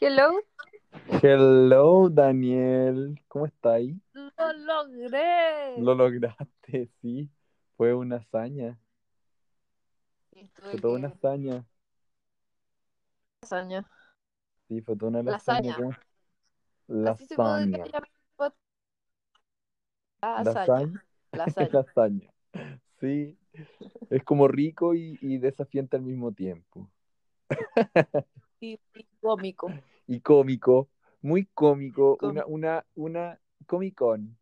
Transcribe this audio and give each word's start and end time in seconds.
Hello, 0.00 0.40
Hello, 1.22 2.08
Daniel. 2.08 3.20
¿Cómo 3.28 3.46
estáis? 3.46 3.94
lo 4.14 4.52
logré. 4.52 5.20
Lo 5.74 5.94
lograste, 5.96 6.90
sí. 7.02 7.28
Fue 7.76 7.92
una 7.94 8.16
hazaña. 8.18 8.78
Sí, 10.32 10.50
Fue 10.70 10.80
toda 10.80 10.94
una 10.96 11.08
hazaña. 11.08 11.66
lasaña. 13.42 13.84
Sí, 14.68 14.80
fue 14.80 14.96
toda 14.96 15.10
una 15.10 15.22
Lasaña. 15.26 15.76
lasaña. 15.76 15.98
Lasaña. 16.88 17.90
Lasaña. 20.34 20.90
Lasaña. 20.94 21.04
Lasaña. 21.32 21.72
Lasaña. 21.72 22.30
Sí. 23.00 23.38
Es 24.10 24.24
como 24.24 24.48
rico 24.48 24.94
y, 24.94 25.18
y 25.22 25.38
desafiante 25.38 25.96
al 25.96 26.02
mismo 26.04 26.32
tiempo. 26.32 26.90
Y, 28.60 28.80
y 28.94 29.06
cómico. 29.20 29.76
Y 30.10 30.20
cómico. 30.22 30.88
Muy 31.22 31.46
cómico. 31.54 32.18
Una, 32.22 32.44
una, 32.44 32.84
una 32.96 33.40
Comic 33.64 33.94
Con. 33.94 34.36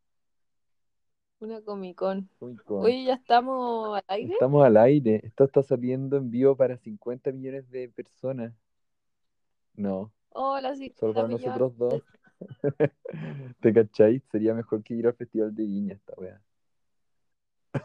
Una 1.40 1.60
comicón. 1.60 2.30
Comic 2.38 2.64
Con. 2.64 2.84
Oye, 2.86 3.04
ya 3.04 3.14
estamos 3.14 3.98
al 3.98 4.04
aire. 4.08 4.32
Estamos 4.32 4.64
al 4.64 4.76
aire. 4.78 5.20
Esto 5.22 5.44
está 5.44 5.62
saliendo 5.62 6.16
en 6.16 6.30
vivo 6.30 6.56
para 6.56 6.78
50 6.78 7.32
millones 7.32 7.70
de 7.70 7.90
personas. 7.90 8.54
No. 9.74 10.10
Hola, 10.30 10.74
sí. 10.74 10.94
Solo 10.98 11.12
para 11.12 11.28
millones. 11.28 11.46
nosotros 11.46 11.76
dos. 11.76 12.02
¿Te 13.60 13.74
cachai? 13.74 14.22
Sería 14.32 14.54
mejor 14.54 14.82
que 14.82 14.94
ir 14.94 15.06
al 15.06 15.14
Festival 15.16 15.54
de 15.54 15.64
Viña 15.64 15.94
esta 15.96 16.14
wea. 16.16 16.40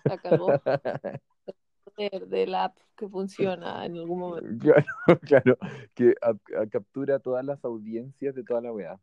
La 0.06 0.18
cagó 0.20 0.48
de, 1.98 2.26
de 2.28 2.48
la 2.48 2.66
app 2.66 2.78
que 2.96 3.08
funciona 3.08 3.86
en 3.86 3.98
algún 3.98 4.20
momento. 4.20 4.66
Claro, 4.74 4.86
claro. 5.22 5.58
Que 5.96 6.16
a- 6.22 6.62
a- 6.62 6.68
captura 6.68 7.20
todas 7.20 7.44
las 7.46 7.64
audiencias 7.66 8.36
de 8.36 8.44
toda 8.44 8.62
la 8.62 8.72
wea. 8.72 9.00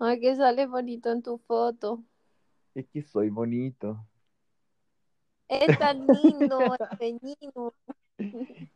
Ay, 0.00 0.20
que 0.20 0.36
sale 0.36 0.66
bonito 0.66 1.10
en 1.10 1.22
tu 1.22 1.38
foto. 1.38 2.04
Es 2.74 2.86
que 2.88 3.02
soy 3.02 3.30
bonito. 3.30 4.06
Es 5.48 5.78
tan 5.78 6.06
lindo, 6.06 6.60
este 6.78 7.12
niño. 7.20 7.72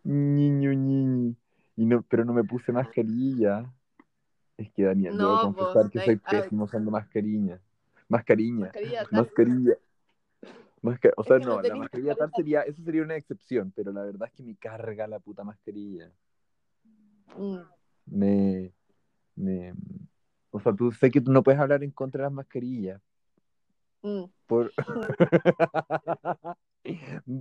Niño, 0.04 0.72
niño. 0.74 1.34
Y 1.76 1.86
no, 1.86 2.02
pero 2.02 2.24
no 2.24 2.32
me 2.32 2.44
puse 2.44 2.72
mascarilla. 2.72 3.70
Es 4.56 4.70
que 4.72 4.84
Daniel, 4.84 5.16
No, 5.16 5.28
debo 5.38 5.54
confesar 5.54 5.82
vos, 5.84 5.92
que 5.92 6.00
soy 6.00 6.14
ay, 6.14 6.20
ay. 6.24 6.42
pésimo 6.42 6.64
usando 6.64 6.90
mascarilla. 6.90 7.60
Mascarilla. 8.08 8.66
Mascarilla. 8.66 9.06
Mascarilla. 9.10 9.74
Masca- 10.82 11.12
o 11.16 11.22
Es 11.22 11.28
sea, 11.28 11.38
que 11.38 11.44
no, 11.44 11.56
no 11.56 11.62
la 11.62 11.76
mascarilla 11.76 12.14
tal 12.16 12.32
sería, 12.34 12.62
eso 12.62 12.82
sería 12.82 13.02
una 13.02 13.14
excepción, 13.14 13.72
pero 13.74 13.92
la 13.92 14.02
verdad 14.02 14.28
es 14.28 14.34
que 14.34 14.42
me 14.42 14.56
carga 14.56 15.06
la 15.06 15.20
puta 15.20 15.44
mascarilla. 15.44 16.10
Mm. 17.36 17.60
Me, 18.06 18.72
me, 19.36 19.74
o 20.50 20.60
sea, 20.60 20.74
tú 20.74 20.90
sé 20.92 21.10
que 21.10 21.20
tú 21.20 21.32
no 21.32 21.42
puedes 21.42 21.60
hablar 21.60 21.84
en 21.84 21.92
contra 21.92 22.18
de 22.18 22.24
las 22.24 22.32
mascarillas. 22.32 23.00
Mm. 24.02 24.24
Por... 24.46 24.72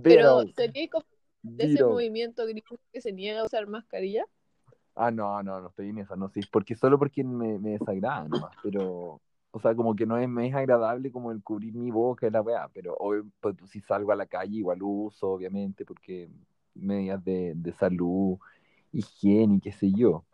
Pero 0.02 0.46
sería 0.54 0.88
como 0.88 1.04
de 1.42 1.64
ese 1.64 1.82
movimiento 1.82 2.46
gringo 2.46 2.78
que 2.92 3.00
se 3.00 3.12
niega 3.12 3.40
a 3.40 3.44
usar 3.44 3.66
mascarilla. 3.66 4.24
Ah, 4.94 5.10
no, 5.10 5.42
no, 5.42 5.60
no 5.60 5.68
estoy 5.68 5.88
en 5.88 5.98
esa, 5.98 6.14
no, 6.14 6.28
sí, 6.28 6.40
porque 6.50 6.76
solo 6.76 6.98
porque 6.98 7.24
me, 7.24 7.58
me 7.58 7.70
desagrada 7.70 8.28
nomás, 8.28 8.54
pero, 8.62 9.20
o 9.52 9.60
sea, 9.60 9.74
como 9.76 9.96
que 9.96 10.06
no 10.06 10.18
es, 10.18 10.28
me 10.28 10.48
es 10.48 10.54
agradable 10.54 11.12
como 11.12 11.32
el 11.32 11.42
cubrir 11.42 11.74
mi 11.74 11.90
boca 11.92 12.26
y 12.28 12.30
la 12.32 12.42
weá, 12.42 12.68
pero 12.70 12.96
obvio, 12.98 13.26
pues, 13.40 13.56
si 13.70 13.80
salgo 13.82 14.12
a 14.12 14.16
la 14.16 14.26
calle 14.26 14.58
igual 14.58 14.80
uso, 14.82 15.30
obviamente, 15.32 15.84
porque 15.86 16.30
medidas 16.74 17.24
de, 17.24 17.54
de 17.56 17.72
salud, 17.74 18.38
higiene 18.92 19.56
y 19.56 19.60
qué 19.60 19.72
sé 19.72 19.92
yo. 19.92 20.24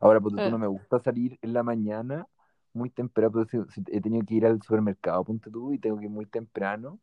Ahora, 0.00 0.20
pues 0.20 0.34
tú 0.34 0.40
Eh. 0.42 0.50
no 0.50 0.58
me 0.58 0.66
gusta 0.66 0.98
salir 1.00 1.38
en 1.42 1.52
la 1.52 1.62
mañana 1.62 2.26
muy 2.72 2.90
temprano, 2.90 3.32
pues, 3.32 3.48
si- 3.50 3.58
si 3.72 3.82
he 3.88 4.00
tenido 4.00 4.24
que 4.26 4.34
ir 4.34 4.46
al 4.46 4.60
supermercado, 4.62 5.24
ponte 5.24 5.50
tú, 5.50 5.72
y 5.72 5.78
tengo 5.78 5.98
que 5.98 6.04
ir 6.06 6.10
muy 6.10 6.26
temprano 6.26 7.00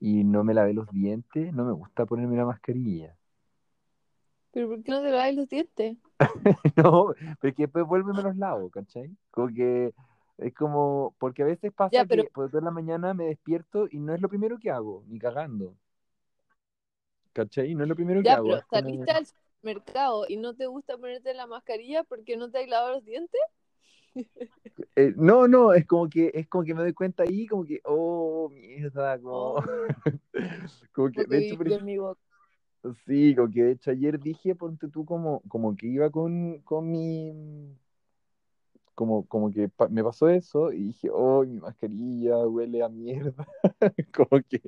y 0.00 0.24
no 0.24 0.44
me 0.44 0.54
lavé 0.54 0.74
los 0.74 0.90
dientes, 0.90 1.52
no 1.54 1.64
me 1.64 1.72
gusta 1.72 2.06
ponerme 2.06 2.36
la 2.36 2.46
mascarilla. 2.46 3.16
¿Pero 4.50 4.68
por 4.68 4.82
qué 4.82 4.90
no 4.90 5.02
te 5.02 5.10
lavas 5.10 5.34
los 5.34 5.48
dientes? 5.48 5.96
No, 6.76 7.14
porque 7.40 7.62
después 7.64 7.86
vuelve 7.86 8.12
y 8.12 8.14
me 8.16 8.22
los 8.22 8.36
lavo, 8.36 8.70
¿cachai? 8.70 9.16
Como 9.30 9.48
que 9.48 9.92
es 10.38 10.54
como, 10.54 11.14
porque 11.18 11.42
a 11.42 11.46
veces 11.46 11.72
pasa 11.72 11.92
Ya, 11.92 12.04
pero- 12.04 12.24
que 12.24 12.30
por 12.30 12.62
la 12.62 12.70
mañana 12.70 13.14
me 13.14 13.26
despierto 13.26 13.88
y 13.90 13.98
no 13.98 14.14
es 14.14 14.20
lo 14.20 14.28
primero 14.28 14.58
que 14.58 14.70
hago, 14.70 15.02
ni 15.06 15.18
cagando. 15.18 15.74
¿Cachai? 17.32 17.74
No 17.74 17.82
es 17.84 17.88
lo 17.88 17.94
primero 17.96 18.22
que 18.22 18.30
hago. 18.30 18.48
pero 18.48 18.62
como- 18.68 18.82
saliste 18.82 19.10
al 19.12 19.26
supermercado 19.26 20.24
y 20.28 20.36
no 20.36 20.54
te 20.54 20.66
gusta 20.66 20.96
ponerte 20.96 21.34
la 21.34 21.46
mascarilla 21.46 22.02
porque 22.04 22.36
no 22.36 22.50
te 22.50 22.58
has 22.62 22.68
lavado 22.68 22.94
los 22.94 23.04
dientes. 23.04 23.40
Eh, 24.94 25.14
no, 25.16 25.48
no, 25.48 25.72
es 25.72 25.86
como 25.86 26.06
que, 26.08 26.30
es 26.34 26.46
como 26.48 26.62
que 26.64 26.74
me 26.74 26.82
doy 26.82 26.92
cuenta 26.92 27.22
ahí, 27.22 27.46
como 27.46 27.64
que, 27.64 27.80
oh, 27.84 28.50
mierda, 28.52 29.18
como, 29.18 29.54
Oh, 29.54 29.62
como 30.92 31.10
que, 31.10 31.24
de 31.24 31.38
hecho, 31.38 31.80
mi 31.82 31.96
boca. 31.96 32.20
Sí, 33.06 33.34
como 33.34 33.50
que 33.50 33.62
de 33.64 33.72
hecho 33.72 33.90
ayer 33.90 34.20
dije, 34.20 34.54
ponte 34.54 34.88
tú 34.88 35.04
como, 35.06 35.40
como 35.48 35.74
que 35.76 35.86
iba 35.86 36.10
con, 36.10 36.60
con 36.60 36.90
mi, 36.90 37.74
como, 38.96 39.26
como 39.28 39.52
que 39.52 39.68
pa- 39.70 39.88
me 39.88 40.02
pasó 40.04 40.28
eso 40.30 40.72
y 40.72 40.86
dije, 40.88 41.10
oh, 41.12 41.44
mi 41.46 41.60
mascarilla 41.60 42.38
huele 42.48 42.82
a 42.82 42.88
mierda, 42.90 43.46
como 44.14 44.42
que 44.48 44.62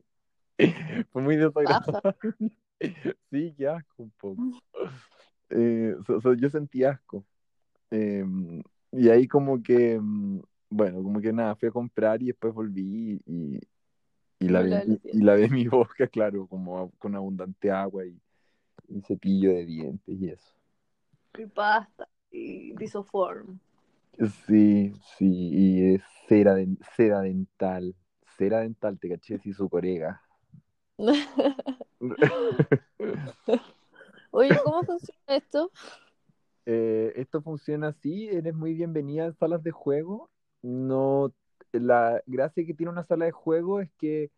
fue 1.13 1.23
muy 1.23 1.37
desagradable. 1.37 2.03
Sí, 3.33 3.55
qué 3.59 3.69
asco 3.69 4.05
un 4.05 4.11
poco. 4.13 4.43
Eh, 5.51 5.97
so- 6.07 6.21
so, 6.21 6.35
yo 6.35 6.51
sentí 6.51 6.85
asco. 6.85 7.25
Eh, 7.91 8.25
y 8.93 9.09
ahí 9.11 9.27
como 9.29 9.63
que, 9.63 9.99
mm, 10.01 10.41
bueno, 10.71 11.03
como 11.03 11.21
que 11.21 11.33
nada, 11.33 11.57
fui 11.57 11.69
a 11.69 11.73
comprar 11.73 12.23
y 12.23 12.27
después 12.29 12.55
volví 12.55 13.21
y, 13.27 13.61
y, 14.41 14.49
lavé, 14.49 14.71
los 14.87 14.99
y, 15.05 15.19
y 15.19 15.21
lavé 15.23 15.49
mi 15.51 15.67
boca, 15.69 16.07
claro, 16.07 16.47
como 16.47 16.79
a- 16.79 16.91
con 16.99 17.17
abundante 17.17 17.71
agua 17.71 18.07
y, 18.07 18.17
y 18.89 19.03
cepillo 19.03 19.51
de 19.53 19.67
dientes 19.67 20.17
y 20.21 20.29
eso. 20.31 20.55
Y 21.39 21.47
pasta 21.47 22.09
y 22.31 22.75
lisoform. 22.77 23.59
Sí, 24.47 24.93
sí, 25.17 25.51
y 25.53 25.95
es 25.95 26.03
cera, 26.27 26.55
de, 26.55 26.77
cera 26.97 27.21
dental. 27.21 27.95
Cera 28.37 28.61
dental, 28.61 28.99
te 28.99 29.09
caché, 29.09 29.39
si 29.39 29.53
su 29.53 29.69
corega. 29.69 30.21
Oye, 34.31 34.51
¿cómo 34.65 34.83
funciona 34.85 35.21
esto? 35.29 35.71
Eh, 36.71 37.15
esto 37.17 37.41
funciona 37.41 37.89
así, 37.89 38.29
eres 38.29 38.55
muy 38.55 38.75
bienvenida 38.75 39.27
a 39.27 39.33
salas 39.33 39.63
de 39.63 39.71
juego. 39.71 40.29
No, 40.61 41.33
la 41.73 42.23
gracia 42.27 42.67
que 42.67 42.75
tiene 42.75 42.93
una 42.93 43.05
sala 43.05 43.25
de 43.25 43.33
juego 43.33 43.81
es 43.81 43.91
que 43.97 44.31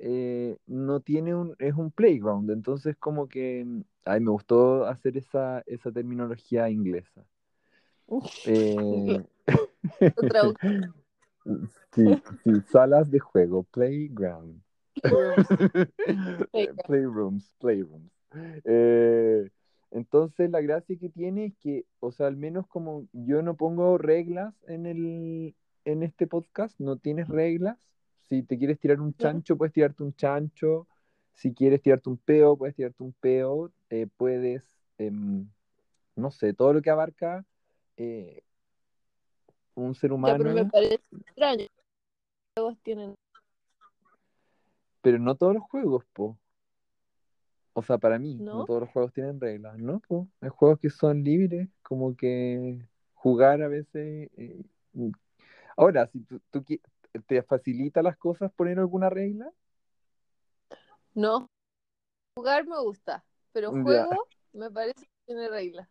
eh, 0.00 0.56
no 0.66 0.98
tiene 0.98 1.32
un, 1.32 1.54
es 1.60 1.74
un 1.74 1.92
playground, 1.92 2.50
entonces 2.50 2.96
como 2.96 3.28
que, 3.28 3.64
ay, 4.04 4.18
me 4.18 4.32
gustó 4.32 4.84
hacer 4.86 5.16
esa, 5.16 5.62
esa 5.66 5.92
terminología 5.92 6.68
inglesa. 6.70 7.24
Eh, 8.46 9.24
Otra 10.16 10.42
sí, 11.94 12.04
sí, 12.44 12.50
salas 12.70 13.10
de 13.10 13.18
juego, 13.18 13.62
playground. 13.64 14.60
Playground. 15.02 15.90
Playrooms, 16.86 17.54
playrooms. 17.58 18.10
Eh, 18.64 19.48
entonces 19.90 20.50
la 20.50 20.60
gracia 20.60 20.96
que 20.98 21.08
tiene 21.08 21.46
es 21.46 21.54
que, 21.58 21.84
o 22.00 22.12
sea, 22.12 22.26
al 22.26 22.36
menos 22.36 22.66
como 22.66 23.06
yo 23.12 23.42
no 23.42 23.56
pongo 23.56 23.98
reglas 23.98 24.54
en 24.66 24.86
el, 24.86 25.54
en 25.84 26.02
este 26.02 26.26
podcast, 26.26 26.78
no 26.78 26.96
tienes 26.96 27.28
reglas. 27.28 27.78
Si 28.28 28.42
te 28.42 28.58
quieres 28.58 28.78
tirar 28.78 29.00
un 29.00 29.14
chancho, 29.14 29.56
puedes 29.56 29.72
tirarte 29.72 30.02
un 30.02 30.14
chancho. 30.14 30.86
Si 31.34 31.52
quieres 31.52 31.82
tirarte 31.82 32.08
un 32.08 32.18
peo, 32.18 32.56
puedes 32.56 32.76
tirarte 32.76 33.02
un 33.02 33.12
peo. 33.12 33.72
Eh, 33.88 34.06
puedes, 34.16 34.62
em, 34.98 35.48
no 36.14 36.30
sé, 36.30 36.52
todo 36.54 36.72
lo 36.72 36.82
que 36.82 36.90
abarca 36.90 37.44
eh, 38.02 38.42
un 39.74 39.94
ser 39.94 40.10
Ya, 40.10 40.14
humano. 40.14 40.38
pero 40.38 40.54
me 40.54 40.64
parece 40.66 41.00
extraño. 41.26 41.66
Los 41.66 41.68
juegos 42.56 42.78
tienen. 42.82 43.14
Pero 45.02 45.18
no 45.18 45.34
todos 45.34 45.54
los 45.54 45.62
juegos, 45.64 46.04
po. 46.12 46.38
O 47.72 47.82
sea, 47.82 47.98
para 47.98 48.18
mí, 48.18 48.34
no, 48.34 48.58
¿No? 48.58 48.64
todos 48.64 48.80
los 48.80 48.90
juegos 48.90 49.12
tienen 49.12 49.40
reglas, 49.40 49.78
¿no? 49.78 50.00
Po. 50.00 50.28
Hay 50.40 50.48
juegos 50.50 50.78
que 50.80 50.90
son 50.90 51.22
libres, 51.22 51.68
como 51.82 52.16
que 52.16 52.86
jugar 53.14 53.62
a 53.62 53.68
veces. 53.68 54.30
eh. 54.36 54.62
Ahora, 55.76 56.06
si 56.06 56.20
tú, 56.20 56.40
tú 56.50 56.64
te 57.26 57.42
facilita 57.42 58.02
las 58.02 58.16
cosas 58.16 58.52
poner 58.52 58.78
alguna 58.78 59.08
regla, 59.10 59.50
No. 61.14 61.48
Jugar 62.36 62.66
me 62.66 62.78
gusta, 62.80 63.24
pero 63.52 63.72
Ya. 63.72 63.82
juego 63.82 64.28
me 64.52 64.70
parece 64.70 65.04
que 65.04 65.10
tiene 65.26 65.48
reglas. 65.48 65.88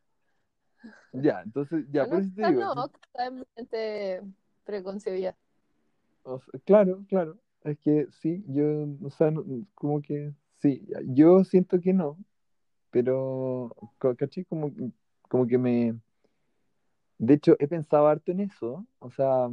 Ya, 1.14 1.42
entonces, 1.42 1.86
ya, 1.92 2.06
por 2.06 2.20
no, 2.20 2.20
eso 2.26 2.36
te 2.36 2.48
digo. 2.48 2.76
no, 2.76 2.88
quizás 2.90 3.28
es 3.28 3.32
mi 3.34 3.44
mente 3.56 4.22
preconcebida. 4.66 5.36
O 6.24 6.40
sea, 6.40 6.60
claro, 6.66 7.04
claro. 7.08 7.38
Es 7.64 7.78
que 7.80 8.08
sí, 8.22 8.44
yo, 8.48 8.86
o 9.04 9.10
sea, 9.10 9.32
no- 9.32 9.44
como 9.76 10.02
que 10.02 10.34
sí, 10.58 10.88
yo 11.08 11.44
siento 11.44 11.80
que 11.82 11.94
no, 11.94 12.18
pero, 12.92 13.76
¿cachai? 14.18 14.46
Como, 14.46 14.72
como 15.30 15.48
que 15.48 15.58
me, 15.58 15.96
De 17.20 17.36
hecho, 17.36 17.56
he 17.60 17.68
pensado 17.68 18.08
harto 18.08 18.32
en 18.32 18.40
eso. 18.42 18.86
O 19.00 19.12
sea, 19.12 19.48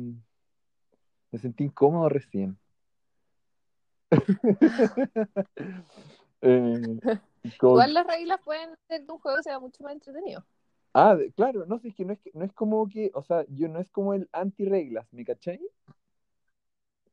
me 1.30 1.38
sentí 1.38 1.64
incómodo 1.64 2.08
recién. 2.08 2.58
Eh, 6.42 6.98
Igual 7.42 7.94
las 7.94 8.06
reglas 8.06 8.40
pueden 8.44 8.70
hacer 8.74 9.06
que 9.06 9.12
un 9.12 9.18
juego 9.18 9.42
sea 9.42 9.58
mucho 9.58 9.82
más 9.82 9.94
entretenido. 9.94 10.44
Ah, 10.98 11.14
de- 11.14 11.30
claro, 11.32 11.66
no 11.66 11.78
sé, 11.78 11.88
es 11.88 11.94
que 11.94 12.06
no 12.06 12.14
es, 12.14 12.18
que- 12.20 12.30
no 12.32 12.42
es 12.42 12.52
como 12.54 12.88
que, 12.88 13.10
o 13.12 13.22
sea, 13.22 13.44
yo 13.50 13.68
no 13.68 13.80
es 13.80 13.90
como 13.90 14.14
el 14.14 14.30
anti-reglas, 14.32 15.06
¿me 15.12 15.26
cachai? 15.26 15.60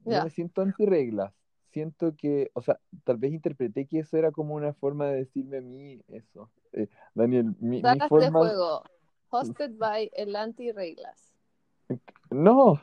No 0.05 0.11
Ya. 0.11 0.23
me 0.23 0.29
siento 0.29 0.61
anti-reglas. 0.61 1.33
Siento 1.71 2.15
que, 2.15 2.49
o 2.53 2.61
sea, 2.61 2.79
tal 3.03 3.17
vez 3.17 3.33
interpreté 3.33 3.85
que 3.85 3.99
eso 3.99 4.15
era 4.15 4.31
como 4.31 4.55
una 4.55 4.73
forma 4.73 5.07
de 5.07 5.15
decirme 5.17 5.57
a 5.57 5.61
mí 5.61 5.99
eso. 6.07 6.49
Eh, 6.71 6.87
Daniel, 7.13 7.55
mi, 7.59 7.81
mi 7.83 7.99
forma... 8.07 8.39
juego, 8.39 8.83
hosted 9.29 9.71
by 9.77 10.09
el 10.13 10.33
anti-reglas. 10.37 11.33
No. 12.31 12.79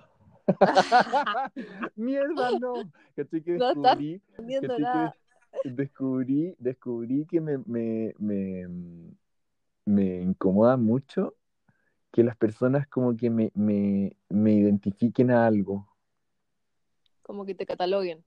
Mierda, 1.96 2.58
no. 2.58 2.74
¿Cachai 3.16 3.42
que 3.42 3.56
No 3.58 3.70
estás 3.70 3.96
descubrí? 3.96 4.22
No 4.36 4.44
¿cachai 4.44 4.60
que 4.60 4.82
nada. 4.82 5.16
descubrí, 5.64 6.54
descubrí 6.58 7.24
que 7.24 7.40
me, 7.40 7.58
me, 7.58 8.14
me, 8.18 8.66
me 9.84 10.20
incomoda 10.20 10.76
mucho 10.76 11.34
que 12.12 12.24
las 12.24 12.36
personas 12.36 12.86
como 12.88 13.16
que 13.16 13.30
me, 13.30 13.52
me, 13.54 14.16
me 14.28 14.52
identifiquen 14.52 15.30
a 15.30 15.46
algo. 15.46 15.88
Como 17.22 17.44
que 17.44 17.54
te 17.54 17.66
cataloguen. 17.66 18.24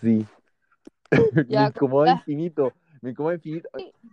Sí. 0.00 0.26
Me 1.34 1.44
Ya, 1.48 1.66
incomoda 1.68 2.08
ya. 2.08 2.14
infinito. 2.14 2.72
Me 3.00 3.10
incomoda 3.10 3.34
infinito. 3.34 3.68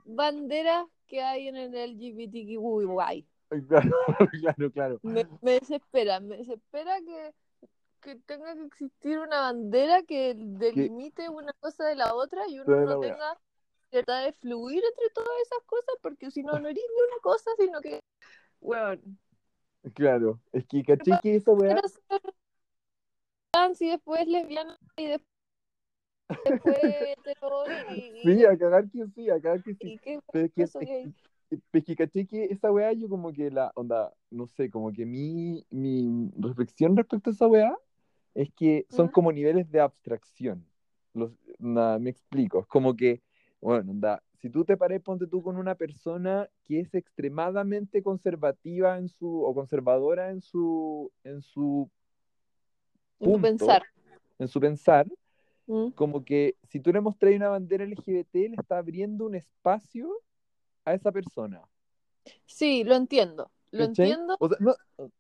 Banderas 0.06 0.86
que 1.08 1.22
hay 1.22 1.48
en 1.48 1.56
el 1.56 1.74
LGBTQI. 1.74 3.26
Claro, 3.68 3.92
claro, 4.42 4.72
claro. 4.72 5.00
Me, 5.04 5.26
me 5.42 5.52
desespera, 5.60 6.20
me 6.20 6.38
desespera 6.38 7.00
que, 7.02 7.34
que 8.02 8.16
tenga 8.16 8.54
que 8.56 8.66
existir 8.66 9.18
una 9.20 9.42
bandera 9.42 10.04
que 10.04 10.36
delimite 10.38 11.28
una 11.30 11.52
cosa 11.60 11.86
de 11.86 11.96
la 11.96 12.14
otra 12.14 12.48
y 12.48 12.60
uno 12.60 12.80
no 12.82 13.00
tenga 13.00 13.38
libertad 13.92 14.26
de 14.26 14.34
fluir 14.34 14.84
entre 14.84 15.10
todas 15.14 15.30
esas 15.46 15.64
cosas, 15.66 15.96
porque 16.02 16.32
si 16.32 16.44
no, 16.44 16.60
no 16.60 16.68
eres 16.68 16.84
ni 16.84 17.04
una 17.04 17.22
cosa, 17.22 17.52
sino 17.58 17.82
que, 17.82 18.00
bueno, 18.60 19.02
Claro. 19.96 20.40
Es 20.52 20.66
que 20.68 20.84
caché 20.84 21.12
que 21.22 21.36
esa 21.36 21.52
weá. 21.52 21.82
y 23.80 23.90
después 23.90 24.28
lesbiana 24.28 24.78
y 24.98 25.08
después, 25.08 25.28
después 26.46 26.80
hetero 26.82 27.64
y, 27.90 28.14
Sí, 28.24 28.46
a 28.46 28.58
cagar 28.58 28.90
que 28.90 29.08
sí, 29.16 29.30
a 29.30 29.42
cagar 29.42 29.64
que 29.64 29.74
sí. 29.76 30.00
qué 30.04 30.20
Pero 30.32 30.46
es 30.46 30.52
que, 30.54 30.64
es, 30.64 31.60
es 31.74 31.84
que 31.84 31.96
caché 31.96 32.28
que 32.28 32.46
esa 32.46 32.72
weá, 32.72 32.94
yo 32.94 33.10
como 33.10 33.34
que 33.34 33.50
la 33.52 33.72
onda, 33.76 34.14
no 34.30 34.48
sé, 34.48 34.70
como 34.70 34.92
que 34.94 35.06
mi, 35.06 35.66
mi 35.72 36.32
reflexión 36.38 36.96
respecto 36.96 37.30
a 37.32 37.34
esa 37.34 37.48
weá 37.48 37.76
es 38.36 38.50
que 38.54 38.86
son 38.90 39.08
¿Mm? 39.08 39.12
como 39.12 39.32
niveles 39.32 39.70
de 39.72 39.82
abstracción. 39.82 40.66
Los, 41.14 41.32
onda, 41.60 42.00
me 42.00 42.10
explico. 42.12 42.60
Es 42.62 42.68
como 42.68 42.96
que, 42.96 43.22
bueno, 43.62 43.92
onda, 43.92 44.24
si 44.40 44.50
tú 44.50 44.66
te 44.66 44.76
pares, 44.76 45.02
ponte 45.02 45.28
tú 45.28 45.42
con 45.44 45.56
una 45.58 45.76
persona 45.76 46.50
que 46.66 46.80
es 46.80 46.94
extremadamente 46.96 48.02
conservativa 48.02 48.98
en 48.98 49.08
su, 49.08 49.44
o 49.44 49.54
conservadora 49.54 50.32
en 50.32 50.42
su, 50.42 51.12
en 51.24 51.42
su 51.42 51.90
En 53.20 53.40
pensar. 53.42 53.84
en 54.40 54.48
su 54.48 54.60
pensar, 54.60 55.08
¿Mm? 55.68 55.90
como 55.96 56.26
que 56.26 56.56
si 56.70 56.80
tú 56.80 56.92
le 56.92 57.02
mostras 57.02 57.36
una 57.36 57.50
bandera 57.50 57.84
LGBT, 57.84 58.50
le 58.50 58.56
está 58.56 58.80
abriendo 58.80 59.26
un 59.26 59.36
espacio 59.36 60.10
a 60.84 60.94
esa 60.96 61.12
persona. 61.12 61.62
Sí, 62.48 62.84
lo 62.84 62.96
entiendo, 62.96 63.52
lo 63.72 63.86
¿cachai? 63.86 64.12
entiendo, 64.12 64.38
O 64.40 64.50
sea, 64.50 64.58
no, 64.60 64.76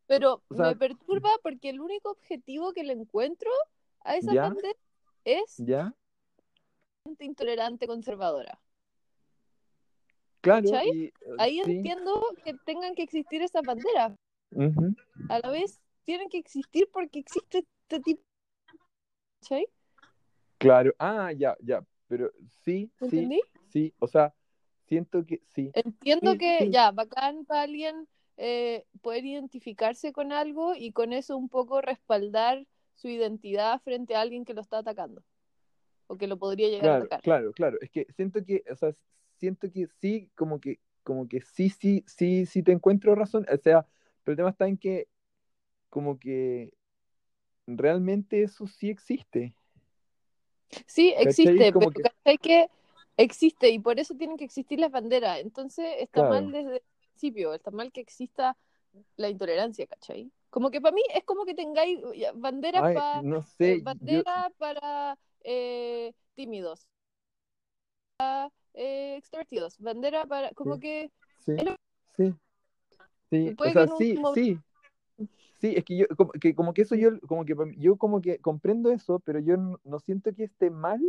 pero 0.07 0.41
O 0.49 0.55
sea- 0.55 0.69
me 0.69 0.75
perturba 0.75 1.29
porque 1.43 1.69
el 1.69 1.79
único 1.79 2.11
objetivo 2.11 2.73
que 2.73 2.83
le 2.83 2.93
encuentro 2.93 3.49
a 4.03 4.15
esa 4.17 4.33
¿Ya? 4.33 4.49
gente 4.49 4.75
es 5.25 5.57
¿ya? 5.59 5.93
Intolerante 7.19 7.87
conservadora. 7.87 8.59
Claro, 10.41 10.69
y, 10.85 11.05
eh, 11.05 11.13
Ahí 11.37 11.61
sí, 11.63 11.71
entiendo 11.71 12.21
que 12.43 12.55
tengan 12.65 12.95
que 12.95 13.03
existir 13.03 13.41
esas 13.41 13.61
banderas. 13.63 14.13
A 15.29 15.39
la 15.39 15.49
vez 15.49 15.79
tienen 16.03 16.29
que 16.29 16.39
existir 16.39 16.89
porque 16.91 17.19
existe 17.19 17.59
este 17.59 17.99
tipo. 18.01 18.21
¿Cachai? 19.41 19.67
claro, 20.57 20.93
ah, 20.99 21.31
ya, 21.31 21.55
ya, 21.61 21.83
pero 22.07 22.31
sí, 22.63 22.91
¿Me 22.99 23.09
sí, 23.09 23.41
sí, 23.69 23.93
o 23.99 24.07
sea, 24.07 24.33
siento 24.85 25.25
que 25.25 25.41
sí, 25.47 25.71
Entiendo 25.73 26.31
Sí, 26.33 26.37
que 26.37 26.57
sí. 26.59 26.71
ya, 26.71 26.91
bacán 26.91 27.45
para 27.45 27.63
alguien 27.63 28.07
eh, 28.37 28.85
poder 29.01 29.25
identificarse 29.25 30.11
con 30.11 30.31
algo 30.31 30.75
y 30.75 30.91
con 30.91 31.13
eso 31.13 31.37
un 31.37 31.49
poco 31.49 31.81
respaldar 31.81 32.67
su 32.95 33.07
identidad 33.07 33.81
frente 33.81 34.15
a 34.15 34.21
alguien 34.21 34.45
que 34.45 34.53
lo 34.53 34.61
está 34.61 34.79
atacando 34.79 35.23
o 36.11 36.17
que 36.17 36.27
lo 36.27 36.37
podría 36.37 36.69
llegar 36.69 36.91
a 36.91 36.93
atacar. 36.95 37.21
claro, 37.21 37.53
claro, 37.53 37.77
es 37.81 37.89
que 37.89 38.07
siento 38.15 38.43
que, 38.45 38.63
o 38.71 38.75
sea, 38.75 38.91
siento 39.37 39.71
que 39.71 39.87
sí, 39.99 40.29
como 40.35 40.59
que, 40.59 40.79
como 41.03 41.27
que 41.27 41.41
sí, 41.41 41.69
sí, 41.69 42.03
sí, 42.07 42.45
sí 42.45 42.63
te 42.63 42.71
encuentro 42.71 43.15
razón, 43.15 43.45
o 43.51 43.57
sea, 43.57 43.85
pero 44.23 44.33
el 44.33 44.37
tema 44.37 44.49
está 44.49 44.67
en 44.67 44.77
que, 44.77 45.07
como 45.89 46.19
que 46.19 46.73
realmente 47.67 48.43
eso 48.43 48.67
sí 48.67 48.89
existe, 48.89 49.55
Sí, 50.87 51.13
existe, 51.17 51.73
pero 51.73 51.91
que, 51.91 52.03
¿cachai 52.03 52.37
que 52.37 52.67
existe 53.17 53.69
y 53.69 53.79
por 53.79 53.99
eso 53.99 54.15
tienen 54.15 54.37
que 54.37 54.45
existir 54.45 54.79
las 54.79 54.91
banderas? 54.91 55.39
Entonces 55.39 55.85
está 55.99 56.23
Claro. 56.23 56.23
mal 56.23 56.51
desde 56.51 56.75
el 56.77 56.81
principio, 57.09 57.53
está 57.53 57.71
mal 57.71 57.91
que 57.91 58.01
exista 58.01 58.57
la 59.17 59.29
intolerancia, 59.29 59.87
¿cachai? 59.87 60.31
Como 60.49 60.71
que 60.71 60.81
para 60.81 60.93
mí 60.95 61.01
es 61.13 61.23
como 61.25 61.45
que 61.45 61.53
tengáis 61.55 61.99
banderas 62.35 62.83
ay, 62.83 62.93
pa- 62.93 63.23
no 63.23 63.41
eh, 63.63 63.77
sé, 63.81 63.85
yo, 64.01 64.23
bandera 64.23 64.51
para 64.57 65.17
eh, 65.43 66.13
tímidos, 66.35 66.87
para 68.17 68.51
eh, 68.73 69.15
extrovertidos, 69.17 69.77
bandera 69.79 70.25
para, 70.25 70.51
como 70.51 70.75
Sí. 70.75 70.81
que 70.81 71.11
sí, 71.45 71.55
sí, 72.17 72.33
sí, 73.29 73.55
o 73.57 73.71
sea, 73.71 73.85
un 73.85 74.67
es 75.77 75.83
que 75.83 75.97
yo 75.97 76.07
como 76.17 76.31
que, 76.31 76.55
como 76.55 76.73
que 76.73 76.81
eso 76.81 76.95
yo 76.95 77.19
como 77.21 77.45
que 77.45 77.55
yo 77.77 77.97
como 77.97 78.21
que 78.21 78.39
comprendo 78.39 78.91
eso, 78.91 79.19
pero 79.19 79.39
yo 79.39 79.57
no, 79.57 79.79
no 79.83 79.99
siento 79.99 80.33
que 80.33 80.45
esté 80.45 80.69
mal 80.69 80.99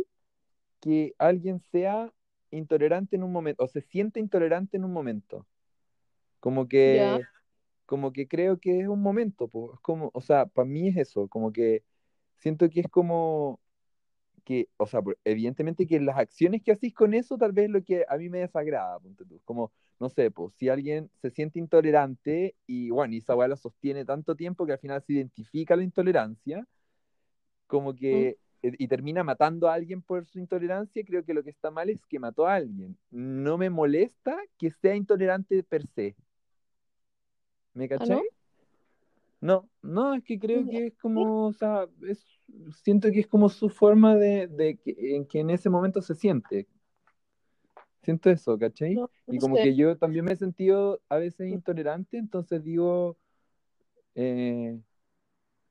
que 0.79 1.13
alguien 1.17 1.59
sea 1.59 2.11
intolerante 2.51 3.15
en 3.15 3.23
un 3.23 3.31
momento 3.31 3.63
o 3.63 3.67
se 3.67 3.81
siente 3.81 4.19
intolerante 4.19 4.77
en 4.77 4.83
un 4.85 4.93
momento. 4.93 5.47
Como 6.39 6.67
que 6.67 7.21
como 7.85 8.11
que 8.13 8.27
creo 8.27 8.59
que 8.59 8.79
es 8.79 8.87
un 8.87 9.01
momento, 9.01 9.47
pues, 9.47 9.73
es 9.73 9.79
como, 9.81 10.09
o 10.13 10.21
sea, 10.21 10.45
para 10.45 10.67
mí 10.67 10.87
es 10.87 10.97
eso, 10.97 11.27
como 11.27 11.51
que 11.51 11.83
siento 12.37 12.69
que 12.69 12.81
es 12.81 12.87
como 12.89 13.59
que, 14.43 14.69
o 14.77 14.85
sea, 14.87 15.01
evidentemente 15.23 15.87
que 15.87 15.99
las 15.99 16.17
acciones 16.17 16.61
que 16.63 16.71
hacís 16.71 16.93
con 16.93 17.13
eso 17.13 17.37
tal 17.37 17.51
vez 17.53 17.65
es 17.65 17.71
lo 17.71 17.83
que 17.83 18.05
a 18.07 18.17
mí 18.17 18.29
me 18.29 18.39
desagrada, 18.39 18.99
ponte 18.99 19.25
tú, 19.25 19.41
como, 19.45 19.71
no 19.99 20.09
sé, 20.09 20.31
pues, 20.31 20.53
si 20.55 20.69
alguien 20.69 21.09
se 21.21 21.29
siente 21.31 21.59
intolerante 21.59 22.55
y, 22.67 22.89
bueno, 22.89 23.13
y 23.13 23.17
esa 23.17 23.35
weá 23.35 23.47
la 23.47 23.57
sostiene 23.57 24.05
tanto 24.05 24.35
tiempo 24.35 24.65
que 24.65 24.73
al 24.73 24.79
final 24.79 25.01
se 25.01 25.13
identifica 25.13 25.75
la 25.75 25.83
intolerancia, 25.83 26.67
como 27.67 27.95
que, 27.95 28.37
eh, 28.61 28.71
y 28.77 28.87
termina 28.87 29.23
matando 29.23 29.67
a 29.69 29.73
alguien 29.73 30.01
por 30.01 30.25
su 30.25 30.39
intolerancia, 30.39 31.03
creo 31.05 31.23
que 31.25 31.33
lo 31.33 31.43
que 31.43 31.49
está 31.49 31.71
mal 31.71 31.89
es 31.89 32.05
que 32.05 32.19
mató 32.19 32.45
a 32.47 32.55
alguien. 32.55 32.97
No 33.11 33.57
me 33.57 33.69
molesta 33.69 34.37
que 34.57 34.71
sea 34.71 34.95
intolerante 34.95 35.63
per 35.63 35.87
se. 35.87 36.15
¿Me 37.73 37.85
¿Ah, 37.85 37.89
cachai? 37.89 38.17
no? 38.17 38.23
No, 39.41 39.69
no, 39.81 40.13
es 40.13 40.23
que 40.23 40.39
creo 40.39 40.63
Ya. 40.65 40.71
que 40.71 40.87
es 40.87 40.93
como, 40.97 41.47
o 41.47 41.53
sea, 41.53 41.85
es, 42.07 42.25
siento 42.83 43.11
que 43.11 43.21
es 43.21 43.27
como 43.27 43.49
su 43.49 43.69
forma 43.69 44.15
de, 44.15 44.47
de 44.47 44.77
que, 44.77 45.15
en 45.15 45.25
que 45.25 45.39
en 45.41 45.49
ese 45.49 45.69
momento 45.69 46.01
se 46.01 46.15
siente. 46.15 46.67
Siento 48.03 48.29
eso, 48.29 48.57
¿cachai? 48.59 49.01
No, 49.01 49.09
Y 49.29 49.39
no 49.39 49.39
como 49.39 49.57
sé. 49.57 49.59
que 49.59 49.75
yo 49.75 49.97
también 49.97 50.25
me 50.25 50.33
he 50.33 50.35
sentido 50.35 51.01
a 51.09 51.17
veces 51.17 51.49
intolerante, 51.49 52.17
entonces 52.17 52.63
digo, 52.63 53.17
eh, 54.15 54.79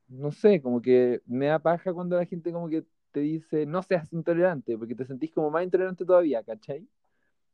no 0.07 0.31
sé, 0.31 0.61
como 0.61 0.81
que 0.81 1.21
me 1.25 1.47
da 1.47 1.59
paja 1.59 1.93
cuando 1.93 2.17
la 2.17 2.25
gente 2.25 2.51
como 2.51 2.69
que 2.69 2.85
te 3.11 3.21
dice, 3.21 3.65
no 3.65 3.83
seas 3.83 4.11
intolerante, 4.13 4.77
porque 4.77 4.95
te 4.95 5.05
sentís 5.05 5.31
como 5.33 5.49
más 5.51 5.63
intolerante 5.63 6.05
todavía, 6.05 6.43
¿cachai? 6.43 6.87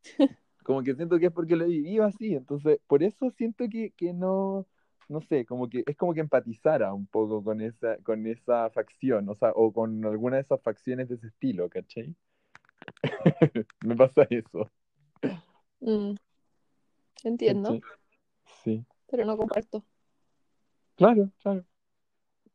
Como 0.64 0.84
que 0.84 0.96
siento 0.96 1.20
que 1.20 1.28
es 1.28 1.32
porque 1.32 1.56
lo 1.56 1.66
he 1.66 1.68
vivido 1.70 2.04
así, 2.06 2.36
entonces 2.36 2.80
por 2.88 3.02
eso 3.04 3.30
siento 3.32 3.66
que, 3.70 3.92
que 3.92 4.14
no, 4.14 4.68
no 5.10 5.22
sé, 5.22 5.46
como 5.46 5.70
que 5.70 5.84
es 5.88 5.98
como 5.98 6.14
que 6.14 6.22
empatizara 6.22 6.94
un 6.94 7.08
poco 7.08 7.44
con 7.44 7.62
esa, 7.62 7.98
con 8.04 8.28
esa 8.28 8.70
facción, 8.72 9.30
o 9.30 9.36
sea, 9.36 9.52
o 9.56 9.74
con 9.74 10.06
alguna 10.06 10.38
de 10.38 10.44
esas 10.44 10.62
facciones 10.62 11.10
de 11.10 11.16
ese 11.16 11.28
estilo, 11.28 11.70
¿cachai? 11.70 12.16
Me 13.86 13.96
pasa 13.96 14.28
eso, 14.30 14.70
Mm, 15.82 16.16
entiendo, 17.24 17.78
¿cachai? 17.78 17.86
Sí, 18.64 18.86
pero 19.08 19.26
no 19.26 19.38
comparto. 19.38 19.86
claro, 20.96 21.32
claro. 21.40 21.66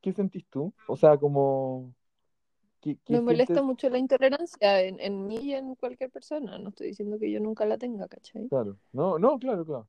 ¿Qué 0.03 0.13
sentís 0.13 0.47
tú? 0.51 0.75
O 0.87 0.97
sea, 0.97 1.19
como, 1.19 1.95
¿qué, 2.81 2.99
qué 3.05 3.19
Me 3.19 3.23
molesta 3.23 3.63
sientes? 3.63 3.63
mucho 3.63 3.89
la 3.89 3.97
intolerancia 3.97 4.83
en, 4.83 5.01
en 5.01 5.27
mí 5.27 5.39
y 5.41 5.55
en 5.55 5.75
cualquier 5.75 6.11
persona. 6.11 6.59
No 6.59 6.69
estoy 6.69 6.89
diciendo 6.89 7.19
que 7.19 7.31
yo 7.33 7.41
nunca 7.41 7.65
la 7.65 7.79
tenga, 7.79 8.07
¿cachai? 8.09 8.51
Claro, 8.51 8.79
no, 8.93 9.19
no, 9.19 9.39
claro, 9.39 9.65
claro. 9.67 9.89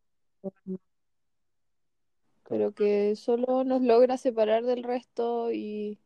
Pero 2.47 2.73
que 2.73 3.15
solo 3.15 3.63
nos 3.63 3.81
logra 3.81 4.17
separar 4.17 4.63
del 4.63 4.83
resto 4.83 5.51
y, 5.51 5.99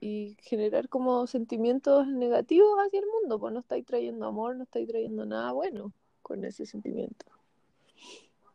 y 0.00 0.36
generar 0.40 0.88
como 0.88 1.26
sentimientos 1.26 2.06
negativos 2.06 2.70
hacia 2.78 3.00
el 3.00 3.06
mundo, 3.20 3.38
pues 3.38 3.52
no 3.52 3.60
estáis 3.60 3.84
trayendo 3.84 4.26
amor, 4.26 4.56
no 4.56 4.64
estáis 4.64 4.88
trayendo 4.88 5.26
nada 5.26 5.52
bueno 5.52 5.92
con 6.22 6.44
ese 6.44 6.66
sentimiento. 6.66 7.26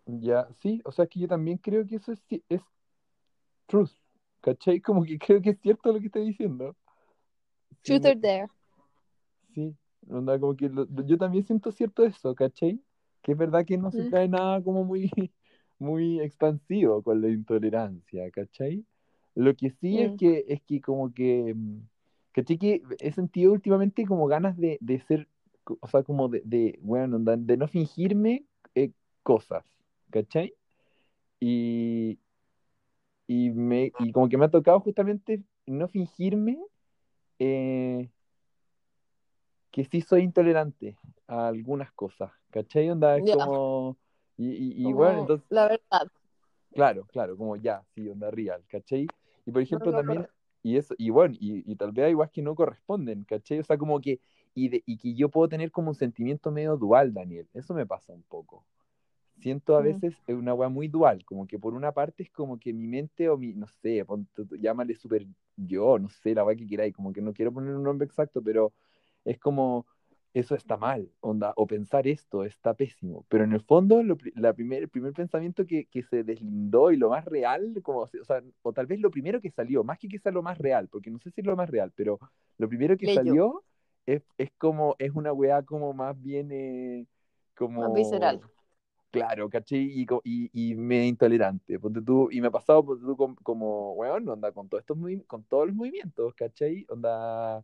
Ya, 0.08 0.48
sí, 0.62 0.82
o 0.86 0.92
sea 0.92 1.08
que 1.08 1.20
yo 1.20 1.28
también 1.28 1.58
creo 1.58 1.86
que 1.86 1.96
eso 1.96 2.12
es, 2.12 2.20
es 2.50 2.62
truth, 3.68 3.92
¿cachai? 4.42 4.80
Como 4.82 5.04
que 5.04 5.18
creo 5.18 5.42
que 5.42 5.52
es 5.52 5.60
cierto 5.62 5.92
lo 5.92 6.00
que 6.00 6.08
estoy 6.08 6.26
diciendo. 6.26 6.76
Sí, 7.84 7.94
Truth 7.94 8.04
me- 8.04 8.10
or 8.12 8.20
dare. 8.20 8.48
sí, 9.54 9.76
onda, 10.10 10.40
como 10.40 10.56
que 10.56 10.70
lo- 10.70 10.88
yo 11.06 11.18
también 11.18 11.46
siento 11.46 11.72
cierto 11.72 12.04
eso, 12.04 12.36
¿cachai? 12.36 12.80
Que 13.22 13.32
es 13.32 13.38
verdad 13.38 13.66
que 13.66 13.78
no 13.78 13.92
se 13.92 14.06
trae 14.06 14.28
nada 14.28 14.62
como 14.62 14.84
muy, 14.84 15.10
muy 15.80 16.20
expansivo 16.22 17.02
con 17.04 17.22
la 17.22 17.30
intolerancia, 17.30 18.30
¿cachai? 18.32 18.86
Lo 19.36 19.56
que 19.56 19.72
sí 19.72 20.00
es 20.00 20.14
Mm. 20.14 20.18
que, 20.18 20.46
es 20.48 20.62
que 20.64 20.82
como 20.82 21.14
que, 21.14 21.54
mm, 21.56 21.80
¿cachai? 22.32 22.58
Que 22.58 22.82
he 23.00 23.12
sentido 23.12 23.52
últimamente 23.54 24.06
como 24.06 24.28
ganas 24.28 24.58
de, 24.58 24.78
de 24.82 25.00
ser, 25.02 25.28
o 25.66 25.88
sea, 25.88 26.04
como 26.04 26.30
de, 26.30 26.42
de 26.46 26.80
bueno, 26.82 27.20
de 27.20 27.58
no 27.58 27.68
fingirme 27.68 28.46
eh, 28.76 28.92
cosas, 29.24 29.66
¿cachai? 30.10 30.54
Y, 31.40 32.20
y, 33.28 33.50
me, 33.50 33.92
y 34.00 34.12
como 34.12 34.30
que 34.30 34.38
me 34.38 34.46
ha 34.46 34.50
tocado 34.50 34.80
justamente 34.80 35.44
no 35.66 35.88
fingirme 35.88 36.60
eh, 37.40 38.10
que 39.72 39.84
sí 39.84 40.02
soy 40.02 40.22
intolerante 40.22 40.98
a 41.28 41.48
algunas 41.48 41.92
cosas, 41.92 42.32
¿cachai? 42.52 42.90
Onda, 42.90 43.18
es 43.18 43.24
como... 43.36 43.98
Y, 44.38 44.50
y, 44.50 44.88
y 44.90 44.94
bueno, 44.94 45.20
entonces, 45.22 45.48
la 45.50 45.64
verdad, 45.68 46.08
claro, 46.74 47.06
claro, 47.06 47.38
como 47.38 47.56
ya, 47.56 47.84
sí, 47.94 48.08
onda 48.10 48.32
real, 48.32 48.64
¿cachai? 48.68 49.08
Y 49.46 49.52
por 49.52 49.62
no 49.62 49.64
ejemplo 49.64 49.92
lo 49.92 49.98
también, 49.98 50.22
correcto. 50.22 50.38
y 50.64 50.78
eso, 50.78 50.96
y 50.98 51.10
bueno, 51.10 51.36
y, 51.40 51.72
y 51.72 51.76
tal 51.76 51.92
vez 51.92 52.06
hay 52.06 52.12
igual 52.12 52.30
que 52.32 52.42
no 52.42 52.56
corresponden, 52.56 53.24
¿cachai? 53.24 53.60
O 53.60 53.64
sea, 53.64 53.78
como 53.78 54.00
que, 54.02 54.20
y, 54.54 54.70
de, 54.70 54.84
y 54.86 54.98
que 54.98 55.14
yo 55.16 55.30
puedo 55.30 55.48
tener 55.50 55.72
como 55.72 55.90
un 55.90 55.96
sentimiento 55.96 56.52
medio 56.52 56.78
dual, 56.78 57.14
Daniel, 57.14 57.48
eso 57.54 57.74
me 57.74 57.86
pasa 57.86 58.14
un 58.14 58.24
poco. 58.24 58.66
Siento 59.40 59.76
a 59.78 59.82
Mm. 59.82 59.84
veces 59.86 60.16
es 60.28 60.36
una 60.36 60.54
weá 60.54 60.70
muy 60.70 60.88
dual, 60.88 61.26
como 61.26 61.48
que 61.48 61.60
por 61.60 61.74
una 61.74 61.92
parte 61.92 62.24
es 62.24 62.32
como 62.32 62.60
que 62.60 62.74
mi 62.74 62.88
mente 62.88 63.30
o 63.30 63.38
mi, 63.38 63.54
no 63.54 63.68
sé, 63.68 64.06
tú- 64.34 64.48
llámale 64.58 64.96
super 64.96 65.26
yo, 65.58 66.00
no 66.00 66.10
sé, 66.10 66.34
la 66.36 66.44
weá 66.46 66.56
que 66.56 66.68
queráis, 66.68 66.94
como 66.96 67.14
que 67.14 67.22
no 67.22 67.34
quiero 67.34 67.52
poner 67.54 67.76
un 67.76 67.84
nombre 67.84 68.06
exacto, 68.08 68.42
pero 68.44 68.74
es 69.26 69.40
como, 69.40 69.86
eso 70.36 70.56
está 70.56 70.78
mal, 70.78 71.12
onda, 71.22 71.54
o 71.58 71.68
pensar 71.68 72.08
esto 72.08 72.44
está 72.46 72.76
pésimo, 72.76 73.26
pero 73.30 73.44
en 73.46 73.54
el 73.54 73.62
fondo 73.62 74.04
lo 74.04 74.18
la 74.36 74.54
primer, 74.54 74.84
el 74.84 74.90
primer 74.90 75.14
pensamiento 75.14 75.66
que, 75.66 75.88
que 75.88 76.04
se 76.04 76.24
deslindó 76.24 76.92
y 76.92 76.98
lo 76.98 77.10
más 77.10 77.26
real, 77.26 77.76
como, 77.84 78.02
o 78.02 78.08
sea, 78.26 78.44
o 78.64 78.74
tal 78.74 78.86
vez 78.88 79.00
lo 79.02 79.12
primero 79.12 79.42
que 79.42 79.52
salió, 79.52 79.84
más 79.86 80.00
que 80.00 80.20
sea 80.20 80.32
lo 80.34 80.44
más 80.44 80.60
real, 80.60 80.90
porque 80.90 81.12
no 81.12 81.20
sé 81.20 81.32
si 81.32 81.42
es 81.42 81.48
lo 81.48 81.56
más 81.58 81.70
real, 81.72 81.92
pero 81.96 82.20
lo 82.60 82.70
primero 82.70 82.98
que 82.98 83.08
Leyó, 83.08 83.10
salió 83.10 83.64
es, 84.06 84.24
es 84.38 84.52
como, 84.60 84.96
es 85.00 85.12
una 85.16 85.34
weá 85.34 85.64
como 85.64 85.94
más 85.94 86.22
bien, 86.22 86.50
eh, 86.52 87.08
más 87.78 87.92
visceral. 87.94 88.42
como... 88.42 88.52
Claro, 89.12 89.50
¿cachai? 89.50 89.80
Y, 90.02 90.06
y, 90.26 90.72
y 90.72 90.76
me 90.76 91.08
intolerante. 91.08 91.80
Ponte 91.80 92.02
tú, 92.02 92.30
y 92.32 92.42
me 92.42 92.48
ha 92.48 92.52
pasado 92.52 92.86
ponte 92.86 93.06
tú, 93.06 93.16
com- 93.18 93.36
como, 93.44 93.94
weón, 93.94 94.28
onda, 94.30 94.52
con 94.52 94.68
todos 94.70 94.82
estos 94.84 94.98
con 95.28 95.44
todos 95.46 95.68
los 95.68 95.76
movimientos, 95.76 96.34
¿cachai? 96.36 96.86
Onda. 96.90 97.64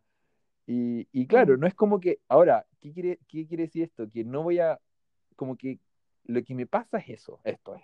Y, 0.67 1.07
y 1.11 1.27
claro, 1.27 1.57
Mm. 1.57 1.59
no 1.59 1.67
es 1.67 1.73
como 1.75 1.99
que, 1.99 2.19
ahora, 2.27 2.65
¿qué 2.79 2.91
quiere, 2.93 3.19
qué 3.27 3.47
quiere 3.47 3.63
decir 3.63 3.83
esto? 3.83 4.09
Que 4.09 4.23
no 4.23 4.43
voy 4.43 4.59
a, 4.59 4.79
como 5.35 5.57
que 5.57 5.79
lo 6.25 6.43
que 6.43 6.55
me 6.55 6.67
pasa 6.67 6.99
es 6.99 7.09
eso, 7.09 7.39
esto 7.43 7.75
es, 7.75 7.83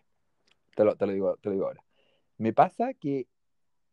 te 0.75 0.83
lo, 0.83 0.95
te 0.95 1.05
lo 1.05 1.11
digo, 1.13 1.37
te 1.37 1.49
lo 1.49 1.53
digo 1.53 1.65
ahora. 1.65 1.83
Me 2.37 2.53
pasa 2.53 2.93
que 2.93 3.27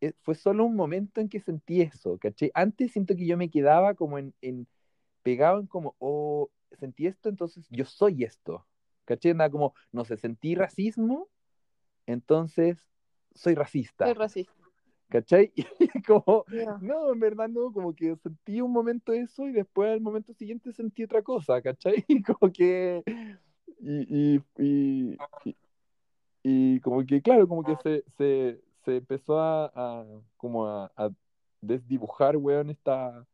eh, 0.00 0.12
fue 0.20 0.34
solo 0.34 0.64
un 0.66 0.76
momento 0.76 1.20
en 1.20 1.28
que 1.28 1.40
sentí 1.40 1.80
eso, 1.80 2.18
¿cachai? 2.18 2.50
Antes 2.54 2.92
siento 2.92 3.16
que 3.16 3.26
yo 3.26 3.36
me 3.36 3.48
quedaba 3.48 3.94
como 3.94 4.18
en, 4.18 4.34
en 4.42 4.66
pegado 5.22 5.60
en 5.60 5.66
como, 5.66 5.96
oh, 5.98 6.50
sentí 6.78 7.06
esto, 7.06 7.28
entonces 7.28 7.66
yo 7.70 7.84
soy 7.84 8.24
esto. 8.24 8.66
¿Cachai? 9.06 9.34
Nada 9.34 9.50
como, 9.50 9.74
no 9.92 10.04
sé, 10.04 10.16
sentí 10.16 10.54
racismo, 10.54 11.28
entonces 12.06 12.78
soy 13.34 13.54
racista. 13.54 14.06
Soy 14.06 14.14
racista. 14.14 14.63
¿Cachai? 15.08 15.52
Y 15.94 16.02
como, 16.02 16.44
Ya. 16.48 16.78
no, 16.80 17.12
en 17.12 17.20
verdad 17.20 17.48
no, 17.48 17.72
como 17.72 17.94
que 17.94 18.16
sentí 18.16 18.60
un 18.60 18.72
momento 18.72 19.12
eso 19.12 19.46
y 19.46 19.52
después 19.52 19.90
al 19.92 20.00
momento 20.00 20.32
siguiente 20.34 20.72
sentí 20.72 21.04
otra 21.04 21.22
cosa, 21.22 21.60
¿cachai? 21.62 22.04
Y 22.08 22.22
como 22.22 22.52
que, 22.52 23.02
y, 23.80 24.36
y, 24.36 24.42
y, 24.58 25.18
y- 25.44 25.56
y 26.42 26.80
como 26.80 27.04
que, 27.06 27.22
claro, 27.22 27.48
como 27.48 27.64
que 27.64 27.76
se, 27.76 28.04
se, 28.18 28.60
se 28.84 28.96
empezó 28.98 29.38
a, 29.40 29.66
a- 29.74 30.06
como 30.36 30.66
a, 30.66 30.92
a 30.96 31.10
desdibujar, 31.60 32.36
weón, 32.36 32.70
esta, 32.70 33.26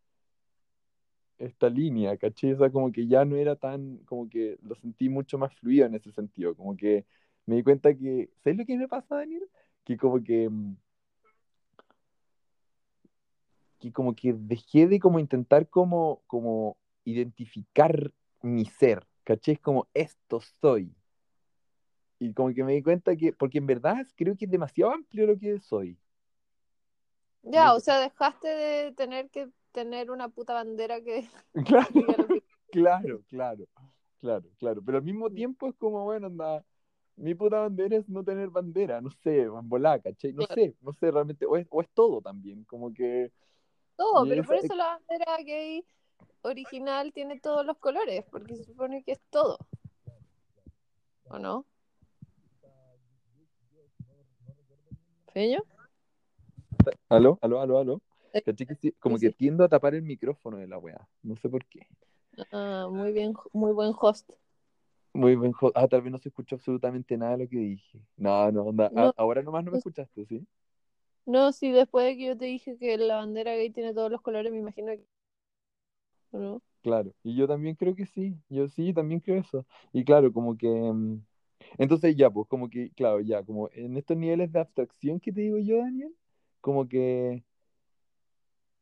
esta 1.39 1.69
línea, 1.71 2.17
¿cachai? 2.19 2.53
O 2.53 2.59
sea, 2.59 2.71
como 2.71 2.93
que 2.93 3.07
ya 3.07 3.25
no 3.25 3.37
era 3.37 3.57
tan, 3.57 3.99
como 4.05 4.29
que 4.29 4.59
lo 4.63 4.75
sentí 4.77 5.09
mucho 5.09 5.39
más 5.39 5.55
fluido 5.57 5.87
en 5.87 5.95
ese 5.95 6.13
sentido, 6.13 6.55
como 6.55 6.77
que 6.77 7.07
me 7.47 7.57
di 7.57 7.63
cuenta 7.63 7.95
que, 7.95 8.31
¿sabes 8.45 8.59
lo 8.59 8.67
que 8.67 8.77
me 8.77 8.89
pasa, 8.89 9.17
Daniel? 9.17 9.43
Que 9.85 9.97
como 9.97 10.23
que, 10.23 10.49
mm, 10.51 10.77
que 13.81 13.93
como 13.93 14.15
que 14.17 14.35
dejé 14.35 14.87
de 14.89 15.01
como 15.01 15.19
intentar 15.21 15.69
como, 15.69 16.23
como 16.29 16.79
identificar 17.05 18.13
mi 18.43 18.67
ser, 18.67 19.07
¿cachai? 19.25 19.55
Es 19.55 19.61
como, 19.61 19.89
esto 19.95 20.41
soy. 20.61 20.95
Y 22.21 22.33
como 22.35 22.55
que 22.55 22.63
me 22.63 22.75
di 22.75 22.83
cuenta 22.83 23.17
que, 23.17 23.33
porque 23.33 23.59
en 23.59 23.67
verdad 23.67 24.07
creo 24.17 24.37
que 24.37 24.45
es 24.45 24.51
demasiado 24.51 24.93
amplio 24.93 25.27
lo 25.27 25.37
que 25.39 25.59
soy. 25.61 25.99
Ya, 27.43 27.73
No- 27.73 27.75
o 27.75 27.81
sea, 27.81 28.01
dejaste 28.01 28.49
de 28.49 28.93
tener 28.93 29.31
que 29.31 29.51
tener 29.73 30.11
una 30.11 30.29
puta 30.29 30.55
bandera 30.55 31.01
que 31.03 31.29
Claro, 31.65 31.89
que... 33.01 33.15
claro, 33.21 33.23
claro, 33.29 33.65
claro, 34.21 34.49
claro. 34.59 34.83
Pero 34.85 34.99
al 34.99 35.05
mismo 35.05 35.31
tiempo 35.31 35.69
es 35.69 35.75
como, 35.77 36.05
bueno, 36.05 36.27
anda, 36.29 36.65
mi 37.17 37.35
puta 37.35 37.61
bandera 37.61 37.97
es 37.99 38.09
no 38.09 38.25
tener 38.25 38.51
bandera, 38.51 39.01
no 39.01 39.11
sé, 39.11 39.49
volá, 39.49 40.01
¿cachai? 40.01 40.33
No 40.33 40.45
Claro. 40.47 40.55
sé, 40.55 40.77
no 40.81 40.93
sé 40.93 41.11
realmente, 41.11 41.47
o 41.47 41.57
es, 41.57 41.67
o 41.71 41.83
es 41.83 41.89
todo 41.95 42.21
también, 42.23 42.65
como 42.65 42.93
que... 42.95 43.33
Todo, 44.01 44.27
pero 44.27 44.43
por 44.45 44.57
eso 44.57 44.75
la 44.75 44.99
bandera 44.99 45.37
gay 45.45 45.85
original 46.41 47.13
tiene 47.13 47.39
todos 47.39 47.67
los 47.67 47.77
colores, 47.77 48.25
porque 48.31 48.57
se 48.57 48.65
supone 48.65 49.03
que 49.05 49.13
es 49.13 49.21
todo. 49.29 49.59
¿O 51.29 51.39
no? 51.39 51.67
¿Feño? 55.35 55.61
¿Aló? 57.11 57.39
¿Aló? 57.43 57.61
¿Aló? 57.61 57.79
¿Aló? 57.79 58.01
Eh, 58.33 58.43
como 59.01 59.19
que 59.19 59.33
tiendo 59.33 59.65
a 59.65 59.69
tapar 59.69 59.95
el 59.95 60.03
micrófono 60.03 60.57
de 60.57 60.67
la 60.67 60.79
weá, 60.79 61.07
no 61.23 61.37
sé 61.37 61.51
por 61.51 61.67
qué. 61.67 61.87
Ah, 62.53 62.89
muy 62.91 63.13
bien, 63.13 63.35
muy 63.53 63.73
buen 63.73 63.93
host. 64.01 64.31
Muy 65.13 65.35
buen 65.37 65.53
jo- 65.53 65.73
Ah, 65.75 65.89
tal 65.89 66.01
vez 66.01 66.11
no 66.11 66.19
se 66.19 66.31
escuchó 66.31 66.55
absolutamente 66.55 67.19
nada 67.19 67.33
de 67.37 67.45
lo 67.45 67.51
que 67.51 67.59
dije. 67.59 68.01
No, 68.17 68.51
no, 68.51 68.63
onda. 68.63 68.89
No, 68.95 69.09
Ah, 69.09 69.13
ahora 69.19 69.43
nomás 69.43 69.63
no 69.63 69.73
me 69.73 69.77
escuchaste, 69.77 70.25
¿sí? 70.25 70.47
No, 71.27 71.53
sí, 71.53 71.71
después 71.73 72.07
de 72.07 72.17
que 72.17 72.27
yo 72.27 72.37
te 72.39 72.45
dije 72.47 72.77
que 72.79 72.99
la 72.99 73.17
bandera 73.17 73.55
gay 73.55 73.71
tiene 73.71 73.95
todos 73.95 74.11
los 74.11 74.21
colores, 74.23 74.53
me 74.53 74.59
imagino 74.59 74.93
que... 74.93 75.07
¿o 76.33 76.39
no? 76.39 76.63
Claro. 76.83 77.13
Y 77.23 77.37
yo 77.37 77.47
también 77.47 77.75
creo 77.77 77.95
que 77.95 78.07
sí. 78.07 78.37
Yo 78.49 78.69
sí, 78.69 78.95
también 78.95 79.21
creo 79.21 79.41
eso. 79.41 79.67
Y 79.93 80.05
claro, 80.05 80.33
como 80.33 80.57
que... 80.57 80.69
mm, 80.69 81.23
Entonces 81.79 82.17
ya, 82.17 82.31
pues 82.31 82.49
como 82.49 82.71
que, 82.71 82.91
claro, 82.93 83.21
ya, 83.21 83.45
como 83.45 83.71
en 83.73 83.97
estos 83.97 84.17
niveles 84.17 84.53
de 84.53 84.61
abstracción 84.61 85.21
que 85.21 85.33
te 85.33 85.43
digo 85.43 85.59
yo, 85.59 85.79
Daniel, 85.79 86.15
como 86.61 86.89
que... 86.89 87.45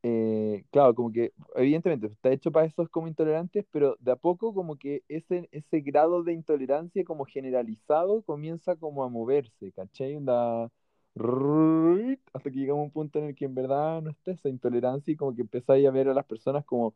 eh, 0.03 0.65
claro, 0.71 0.95
como 0.95 1.13
que 1.13 1.33
evidentemente 1.57 2.07
está 2.07 2.31
hecho 2.33 2.53
para 2.53 2.67
esos 2.67 2.89
como 2.89 3.09
intolerantes, 3.09 3.65
pero 3.71 3.97
de 4.01 4.13
a 4.13 4.17
poco 4.17 4.55
como 4.55 4.77
que 4.77 5.03
ese, 5.09 5.49
ese 5.53 5.81
grado 5.81 6.23
de 6.23 6.33
intolerancia 6.35 7.05
como 7.05 7.25
generalizado 7.25 8.23
comienza 8.23 8.77
como 8.77 9.03
a 9.05 9.09
moverse, 9.11 9.73
¿cachai? 9.73 10.19
Ruit, 10.19 10.88
hasta 11.15 12.51
que 12.51 12.59
llegamos 12.59 12.83
a 12.83 12.85
un 12.85 12.91
punto 12.91 13.19
en 13.19 13.27
el 13.27 13.35
que 13.35 13.45
en 13.45 13.55
verdad 13.55 14.03
no 14.03 14.11
está 14.11 14.31
esa 14.31 14.49
intolerancia 14.49 15.13
y 15.13 15.17
como 15.17 15.35
que 15.35 15.43
empezáis 15.43 15.87
a 15.87 15.91
ver 15.91 16.09
a 16.09 16.15
las 16.15 16.25
personas 16.25 16.65
como 16.65 16.95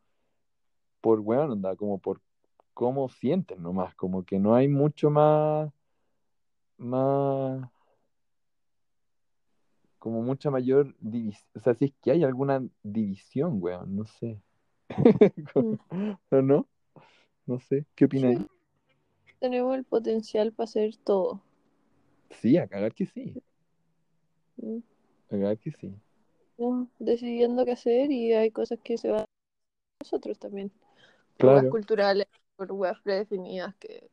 por, 1.01 1.21
bueno, 1.21 1.53
onda, 1.53 1.75
como 1.77 1.99
por 1.99 2.21
cómo 2.73 3.09
sienten 3.09 3.63
nomás, 3.63 3.95
como 3.95 4.25
que 4.25 4.39
no 4.39 4.55
hay 4.55 4.69
mucho 4.69 5.11
más, 5.11 5.71
más, 6.79 7.69
como 9.99 10.23
mucha 10.23 10.51
mayor 10.51 10.95
división, 11.01 11.51
o 11.55 11.61
sea, 11.61 11.75
si 11.75 11.87
es 11.87 11.93
que 12.01 12.13
hay 12.13 12.25
alguna 12.25 12.63
división, 12.83 13.59
weón, 13.61 13.97
no 13.97 14.07
sé. 14.07 14.41
Mm. 15.55 15.75
¿O 16.31 16.43
no? 16.43 16.69
No 17.47 17.59
sé, 17.59 17.87
¿qué 17.95 18.05
opináis? 18.05 18.39
Sí, 18.39 18.47
tenemos 19.41 19.75
el 19.77 19.85
potencial 19.85 20.53
para 20.53 20.65
hacer 20.65 20.97
todo. 20.97 21.43
Sí, 22.31 22.57
a 22.57 22.67
cagar 22.69 22.95
que 22.95 23.07
sí, 23.07 23.43
Cagar 25.29 25.59
que 25.59 25.73
sí. 25.73 25.95
Decidiendo 26.99 27.65
qué 27.65 27.73
hacer 27.73 28.11
y 28.11 28.33
hay 28.33 28.51
cosas 28.51 28.79
que 28.83 28.99
se 28.99 29.11
van 29.11 29.23
a 29.23 29.27
nosotros 30.03 30.39
también. 30.39 30.71
Por 31.39 31.51
Claro, 31.51 31.71
culturales, 31.71 32.27
por 32.57 32.71
weas 32.73 33.01
predefinidas 33.01 33.75
que, 33.77 34.09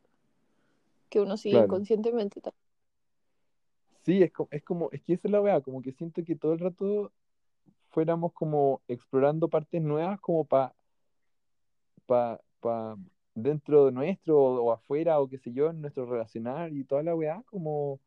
que 1.10 1.20
uno 1.20 1.38
sigue 1.38 1.56
claro. 1.56 1.66
inconscientemente. 1.66 2.42
también. 2.42 2.60
Sí, 4.04 4.24
es 4.24 4.32
como, 4.32 4.50
es 4.52 4.64
como, 4.64 4.90
es 4.92 5.02
que 5.04 5.14
esa 5.14 5.28
es 5.28 5.32
la 5.32 5.42
weá, 5.42 5.62
como 5.62 5.82
que 5.82 5.92
siento 5.92 6.24
que 6.24 6.36
todo 6.36 6.54
el 6.54 6.60
rato 6.60 7.12
fuéramos 7.90 8.34
como 8.34 8.82
explorando 8.88 9.50
partes 9.50 9.82
nuevas 9.82 10.20
como 10.22 10.46
para 10.46 10.74
pa, 12.06 12.40
pa 12.60 12.98
dentro 13.36 13.86
de 13.86 13.92
nuestro 13.92 14.40
o, 14.40 14.64
o 14.64 14.72
afuera 14.72 15.20
o 15.20 15.28
qué 15.30 15.38
sé 15.38 15.52
yo, 15.52 15.70
en 15.70 15.82
nuestro 15.82 16.06
relacionar 16.06 16.74
y 16.74 16.84
toda 16.84 17.04
la 17.04 17.14
weá, 17.14 17.44
como, 17.48 18.00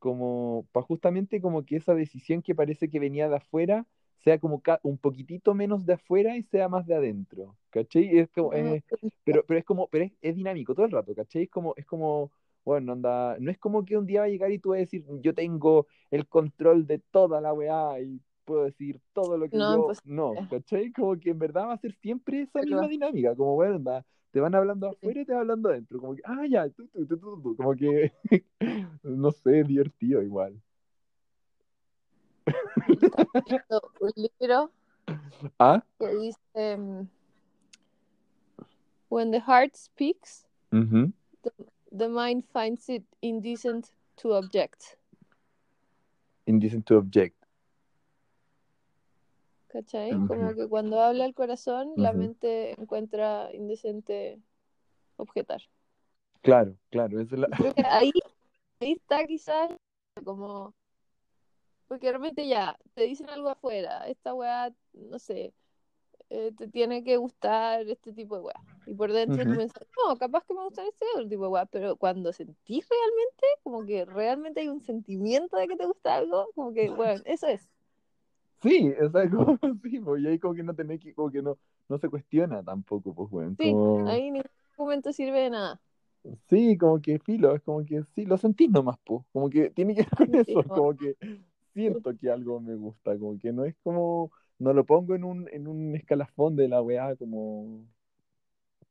como 0.00 0.66
para 0.72 0.86
justamente 0.86 1.42
como 1.42 1.64
que 1.66 1.76
esa 1.76 1.94
decisión 1.94 2.42
que 2.42 2.56
parece 2.56 2.90
que 2.90 3.00
venía 3.00 3.28
de 3.30 3.36
afuera 3.36 3.86
sea 4.18 4.38
como 4.40 4.62
un 4.84 4.98
poquitito 4.98 5.54
menos 5.54 5.86
de 5.86 5.94
afuera 5.94 6.36
y 6.36 6.42
sea 6.44 6.68
más 6.70 6.86
de 6.86 6.96
adentro, 6.96 7.56
¿cachai? 7.70 8.18
Es 8.18 8.30
como, 8.32 8.52
Ah, 8.52 8.58
eh, 8.58 8.84
pero, 9.24 9.44
pero 9.46 9.58
es 9.60 9.64
como, 9.66 9.88
pero 9.88 10.04
es, 10.06 10.12
es 10.22 10.36
dinámico 10.36 10.74
todo 10.74 10.86
el 10.86 10.92
rato, 10.92 11.14
¿cachai? 11.14 11.44
Es 11.44 11.50
como, 11.50 11.74
es 11.76 11.86
como, 11.86 12.32
bueno, 12.64 12.92
anda, 12.92 13.36
no 13.40 13.50
es 13.50 13.58
como 13.58 13.84
que 13.84 13.96
un 13.96 14.06
día 14.06 14.20
va 14.20 14.26
a 14.26 14.30
llegar 14.30 14.52
y 14.52 14.58
tú 14.58 14.70
vas 14.70 14.78
a 14.78 14.80
decir, 14.80 15.04
yo 15.22 15.34
tengo 15.34 15.86
el 16.10 16.26
control 16.28 16.86
de 16.86 16.98
toda 16.98 17.40
la 17.40 17.52
weá 17.54 18.00
y 18.00 18.20
puedo 18.44 18.64
decir 18.64 19.00
todo 19.12 19.38
lo 19.38 19.48
que 19.48 19.56
No, 19.56 19.72
yo, 19.76 19.92
no, 20.04 20.32
imposible. 20.32 20.48
¿cachai? 20.48 20.92
Como 20.92 21.18
que 21.18 21.30
en 21.30 21.38
verdad 21.38 21.68
va 21.68 21.74
a 21.74 21.78
ser 21.78 21.94
siempre 21.94 22.42
esa 22.42 22.62
misma 22.62 22.88
dinámica, 22.88 23.34
como, 23.36 23.54
bueno, 23.54 23.76
anda, 23.76 24.04
te 24.30 24.40
van 24.40 24.54
hablando 24.54 24.88
afuera 24.88 25.20
y 25.20 25.24
te 25.24 25.32
van 25.32 25.42
hablando 25.42 25.68
adentro, 25.68 26.00
como 26.00 26.14
que, 26.14 26.22
ah, 26.24 26.46
ya, 26.48 26.68
tú, 26.68 26.86
tú, 26.88 27.06
tú, 27.06 27.18
tú, 27.18 27.42
tú, 27.42 27.56
como 27.56 27.74
que, 27.74 28.12
no 29.02 29.30
sé, 29.30 29.64
divertido 29.64 30.22
igual. 30.22 30.60
Un 34.00 34.12
libro 34.16 34.70
¿Ah? 35.58 35.82
que 35.98 36.08
dice 36.16 36.76
mm, 36.76 37.08
When 39.08 39.32
the 39.32 39.40
heart 39.40 39.76
speaks, 39.76 40.46
the 40.70 42.08
mind 42.08 42.44
finds 42.52 42.88
it 42.88 43.02
indecent 43.22 43.90
to 44.18 44.34
object. 44.34 44.96
Indecent 46.46 46.86
to 46.86 46.96
object. 46.96 47.39
¿Cachai? 49.72 50.10
Como 50.10 50.54
que 50.54 50.68
cuando 50.68 51.00
habla 51.00 51.24
el 51.24 51.34
corazón, 51.34 51.92
la 51.96 52.12
mente 52.12 52.72
encuentra 52.72 53.50
indecente 53.52 54.40
objetar. 55.16 55.62
Claro, 56.42 56.76
claro, 56.90 57.20
es 57.20 57.30
la... 57.32 57.48
Creo 57.48 57.72
que 57.74 57.82
ahí, 57.82 58.12
ahí 58.80 58.92
está 58.92 59.24
quizás 59.26 59.70
como... 60.24 60.74
Porque 61.86 62.08
realmente 62.08 62.46
ya, 62.46 62.78
te 62.94 63.02
dicen 63.02 63.28
algo 63.30 63.48
afuera, 63.48 64.06
esta 64.06 64.32
weá, 64.32 64.72
no 64.92 65.18
sé, 65.18 65.52
eh, 66.30 66.52
te 66.56 66.68
tiene 66.68 67.02
que 67.02 67.16
gustar 67.16 67.88
este 67.88 68.12
tipo 68.12 68.36
de 68.36 68.42
weá. 68.42 68.64
Y 68.86 68.94
por 68.94 69.12
dentro 69.12 69.42
Ujú. 69.42 69.56
piensas, 69.56 69.82
no, 70.06 70.16
capaz 70.16 70.44
que 70.44 70.54
me 70.54 70.62
gusta 70.62 70.86
este 70.86 71.04
otro 71.14 71.28
tipo 71.28 71.42
de 71.42 71.48
weá, 71.48 71.66
pero 71.66 71.96
cuando 71.96 72.32
sentís 72.32 72.88
realmente, 72.88 73.46
como 73.64 73.84
que 73.84 74.04
realmente 74.04 74.60
hay 74.60 74.68
un 74.68 74.80
sentimiento 74.80 75.56
de 75.56 75.68
que 75.68 75.76
te 75.76 75.86
gusta 75.86 76.16
algo, 76.16 76.48
como 76.54 76.72
que, 76.72 76.90
bueno, 76.90 77.22
eso 77.24 77.48
es. 77.48 77.68
Sí, 78.62 78.92
o 79.02 79.10
sea, 79.10 79.30
como, 79.30 79.58
sí, 79.82 80.00
pues, 80.00 80.22
y 80.22 80.26
ahí 80.28 80.38
como 80.38 80.54
que 80.54 80.62
no 80.62 80.74
tenés 80.74 81.00
que, 81.00 81.14
como 81.14 81.30
que 81.30 81.42
no, 81.42 81.58
no 81.88 81.98
se 81.98 82.08
cuestiona 82.08 82.62
tampoco, 82.62 83.14
pues, 83.14 83.28
weón, 83.32 83.56
Sí, 83.58 83.78
como, 83.78 84.06
ahí 84.06 84.30
ningún 84.30 84.44
momento 84.76 85.12
sirve 85.12 85.40
de 85.40 85.50
nada. 85.50 85.80
sí, 86.48 86.76
como 86.78 87.00
que 87.00 87.18
filo, 87.18 87.54
es 87.54 87.62
como 87.62 87.84
que 87.84 88.02
sí, 88.14 88.24
lo 88.26 88.36
sentís 88.38 88.70
nomás, 88.70 88.96
pues, 89.04 89.22
como 89.32 89.48
que 89.50 89.70
tiene 89.70 89.94
que 89.94 90.02
ver 90.02 90.10
con 90.10 90.34
Sí, 90.46 90.62
eso, 90.62 90.70
como 90.72 90.96
que 90.96 91.16
siento 91.74 92.16
que 92.16 92.30
algo 92.30 92.60
me 92.60 92.74
gusta, 92.76 93.18
como 93.18 93.38
que 93.38 93.52
no 93.52 93.64
es 93.64 93.76
como, 93.82 94.32
no 94.58 94.72
lo 94.72 94.84
pongo 94.86 95.14
en 95.14 95.24
un, 95.24 95.48
en 95.52 95.68
un 95.68 95.94
escalafón 95.96 96.56
de 96.56 96.68
la 96.68 96.82
weá, 96.82 97.16
como, 97.16 97.84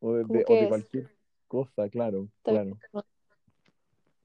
o 0.01 0.13
de, 0.15 0.43
o 0.47 0.57
de 0.57 0.67
cualquier 0.67 1.09
cosa, 1.47 1.89
claro, 1.89 2.27
claro, 2.43 2.77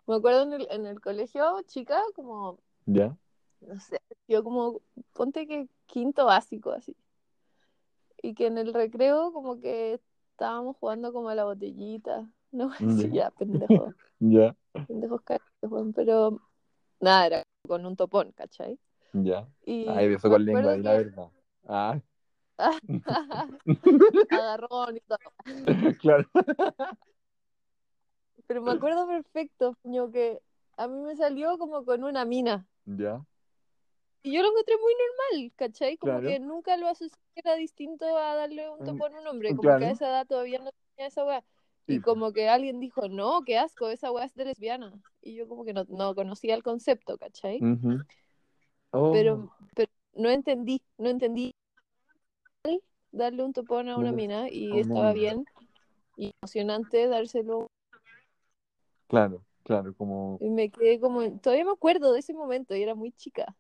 Me 0.07 0.15
acuerdo 0.17 0.43
en 0.45 0.53
el, 0.55 0.67
en 0.71 0.87
el 0.87 0.99
colegio, 1.01 1.61
chica, 1.67 2.01
como, 2.15 2.59
¿ya? 2.87 3.17
No 3.61 3.79
sé, 3.81 4.01
yo 4.29 4.43
como, 4.45 4.81
ponte 5.13 5.47
que 5.47 5.69
quinto 5.87 6.27
básico, 6.27 6.73
así. 6.73 6.97
Y 8.23 8.35
que 8.35 8.47
en 8.47 8.59
el 8.59 8.73
recreo, 8.73 9.33
como 9.33 9.61
que 9.61 10.01
estábamos 10.31 10.77
jugando 10.79 11.13
como 11.13 11.29
a 11.29 11.35
la 11.35 11.45
botellita. 11.45 12.29
No, 12.55 12.73
sí, 12.73 13.11
Ya, 13.11 13.33
pendejo. 13.33 13.93
ya, 14.21 14.55
Pendejos 14.87 15.23
caritos, 15.23 15.93
pero 15.97 16.41
nada, 17.01 17.27
era 17.27 17.43
con 17.67 17.85
un 17.85 17.97
topón, 17.97 18.31
¿cachai? 18.31 18.79
ya. 19.13 19.45
Y 19.67 19.89
Ay, 19.89 20.09
beso 20.09 20.29
me 20.29 20.35
con 20.37 20.45
lengua, 20.45 20.75
di 20.77 20.83
la 20.85 20.91
que 20.93 20.99
verdad. 20.99 21.31
Ah, 21.67 22.01
agarrón 24.31 24.97
y 24.97 25.01
todo. 25.01 25.19
claro. 26.01 26.29
Pero 28.47 28.63
me 28.63 28.73
acuerdo 28.73 29.07
perfecto, 29.07 29.75
puño, 29.83 30.11
que 30.11 30.41
a 30.77 30.87
mí 30.87 31.01
me 31.01 31.17
salió 31.17 31.59
como 31.59 31.85
con 31.85 32.05
una 32.05 32.25
mina. 32.25 32.67
Ya, 32.87 33.25
Y 34.25 34.33
yo 34.33 34.43
lo 34.43 34.49
encontré 34.49 34.77
muy 34.79 34.95
normal, 34.95 35.53
¿cachai? 35.57 35.99
Como 35.99 36.15
claro. 36.15 36.29
que 36.31 36.41
nunca 36.41 36.77
lo 36.79 36.89
asocié 36.89 37.17
era 37.37 37.57
distinto 37.57 38.07
a 38.17 38.35
darle 38.35 38.71
un 38.71 38.79
Mm, 38.81 38.85
topón 38.85 39.15
a 39.15 39.21
un 39.21 39.27
hombre. 39.27 39.55
Como 39.55 39.63
claro. 39.63 39.79
que 39.79 39.85
a 39.87 39.91
esa 39.91 40.09
edad 40.09 40.27
todavía 40.27 40.59
no 40.61 40.71
tenía 40.97 41.09
esa 41.09 41.25
weá. 41.27 41.45
Sí, 41.87 41.97
Y 41.97 42.01
como 42.01 42.33
que 42.33 42.49
alguien 42.49 42.81
dijo, 42.81 43.09
no, 43.09 43.43
qué 43.45 43.59
asco, 43.59 43.89
esa 43.89 44.11
weá 44.13 44.25
es 44.25 44.35
de 44.35 44.47
lesbiana. 44.47 44.93
Y 45.21 45.35
yo 45.37 45.47
como 45.49 45.65
que 45.65 45.75
no, 45.75 45.85
no 45.89 46.15
conocía 46.15 46.55
el 46.55 46.63
concepto, 46.63 47.19
¿cachai? 47.19 47.61
Ujú. 47.61 48.05
Oh, 48.93 49.13
Pero, 49.13 49.51
pero 49.77 49.91
no 50.15 50.31
entendí, 50.31 50.83
no 50.99 51.09
entendí 51.11 51.55
darle 53.13 53.45
un 53.45 53.53
topón 53.53 53.89
a 53.89 53.97
una 53.99 54.13
mina 54.13 54.49
y 54.51 54.69
no, 54.71 54.79
estaba 54.79 55.13
bien 55.13 55.47
y 56.17 56.33
emocionante 56.43 57.07
dárselo. 57.09 57.69
claro, 59.09 59.45
claro, 59.63 59.95
como... 59.95 60.39
Y 60.41 60.49
me 60.51 60.71
quedé 60.71 61.01
como, 61.01 61.39
todavía 61.41 61.65
me 61.65 61.73
acuerdo 61.73 62.13
de 62.13 62.21
ese 62.21 62.35
momento 62.35 62.75
y 62.77 62.83
era 62.83 62.95
muy 62.95 63.13
chica. 63.13 63.57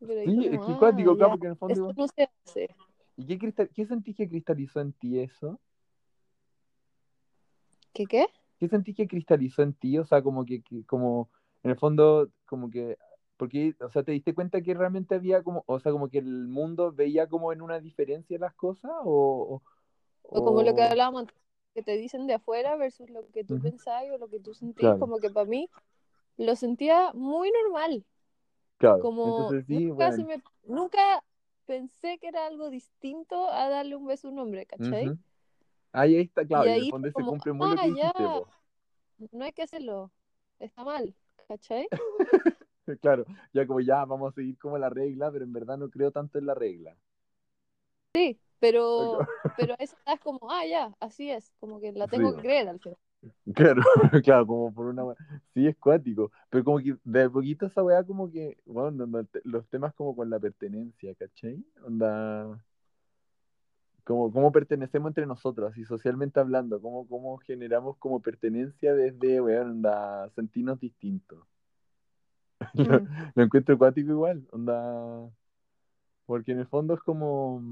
Pero 0.00 0.20
Sí, 0.24 0.46
es 0.46 0.60
que 0.64 0.76
cuático, 0.76 1.16
porque 1.16 1.46
en 1.46 1.50
el 1.52 1.56
fondo... 1.56 1.74
esto 1.74 1.92
igual- 1.92 1.96
no 1.96 2.08
se 2.08 2.22
hace. 2.44 2.68
¿Y 3.16 3.26
qué, 3.26 3.38
cristal... 3.38 3.70
qué 3.74 3.86
sentís 3.86 4.16
que 4.16 4.28
cristalizó 4.28 4.80
en 4.80 4.92
ti 4.92 5.18
eso? 5.20 5.60
¿Qué 7.92 8.06
qué? 8.06 8.26
¿Qué 8.58 8.68
sentís 8.68 8.96
que 8.96 9.08
cristalizó 9.08 9.62
en 9.62 9.72
ti? 9.74 9.98
O 9.98 10.04
sea, 10.04 10.22
como 10.22 10.44
que, 10.44 10.62
que- 10.62 10.84
como, 10.84 11.30
en 11.62 11.70
el 11.72 11.78
fondo, 11.78 12.30
como 12.46 12.70
que... 12.70 12.96
Porque, 13.36 13.74
o 13.80 13.90
sea, 13.90 14.02
¿te 14.02 14.10
diste 14.12 14.34
cuenta 14.34 14.60
que 14.60 14.74
realmente 14.74 15.14
había 15.14 15.42
como, 15.44 15.62
o 15.66 15.78
sea, 15.78 15.92
como 15.92 16.08
que 16.08 16.18
el 16.18 16.48
mundo 16.48 16.92
veía 16.92 17.28
como 17.28 17.52
en 17.52 17.62
una 17.62 17.78
diferencia 17.80 18.38
las 18.38 18.54
cosas? 18.54 18.90
¿O...? 19.04 19.62
O 20.30 20.44
como 20.44 20.62
lo 20.62 20.74
que 20.74 20.82
hablábamos 20.82 21.20
antes, 21.22 21.36
que 21.74 21.82
te 21.82 21.96
dicen 21.96 22.26
de 22.26 22.34
afuera 22.34 22.76
versus 22.76 23.08
lo 23.10 23.26
que 23.30 23.44
tú 23.44 23.54
Ujú, 23.54 23.62
pensás 23.62 24.02
o 24.12 24.18
lo 24.18 24.28
que 24.28 24.40
tú 24.40 24.52
sentís, 24.54 24.80
Claro, 24.80 24.98
como 24.98 25.18
que 25.20 25.30
para 25.30 25.46
mí 25.48 25.70
lo 26.36 26.54
sentía 26.56 27.12
muy 27.14 27.50
normal. 27.62 28.04
Claro. 28.78 29.08
Como 29.08 29.22
Entonces 29.22 29.64
sí, 29.66 29.90
nunca 29.90 30.12
se 30.12 30.24
me, 30.24 30.42
nunca 30.64 31.24
pensé 31.66 32.18
que 32.18 32.28
era 32.28 32.46
algo 32.46 32.70
distinto 32.70 33.48
a 33.50 33.68
darle 33.68 33.96
un 33.96 34.06
beso 34.06 34.28
a 34.28 34.30
un 34.32 34.38
hombre, 34.40 34.66
¿cachai? 34.66 35.14
Ahí, 35.92 36.16
ahí 36.16 36.22
está, 36.22 36.46
claro, 36.46 36.72
y 36.72 36.84
ahí 36.84 36.84
fondo 36.86 37.10
fue 37.12 37.12
se 37.12 37.24
como, 37.24 37.36
cumple 37.38 37.52
muy 37.52 37.68
lo 37.68 37.78
ah, 37.78 37.86
que 37.86 37.88
dijiste, 37.88 38.44
no 39.32 39.44
hay 39.44 39.52
que 39.52 39.62
hacerlo, 39.62 40.12
está 40.58 40.84
mal, 40.84 41.14
¿cachai? 41.48 41.90
Claro, 43.00 43.24
ya 43.52 43.66
como 43.66 43.80
ya 43.80 44.04
vamos 44.04 44.32
a 44.32 44.34
seguir 44.34 44.58
como 44.58 44.78
la 44.78 44.88
regla, 44.90 45.30
pero 45.30 45.44
en 45.44 45.52
verdad 45.52 45.78
no 45.78 45.90
creo 45.90 46.10
tanto 46.10 46.38
en 46.38 46.46
la 46.46 46.54
regla. 46.54 46.96
Sí, 48.14 48.40
pero, 48.58 49.28
pero 49.54 49.74
a 49.74 49.76
esa 49.82 49.96
edad 50.04 50.14
es 50.14 50.20
como, 50.20 50.50
ah, 50.50 50.66
ya, 50.66 50.94
así 51.00 51.30
es, 51.30 51.52
como 51.60 51.80
que 51.80 51.92
la 51.92 52.08
tengo 52.08 52.32
Sí, 52.32 52.34
que 52.34 52.42
creer 52.42 52.68
al 52.68 52.80
final. 52.80 52.98
claro, 53.54 53.82
claro, 54.24 54.46
como 54.46 54.74
por 54.74 54.86
una... 54.86 55.02
Sí, 55.54 55.66
es 55.66 55.76
cuático, 55.76 56.30
pero 56.50 56.64
como 56.64 56.78
que 56.78 56.96
de 57.04 57.30
poquito 57.30 57.66
esa 57.66 57.82
weá 57.82 58.04
como 58.04 58.30
que, 58.30 58.58
bueno, 58.64 59.06
los 59.44 59.68
temas 59.68 59.94
como 59.94 60.14
con 60.14 60.30
la 60.30 60.38
pertenencia, 60.38 61.14
¿cachai? 61.14 61.64
Onda, 61.84 62.58
como 64.04 64.32
cómo 64.32 64.50
pertenecemos 64.52 65.10
entre 65.10 65.26
nosotros, 65.26 65.70
así 65.72 65.84
socialmente 65.84 66.40
hablando, 66.40 66.80
cómo, 66.80 67.06
cómo 67.06 67.36
generamos 67.38 67.98
como 67.98 68.20
pertenencia 68.22 68.94
desde, 68.94 69.40
weón, 69.40 69.70
onda, 69.70 70.30
sentirnos 70.30 70.80
distintos. 70.80 71.46
Lo, 72.74 73.00
Mm, 73.00 73.32
lo 73.34 73.42
encuentro 73.44 73.78
cuático 73.78 74.10
igual, 74.12 74.46
onda, 74.52 75.28
porque 76.26 76.52
en 76.52 76.60
el 76.60 76.66
fondo 76.66 76.94
es 76.94 77.00
como... 77.00 77.62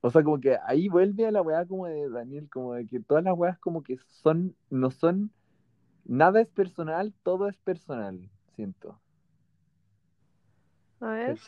O 0.00 0.10
sea, 0.10 0.22
como 0.24 0.40
que 0.40 0.56
ahí 0.66 0.88
vuelve 0.88 1.26
a 1.26 1.30
la 1.32 1.42
weá 1.42 1.66
como 1.66 1.86
de 1.86 2.08
Daniel, 2.10 2.48
como 2.50 2.74
de 2.74 2.86
que 2.86 3.00
todas 3.00 3.24
las 3.24 3.34
weas 3.36 3.58
como 3.58 3.82
que 3.82 3.98
son, 4.22 4.56
no 4.70 4.90
son, 4.90 5.32
nada 6.04 6.40
es 6.42 6.48
personal, 6.48 7.14
todo 7.24 7.48
es 7.48 7.56
personal, 7.58 8.30
siento. 8.56 9.00
a 11.00 11.06
ver. 11.12 11.38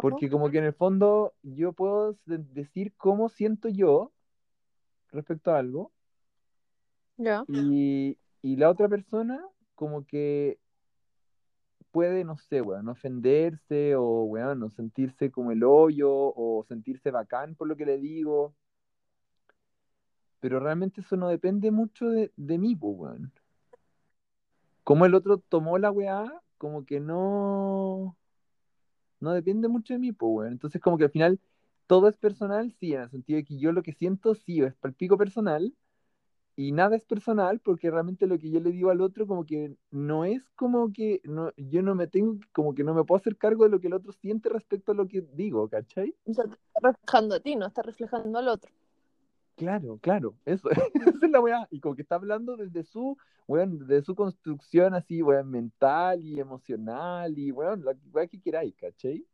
Porque 0.00 0.30
como 0.30 0.50
que 0.50 0.58
en 0.58 0.64
el 0.64 0.74
fondo 0.74 1.34
yo 1.42 1.72
puedo 1.72 2.14
de- 2.26 2.38
decir 2.38 2.94
cómo 2.96 3.28
siento 3.28 3.68
yo 3.68 4.12
respecto 5.12 5.50
a 5.52 5.58
algo 5.58 5.92
Ya. 7.18 7.46
y, 7.46 8.18
y 8.42 8.56
la 8.56 8.70
otra 8.70 8.88
persona 8.88 9.40
como 9.74 10.06
que 10.06 10.58
puede, 11.92 12.24
no 12.24 12.36
sé, 12.38 12.60
weón, 12.62 12.88
ofenderse 12.88 13.96
o, 13.96 14.24
weón, 14.24 14.60
no 14.60 14.70
sentirse 14.70 15.30
como 15.30 15.52
el 15.52 15.64
hoyo 15.64 16.10
o 16.12 16.64
sentirse 16.68 17.10
bacán 17.10 17.54
por 17.54 17.68
lo 17.68 17.76
que 17.76 17.86
le 17.86 17.98
digo. 17.98 18.54
Pero 20.40 20.60
realmente 20.60 21.00
eso 21.00 21.16
no 21.16 21.28
depende 21.28 21.70
mucho 21.70 22.08
de, 22.10 22.32
de 22.36 22.58
mí, 22.58 22.74
pues, 22.76 22.94
weón. 22.96 23.32
como 24.84 25.04
el 25.04 25.14
otro 25.14 25.38
tomó 25.38 25.76
la 25.78 25.90
weá, 25.90 26.42
como 26.56 26.86
que 26.86 26.98
no, 26.98 28.16
no 29.20 29.32
depende 29.32 29.68
mucho 29.68 29.94
de 29.94 29.98
mí, 29.98 30.12
pues, 30.12 30.30
weón. 30.32 30.52
Entonces, 30.52 30.80
como 30.80 30.96
que 30.98 31.04
al 31.04 31.10
final 31.10 31.40
todo 31.86 32.08
es 32.08 32.16
personal, 32.16 32.72
sí, 32.80 32.94
en 32.94 33.02
el 33.02 33.10
sentido 33.10 33.36
de 33.36 33.44
que 33.44 33.58
yo 33.58 33.72
lo 33.72 33.82
que 33.82 33.92
siento, 33.92 34.34
sí, 34.34 34.62
es 34.62 34.74
palpico 34.76 35.18
personal, 35.18 35.74
y 36.58 36.72
nada 36.72 36.96
es 36.96 37.04
personal, 37.04 37.60
porque 37.60 37.88
realmente 37.88 38.26
lo 38.26 38.36
que 38.36 38.50
yo 38.50 38.58
le 38.58 38.72
digo 38.72 38.90
al 38.90 39.00
otro, 39.00 39.28
como 39.28 39.46
que 39.46 39.76
no 39.92 40.24
es 40.24 40.42
como 40.56 40.92
que 40.92 41.20
no, 41.22 41.52
yo 41.56 41.82
no 41.82 41.94
me 41.94 42.08
tengo, 42.08 42.36
como 42.50 42.74
que 42.74 42.82
no 42.82 42.94
me 42.94 43.04
puedo 43.04 43.20
hacer 43.20 43.36
cargo 43.36 43.62
de 43.62 43.70
lo 43.70 43.78
que 43.78 43.86
el 43.86 43.92
otro 43.92 44.10
siente 44.10 44.48
respecto 44.48 44.90
a 44.90 44.96
lo 44.96 45.06
que 45.06 45.20
digo, 45.20 45.68
¿cachai? 45.68 46.16
O 46.24 46.34
sea, 46.34 46.46
te 46.46 46.54
está 46.54 46.80
reflejando 46.82 47.36
a 47.36 47.40
ti, 47.40 47.54
no 47.54 47.64
está 47.68 47.82
reflejando 47.82 48.36
al 48.40 48.48
otro. 48.48 48.72
Claro, 49.54 50.00
claro, 50.02 50.34
eso, 50.44 50.68
esa 51.14 51.26
es 51.26 51.30
la 51.30 51.38
weá, 51.38 51.68
y 51.70 51.78
como 51.78 51.94
que 51.94 52.02
está 52.02 52.16
hablando 52.16 52.56
desde 52.56 52.82
su, 52.82 53.16
weón, 53.46 53.78
desde 53.78 54.02
su 54.02 54.16
construcción 54.16 54.94
así, 54.94 55.22
weón, 55.22 55.48
mental 55.48 56.24
y 56.24 56.40
emocional, 56.40 57.38
y 57.38 57.52
weón, 57.52 57.84
la 57.84 57.94
weá 58.12 58.26
que 58.26 58.40
queráis, 58.40 58.74
¿cachai? 58.74 59.24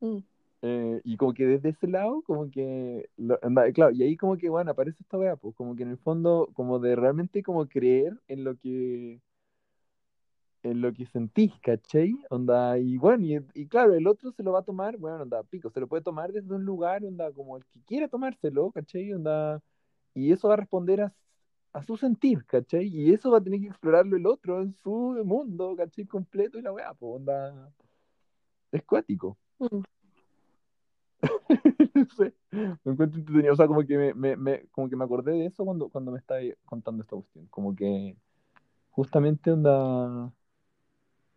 Mm. 0.00 0.18
Eh, 0.66 1.00
y 1.04 1.16
como 1.18 1.34
que 1.34 1.44
desde 1.46 1.70
ese 1.70 1.86
lado, 1.88 2.22
como 2.22 2.50
que, 2.50 3.10
lo- 3.18 3.38
anda- 3.42 3.70
claro, 3.72 3.92
y 3.94 4.02
ahí 4.02 4.16
como 4.16 4.36
que, 4.38 4.48
bueno, 4.48 4.70
aparece 4.70 5.02
esta 5.02 5.18
weá, 5.18 5.36
pues, 5.36 5.54
como 5.56 5.76
que 5.76 5.82
en 5.82 5.90
el 5.90 5.98
fondo, 5.98 6.48
como 6.54 6.78
de 6.78 6.96
realmente 6.96 7.42
como 7.42 7.68
creer 7.68 8.18
en 8.28 8.44
lo 8.44 8.56
que, 8.58 9.20
en 10.62 10.80
lo 10.80 10.92
que 10.94 11.06
sentís, 11.06 11.52
¿cachai? 11.62 12.14
Onda, 12.30 12.78
y 12.78 12.96
bueno, 12.96 13.24
y, 13.24 13.38
y 13.54 13.66
claro, 13.68 13.94
el 13.94 14.06
otro 14.06 14.32
se 14.32 14.42
lo 14.42 14.52
va 14.52 14.60
a 14.60 14.62
tomar, 14.64 14.96
bueno, 14.96 15.22
onda, 15.22 15.42
pico, 15.44 15.70
se 15.70 15.80
lo 15.80 15.86
puede 15.88 16.02
tomar 16.02 16.32
desde 16.32 16.54
un 16.54 16.64
lugar, 16.64 17.04
onda, 17.04 17.30
como 17.32 17.56
el 17.58 17.64
que 17.66 17.80
quiere 17.82 18.08
tomárselo, 18.08 18.70
¿cachai? 18.72 19.12
Onda, 19.12 19.60
y 20.14 20.32
eso 20.32 20.48
va 20.48 20.54
a 20.54 20.56
responder 20.58 21.02
a, 21.02 21.14
a 21.74 21.82
su 21.84 21.96
sentir, 21.98 22.44
¿cachai? 22.46 22.86
Y 22.88 23.12
eso 23.12 23.30
va 23.30 23.38
a 23.38 23.42
tener 23.44 23.60
que 23.60 23.68
explorarlo 23.68 24.16
el 24.16 24.26
otro 24.26 24.62
en 24.62 24.74
su 24.74 24.90
mundo, 25.24 25.76
¿cachai? 25.76 26.06
Completo 26.06 26.58
y 26.58 26.62
la 26.62 26.72
weá, 26.72 26.94
pues, 26.94 27.16
onda, 27.16 27.72
es 28.72 28.82
cuático. 28.84 29.38
Mm. 29.58 29.82
No 31.94 32.06
sé, 32.16 32.34
me 32.84 32.92
encuentro 32.92 33.18
entretenido, 33.20 33.52
o 33.54 33.56
sea, 33.56 33.66
como 33.66 33.84
que 33.86 33.96
me, 33.96 34.14
me, 34.14 34.36
me- 34.36 34.66
como 34.70 34.88
que 34.88 34.96
me 34.96 35.04
acordé 35.04 35.32
de 35.32 35.46
eso 35.46 35.64
cuando, 35.64 35.88
cuando 35.88 36.12
me 36.12 36.18
estaba 36.18 36.40
contando 36.64 37.02
esta 37.02 37.16
cuestión, 37.16 37.46
como 37.48 37.74
que 37.74 38.16
justamente 38.90 39.52
onda, 39.52 40.32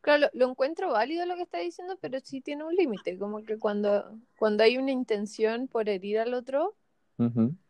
Claro, 0.02 0.30
lo, 0.34 0.46
lo 0.46 0.52
encuentro 0.52 0.92
válido 0.92 1.26
lo 1.26 1.36
que 1.36 1.42
está 1.44 1.60
diciendo, 1.60 1.98
pero 2.02 2.20
sí 2.22 2.42
tiene 2.42 2.64
un 2.64 2.76
límite, 2.76 3.18
como 3.18 3.44
que 3.44 3.58
cuando, 3.60 4.18
cuando 4.38 4.64
hay 4.64 4.78
una 4.78 4.92
intención 4.92 5.68
por 5.68 5.90
herir 5.90 6.20
al 6.20 6.34
otro, 6.34 6.76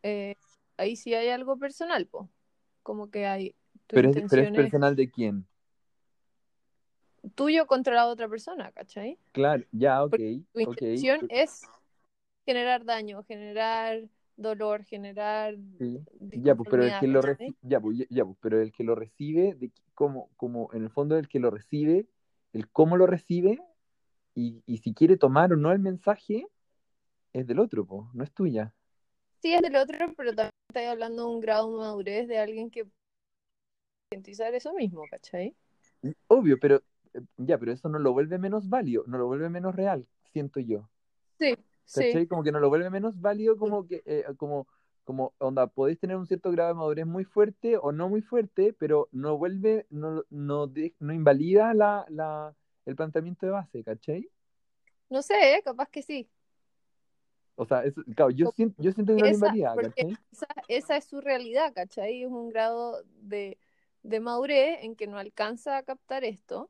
eh, 0.04 0.36
ahí 0.78 0.96
sí 0.96 1.14
hay 1.16 1.30
algo 1.30 1.58
personal, 1.60 2.08
po. 2.08 2.30
Como 2.84 3.10
que 3.12 3.28
hay 3.28 3.56
Pero 3.92 4.10
es, 4.10 4.24
pero 4.30 4.44
es 4.44 4.52
personal 4.54 4.96
de 4.96 5.12
quién, 5.12 5.46
tuyo 7.36 7.68
contra 7.68 7.96
la 7.96 8.08
otra 8.08 8.28
persona, 8.30 8.72
¿cachai? 8.72 9.18
claro, 9.32 9.64
ya, 9.72 10.04
ok, 10.04 10.20
Porque 10.20 10.24
tu 10.54 10.60
intención 10.62 11.26
es 11.30 11.72
generar 12.48 12.86
daño, 12.86 13.24
generar 13.26 14.00
dolor, 14.38 14.86
generar 14.86 15.56
sí. 15.78 16.02
Ya, 16.32 16.56
pues, 16.56 16.70
pero 16.70 16.86
el 16.86 16.98
que 16.98 17.08
lo 17.08 17.22
recibe, 17.22 17.56
ya, 17.62 17.80
pues, 17.82 17.98
ya, 18.10 18.24
pues, 18.24 18.38
pero 18.40 18.62
el 18.62 18.72
que 18.72 18.84
lo 18.86 18.96
recibe, 18.96 19.54
de, 19.56 19.70
como, 19.94 20.30
como 20.38 20.70
en 20.74 20.84
el 20.84 20.90
fondo 20.90 21.18
el 21.18 21.28
que 21.28 21.40
lo 21.40 21.52
recibe, 21.52 22.08
el 22.54 22.70
cómo 22.70 22.96
lo 22.96 23.06
recibe 23.06 23.60
y, 24.34 24.64
y 24.66 24.78
si 24.78 24.94
quiere 24.94 25.18
tomar 25.18 25.52
o 25.52 25.58
no 25.58 25.74
el 25.74 25.80
mensaje, 25.80 26.48
es 27.34 27.46
del 27.46 27.60
otro, 27.60 27.86
pues, 27.86 28.08
no 28.14 28.24
es 28.24 28.32
tuya. 28.32 28.74
Sí, 29.42 29.54
es 29.54 29.62
del 29.62 29.76
otro, 29.76 30.14
pero 30.16 30.34
también 30.34 30.54
estoy 30.70 30.86
hablando 30.86 31.24
de 31.26 31.36
un 31.36 31.42
grado 31.42 31.70
de 31.74 31.80
madurez 31.80 32.28
de 32.30 32.38
alguien 32.38 32.72
que 32.72 32.88
concientizar 34.10 34.54
eso 34.56 34.74
mismo, 34.74 35.04
¿cachai? 35.12 35.54
Obvio, 36.28 36.58
pero 36.62 36.82
eh, 37.14 37.22
ya, 37.36 37.58
pero 37.58 37.74
eso 37.74 37.90
no 37.90 38.00
lo 38.00 38.14
vuelve 38.14 38.38
menos 38.38 38.70
válido, 38.70 39.04
no 39.06 39.18
lo 39.18 39.28
vuelve 39.28 39.50
menos 39.50 39.76
real, 39.76 40.08
siento 40.32 40.62
yo. 40.62 40.90
Sí, 41.38 41.56
sí. 41.88 42.02
¿Cachai? 42.04 42.28
Como 42.28 42.44
que 42.44 42.52
no 42.52 42.60
lo 42.60 42.70
vuelve 42.70 42.90
menos 42.90 43.20
válido, 43.20 43.58
como 43.58 43.88
que, 43.88 44.04
eh, 44.06 44.26
como, 44.38 44.68
como, 45.04 45.34
onda, 45.40 45.68
podéis 45.68 46.00
tener 46.00 46.18
un 46.18 46.28
cierto 46.28 46.52
grado 46.52 46.70
de 46.70 46.76
madurez 46.76 47.06
muy 47.08 47.24
fuerte 47.24 47.78
o 47.78 47.92
no 47.92 48.10
muy 48.10 48.22
fuerte, 48.22 48.74
pero 48.78 49.10
no 49.12 49.38
vuelve, 49.38 49.88
no, 49.90 50.24
no, 50.30 50.68
de- 50.68 50.94
no 51.00 51.14
invalida 51.14 51.74
la, 51.74 52.06
la, 52.10 52.56
el 52.86 52.96
planteamiento 52.96 53.46
de 53.46 53.52
base, 53.54 53.84
¿cachai? 53.84 54.30
No 55.10 55.22
sé, 55.22 55.56
¿eh? 55.56 55.62
capaz 55.64 55.90
que 55.90 56.02
sí. 56.02 56.30
O 57.56 57.66
sea, 57.66 57.84
claro, 58.16 58.30
yo 58.32 58.52
siento, 58.56 58.82
yo 58.84 58.92
siento 58.92 59.16
que 59.16 59.22
no 59.22 59.28
invalida, 59.30 59.76
¿cachai? 59.76 60.16
esa, 60.32 60.48
esa 60.68 60.98
es 60.98 61.06
su 61.06 61.22
realidad, 61.22 61.74
¿cachai? 61.74 62.24
Es 62.24 62.30
un 62.30 62.50
grado 62.50 63.04
de, 63.22 63.58
de 64.04 64.20
madurez 64.20 64.84
en 64.84 64.96
que 64.96 65.08
no 65.08 65.18
alcanza 65.18 65.78
a 65.78 65.84
captar 65.84 66.24
esto, 66.24 66.70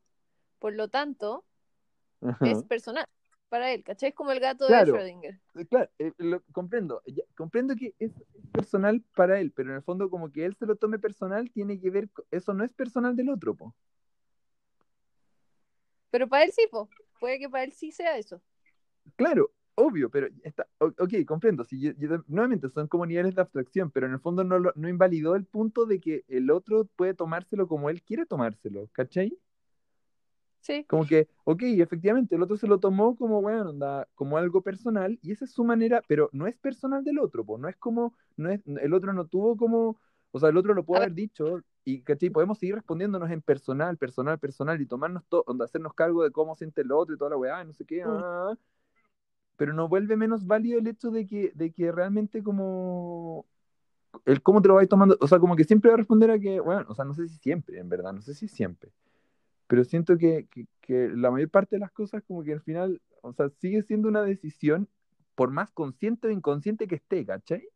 por 0.59 0.73
lo 0.73 0.87
tanto, 0.87 1.43
es 2.43 2.63
personal 2.63 3.05
para 3.49 3.71
él, 3.71 3.83
¿cachai? 3.83 4.09
Es 4.09 4.15
como 4.15 4.31
el 4.31 4.39
gato 4.39 4.67
Claro. 4.67 4.93
de 4.93 4.99
Schrödinger. 4.99 5.39
Eh, 5.55 5.65
Claro, 5.65 5.89
eh, 5.99 6.13
lo 6.17 6.41
comprendo, 6.51 7.01
ya, 7.07 7.23
comprendo 7.35 7.75
que 7.75 7.95
es 7.99 8.11
personal 8.51 9.03
para 9.15 9.39
él, 9.39 9.51
pero 9.51 9.69
en 9.71 9.77
el 9.77 9.81
fondo 9.81 10.09
como 10.09 10.31
que 10.31 10.45
él 10.45 10.55
se 10.55 10.65
lo 10.67 10.75
tome 10.75 10.99
personal 10.99 11.49
tiene 11.51 11.79
que 11.79 11.89
ver, 11.89 12.09
eso 12.31 12.53
no 12.53 12.63
es 12.63 12.73
personal 12.73 13.15
del 13.15 13.29
otro, 13.29 13.55
po. 13.55 13.73
Pero 16.11 16.27
para 16.27 16.43
él 16.43 16.51
sí, 16.51 16.67
po. 16.69 16.89
puede 17.19 17.39
que 17.39 17.49
para 17.49 17.63
él 17.63 17.71
sí 17.73 17.91
sea 17.91 18.17
eso. 18.17 18.41
Claro, 19.15 19.51
obvio, 19.75 20.09
pero 20.09 20.27
está, 20.43 20.67
ok, 20.79 21.25
comprendo, 21.25 21.63
si 21.63 21.79
yo- 21.79 21.93
yo- 21.97 22.23
nuevamente 22.27 22.69
son 22.69 22.87
como 22.87 23.05
niveles 23.05 23.35
de 23.35 23.41
abstracción, 23.41 23.89
pero 23.91 24.05
en 24.07 24.13
el 24.13 24.19
fondo 24.19 24.43
no, 24.43 24.59
no 24.75 24.89
invalidó 24.89 25.35
el 25.35 25.45
punto 25.45 25.85
de 25.85 25.99
que 25.99 26.23
el 26.27 26.51
otro 26.51 26.85
puede 26.95 27.13
tomárselo 27.13 27.67
como 27.67 27.89
él 27.89 28.03
quiere 28.03 28.25
tomárselo, 28.25 28.87
¿cachai? 28.91 29.37
Sí, 30.61 30.85
Como 30.87 31.05
que, 31.05 31.27
ok, 31.43 31.63
efectivamente, 31.63 32.35
el 32.35 32.43
otro 32.43 32.55
se 32.57 32.67
lo 32.67 32.79
tomó 32.79 33.15
como, 33.15 33.41
bueno, 33.41 33.69
onda, 33.71 34.07
como 34.15 34.37
algo 34.37 34.61
personal, 34.61 35.19
y 35.21 35.31
esa 35.33 35.45
es 35.45 35.51
su 35.51 35.63
manera, 35.65 36.01
pero 36.07 36.29
no 36.31 36.47
es 36.47 36.57
personal 36.57 37.03
del 37.03 37.19
otro, 37.19 37.45
pues, 37.45 37.59
no 37.61 37.67
es 37.67 37.75
como, 37.77 38.13
no 38.37 38.49
es, 38.49 38.61
el 38.65 38.93
otro 38.93 39.11
no 39.13 39.25
tuvo 39.27 39.57
como, 39.57 39.99
o 40.31 40.39
sea, 40.39 40.49
el 40.49 40.57
otro 40.57 40.73
lo 40.73 40.85
pudo 40.85 40.99
haber 40.99 41.13
dicho, 41.13 41.61
y, 41.83 42.01
¿cachai? 42.03 42.29
Podemos 42.29 42.57
seguir 42.59 42.75
respondiéndonos 42.75 43.29
en 43.31 43.41
personal, 43.41 43.97
personal, 43.97 44.39
personal, 44.39 44.81
y 44.81 44.85
tomarnos 44.85 45.23
todo, 45.27 45.43
onda, 45.47 45.65
hacernos 45.65 45.93
cargo 45.93 46.23
de 46.23 46.31
cómo 46.31 46.55
siente 46.55 46.81
el 46.81 46.91
otro 46.91 47.15
y 47.15 47.17
toda 47.17 47.31
la 47.31 47.37
weá, 47.37 47.63
no 47.63 47.73
sé 47.73 47.85
qué, 47.85 48.03
Mm. 48.03 48.07
ah, 48.07 48.53
pero 49.57 49.73
no 49.73 49.87
vuelve 49.89 50.15
menos 50.17 50.45
válido 50.45 50.79
el 50.79 50.87
hecho 50.87 51.11
de 51.11 51.25
que, 51.25 51.51
de 51.55 51.71
que 51.71 51.91
realmente 51.91 52.43
como, 52.43 53.45
el 54.25 54.41
cómo 54.43 54.61
te 54.61 54.67
lo 54.69 54.75
vais 54.75 54.89
tomando, 54.89 55.17
o 55.21 55.27
sea, 55.27 55.39
como 55.39 55.55
que 55.55 55.63
siempre 55.65 55.89
va 55.89 55.95
a 55.95 55.97
responder 55.97 56.31
a 56.31 56.39
que, 56.39 56.59
bueno, 56.59 56.85
o 56.89 56.95
sea, 56.95 57.05
no 57.05 57.13
sé 57.13 57.27
si 57.27 57.37
siempre, 57.39 57.79
en 57.79 57.89
verdad, 57.89 58.13
no 58.13 58.21
sé 58.21 58.33
si 58.35 58.47
siempre 58.47 58.91
pero 59.67 59.83
siento 59.83 60.17
que, 60.17 60.47
que, 60.49 60.67
que 60.81 61.09
la 61.09 61.31
mayor 61.31 61.49
parte 61.49 61.75
de 61.75 61.81
las 61.81 61.91
cosas 61.91 62.23
como 62.27 62.43
que 62.43 62.53
al 62.53 62.61
final, 62.61 63.01
o 63.21 63.33
sea, 63.33 63.49
sigue 63.49 63.83
siendo 63.83 64.07
una 64.09 64.23
decisión 64.23 64.89
por 65.35 65.51
más 65.51 65.71
consciente 65.71 66.27
o 66.27 66.31
inconsciente 66.31 66.87
que 66.87 66.95
esté, 66.95 67.25
¿cachai? 67.25 67.67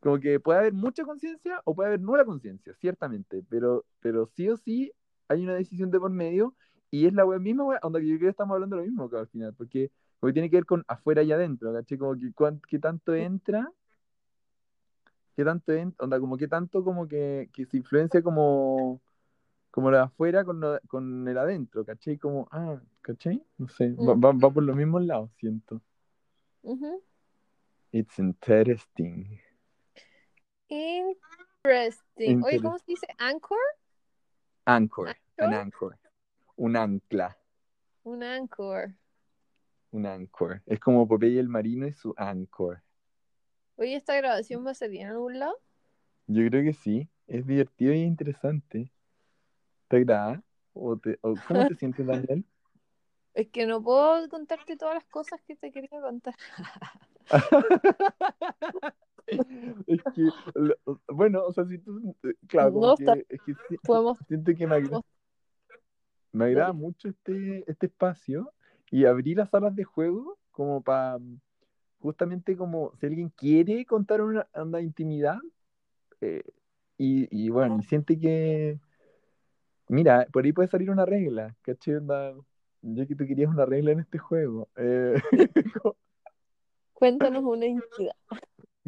Como 0.00 0.18
que 0.18 0.40
puede 0.40 0.58
haber 0.60 0.72
mucha 0.72 1.04
conciencia 1.04 1.60
o 1.64 1.74
puede 1.74 1.88
haber 1.88 2.00
nula 2.00 2.24
conciencia, 2.24 2.74
ciertamente, 2.74 3.44
pero, 3.48 3.84
pero 4.00 4.26
sí 4.26 4.48
o 4.48 4.56
sí 4.56 4.92
hay 5.28 5.44
una 5.44 5.54
decisión 5.54 5.90
de 5.90 6.00
por 6.00 6.10
medio 6.10 6.54
y 6.90 7.06
es 7.06 7.12
la 7.12 7.24
wea 7.24 7.38
misma 7.38 7.64
wea, 7.64 7.78
onda 7.82 8.00
que 8.00 8.08
yo 8.08 8.16
creo 8.16 8.28
que 8.28 8.30
estamos 8.30 8.54
hablando 8.54 8.76
de 8.76 8.82
lo 8.82 8.88
mismo 8.88 9.10
que 9.10 9.16
al 9.18 9.28
final, 9.28 9.54
porque, 9.54 9.92
porque 10.18 10.32
tiene 10.32 10.50
que 10.50 10.56
ver 10.56 10.66
con 10.66 10.84
afuera 10.88 11.22
y 11.22 11.32
adentro, 11.32 11.72
¿cachai? 11.72 11.98
Como 11.98 12.16
que 12.16 12.32
qué 12.68 12.78
tanto 12.78 13.14
entra, 13.14 13.70
qué 15.36 15.44
tanto 15.44 15.72
onda 15.98 16.18
como 16.18 16.36
qué 16.36 16.48
tanto 16.48 16.82
como 16.82 17.06
que, 17.06 17.50
que 17.52 17.66
se 17.66 17.76
influencia 17.76 18.22
como 18.22 19.00
como 19.70 19.90
lo 19.90 19.96
de 19.98 20.02
afuera 20.04 20.44
con, 20.44 20.60
lo- 20.60 20.80
con 20.88 21.26
el 21.28 21.38
adentro, 21.38 21.84
¿cachai? 21.84 22.18
Como, 22.18 22.48
ah, 22.50 22.80
¿cachai? 23.02 23.44
No 23.58 23.68
sé, 23.68 23.90
va, 23.92 24.14
Mm. 24.14 24.24
va- 24.24 24.32
va 24.32 24.50
por 24.52 24.62
los 24.62 24.76
mismos 24.76 25.02
lados, 25.04 25.30
siento. 25.38 25.80
It's 27.92 28.18
interesting. 28.18 29.40
Interesting. 30.68 32.42
Oye, 32.44 32.60
¿cómo 32.60 32.78
se 32.78 32.84
dice? 32.86 33.06
¿Anchor? 33.18 33.58
Anchor, 34.66 35.08
an 35.08 35.16
¿Anchor? 35.38 35.54
anchor. 35.54 35.98
Un 36.56 36.76
ancla, 36.76 37.36
Un 38.04 38.22
anchor. 38.22 38.94
un 39.92 40.06
anchor. 40.06 40.62
Es 40.66 40.78
como 40.78 41.08
Popeye 41.08 41.40
el 41.40 41.48
marino 41.48 41.86
y 41.86 41.92
su 41.92 42.14
anchor. 42.16 42.82
Oye, 43.76 43.96
¿esta 43.96 44.14
grabación 44.16 44.64
va 44.64 44.72
a 44.72 44.74
salir 44.74 45.00
en 45.00 45.08
algún 45.08 45.38
lado? 45.38 45.56
Yo 46.26 46.46
creo 46.48 46.62
que 46.62 46.74
sí, 46.74 47.08
es 47.26 47.46
divertido 47.46 47.92
y 47.94 48.02
interesante. 48.02 48.92
¿Te 49.90 49.96
agrada? 49.96 50.40
¿O 50.72 50.96
te, 50.96 51.18
o 51.20 51.34
¿Cómo 51.48 51.66
te 51.66 51.74
sientes, 51.74 52.06
Daniel? 52.06 52.44
Es 53.32 53.48
que 53.48 53.64
no 53.64 53.80
puedo 53.80 54.28
contarte 54.28 54.76
todas 54.76 54.94
las 54.96 55.04
cosas 55.04 55.40
que 55.46 55.54
te 55.54 55.70
quería 55.70 56.00
contar. 56.00 56.34
Es 59.86 60.02
que, 60.12 60.22
bueno, 61.06 61.44
o 61.44 61.52
sea, 61.52 61.64
si 61.64 61.78
tú, 61.78 62.16
eh, 62.24 62.34
claro, 62.48 62.72
como 62.72 62.86
No, 62.88 62.96
que, 62.96 63.24
es 63.28 63.40
que 63.42 63.54
Podemos. 63.84 64.18
siento 64.26 64.52
que 64.52 64.66
me 64.66 64.74
agrada, 64.74 65.00
me 66.32 66.44
agrada 66.46 66.72
mucho 66.72 67.08
este, 67.08 67.70
este 67.70 67.86
espacio 67.86 68.52
y 68.90 69.04
abrir 69.04 69.36
las 69.36 69.50
salas 69.50 69.76
de 69.76 69.84
juego 69.84 70.38
como 70.50 70.82
para, 70.82 71.20
justamente 72.00 72.56
como 72.56 72.92
si 72.96 73.06
alguien 73.06 73.28
quiere 73.28 73.86
contar 73.86 74.22
una, 74.22 74.48
una 74.54 74.80
intimidad, 74.80 75.38
eh, 76.20 76.42
y, 76.98 77.28
y 77.30 77.48
bueno, 77.50 77.80
siente 77.82 78.18
que, 78.18 78.80
mira, 79.90 80.26
por 80.32 80.44
ahí 80.44 80.52
puede 80.52 80.68
salir 80.68 80.90
una 80.90 81.04
regla, 81.06 81.54
¿cachai? 81.62 81.94
Yo 82.82 83.06
que 83.06 83.14
tú 83.14 83.26
querías 83.26 83.50
una 83.50 83.66
regla 83.66 83.92
en 83.92 84.00
este 84.00 84.18
juego. 84.18 84.68
Eh, 84.76 85.14
Cuéntanos 86.94 87.42
una 87.44 87.66
intimidad. 87.66 88.14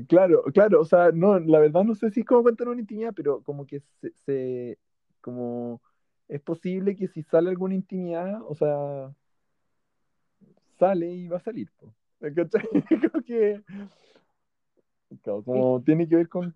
claro, 0.08 0.44
claro, 0.52 0.80
o 0.80 0.84
sea, 0.84 1.10
no, 1.12 1.38
la 1.38 1.58
verdad 1.58 1.84
no 1.84 1.94
sé 1.94 2.10
si 2.10 2.20
es 2.20 2.26
como 2.26 2.42
contar 2.42 2.68
una 2.68 2.80
intimidad, 2.80 3.12
pero 3.14 3.42
como 3.42 3.66
que 3.66 3.80
se, 4.00 4.12
se- 4.24 4.78
como 5.20 5.80
es 6.28 6.40
posible 6.40 6.96
que 6.96 7.08
si 7.08 7.22
sale 7.22 7.50
alguna 7.50 7.74
intimidad, 7.74 8.40
o 8.48 8.54
sea, 8.54 9.12
sale 10.78 11.10
y 11.12 11.28
va 11.28 11.36
a 11.38 11.40
salir. 11.40 11.70
¿Cachai? 12.20 12.62
Creo 12.88 13.22
que 13.24 13.62
como 15.44 15.82
tiene 15.82 16.08
que 16.08 16.16
ver 16.16 16.28
con, 16.28 16.54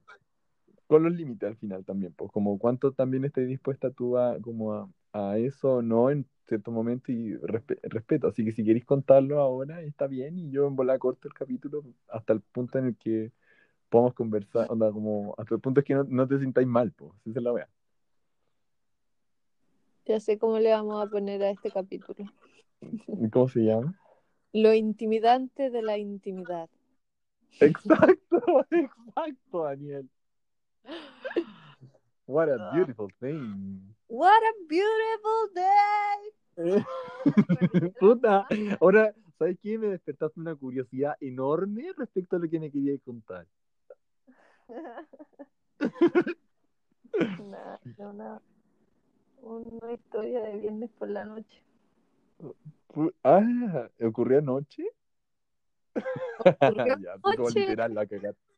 con 0.86 1.02
los 1.04 1.12
límites 1.14 1.48
al 1.48 1.56
final 1.56 1.84
también, 1.84 2.12
pues 2.14 2.30
como 2.32 2.58
cuánto 2.58 2.92
también 2.92 3.24
estés 3.24 3.48
dispuesta 3.48 3.90
tú 3.90 4.18
a, 4.18 4.40
como 4.40 4.74
a, 4.74 4.88
a 5.12 5.38
eso 5.38 5.76
o 5.76 5.82
no 5.82 6.10
en 6.10 6.26
cierto 6.46 6.70
momento 6.70 7.12
y 7.12 7.34
respe- 7.38 7.80
respeto. 7.82 8.28
Así 8.28 8.44
que 8.44 8.52
si 8.52 8.64
queréis 8.64 8.84
contarlo 8.84 9.40
ahora, 9.40 9.82
está 9.82 10.06
bien 10.06 10.38
y 10.38 10.50
yo 10.50 10.66
en 10.68 10.76
bola 10.76 10.98
corto 10.98 11.28
el 11.28 11.34
capítulo 11.34 11.84
hasta 12.08 12.32
el 12.32 12.40
punto 12.40 12.78
en 12.78 12.86
el 12.86 12.96
que 12.96 13.32
podamos 13.90 14.14
conversar, 14.14 14.68
onda, 14.70 14.92
como 14.92 15.34
hasta 15.38 15.54
el 15.56 15.60
punto 15.62 15.80
es 15.80 15.86
que 15.86 15.94
no, 15.94 16.04
no 16.04 16.28
te 16.28 16.38
sintáis 16.40 16.66
mal, 16.68 16.92
pues, 16.92 17.12
esa 17.26 17.40
es 17.40 17.44
la 17.44 17.52
wea. 17.52 17.68
Ya 20.06 20.20
sé 20.20 20.38
cómo 20.38 20.58
le 20.58 20.70
vamos 20.70 21.04
a 21.04 21.10
poner 21.10 21.42
a 21.42 21.50
este 21.50 21.70
capítulo. 21.70 22.24
¿Cómo 23.32 23.48
se 23.48 23.60
llama? 23.60 23.98
Lo 24.52 24.74
intimidante 24.74 25.70
de 25.70 25.82
la 25.82 25.98
intimidad. 25.98 26.68
Exacto, 27.60 28.40
exacto, 28.70 29.62
Daniel. 29.64 30.08
What 32.26 32.48
a 32.48 32.72
beautiful 32.72 33.08
thing. 33.20 33.94
What 34.08 34.42
a 34.42 34.52
beautiful 34.68 35.50
day. 35.54 36.32
Puta, 38.00 38.46
ahora, 38.80 39.14
¿sabes 39.38 39.58
qué? 39.62 39.78
Me 39.78 39.88
despertaste 39.88 40.40
una 40.40 40.54
curiosidad 40.56 41.16
enorme 41.20 41.92
respecto 41.96 42.36
a 42.36 42.38
lo 42.38 42.48
que 42.48 42.58
me 42.58 42.70
querías 42.70 43.00
contar. 43.04 43.46
No, 47.98 48.12
nada. 48.12 48.42
Una 49.42 49.92
historia 49.92 50.40
de 50.40 50.58
viernes 50.58 50.90
por 50.98 51.08
la 51.08 51.24
noche. 51.24 51.62
Ah, 53.22 53.88
¿ocurrió 54.02 54.38
anoche? 54.38 54.84
Ocurrió 56.38 56.98
Ya, 57.00 57.14
tú 57.14 57.36
como 57.36 57.50
literal 57.50 57.94
la 57.94 58.06
cagaste. 58.06 58.56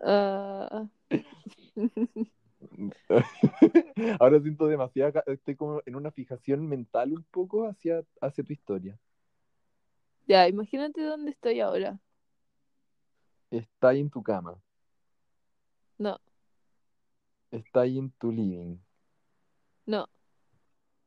Ah, 0.00 0.88
Ahora 4.20 4.40
siento 4.40 4.66
demasiada, 4.66 5.12
ca- 5.12 5.24
estoy 5.26 5.56
como 5.56 5.82
en 5.86 5.96
una 5.96 6.10
fijación 6.10 6.66
mental 6.68 7.12
un 7.12 7.24
poco 7.30 7.66
hacia, 7.66 8.02
hacia 8.20 8.44
tu 8.44 8.52
historia. 8.52 8.98
ya, 10.28 10.46
imagínate 10.48 11.02
dónde 11.02 11.30
estoy 11.32 11.60
ahora. 11.60 11.98
Está 13.50 13.88
ahí 13.88 13.98
en 14.00 14.08
tu 14.10 14.22
cama, 14.22 14.62
No, 15.98 16.18
está 17.50 17.80
ahí 17.80 17.98
en 17.98 18.10
tu 18.12 18.30
living, 18.30 18.76
no, 19.86 20.06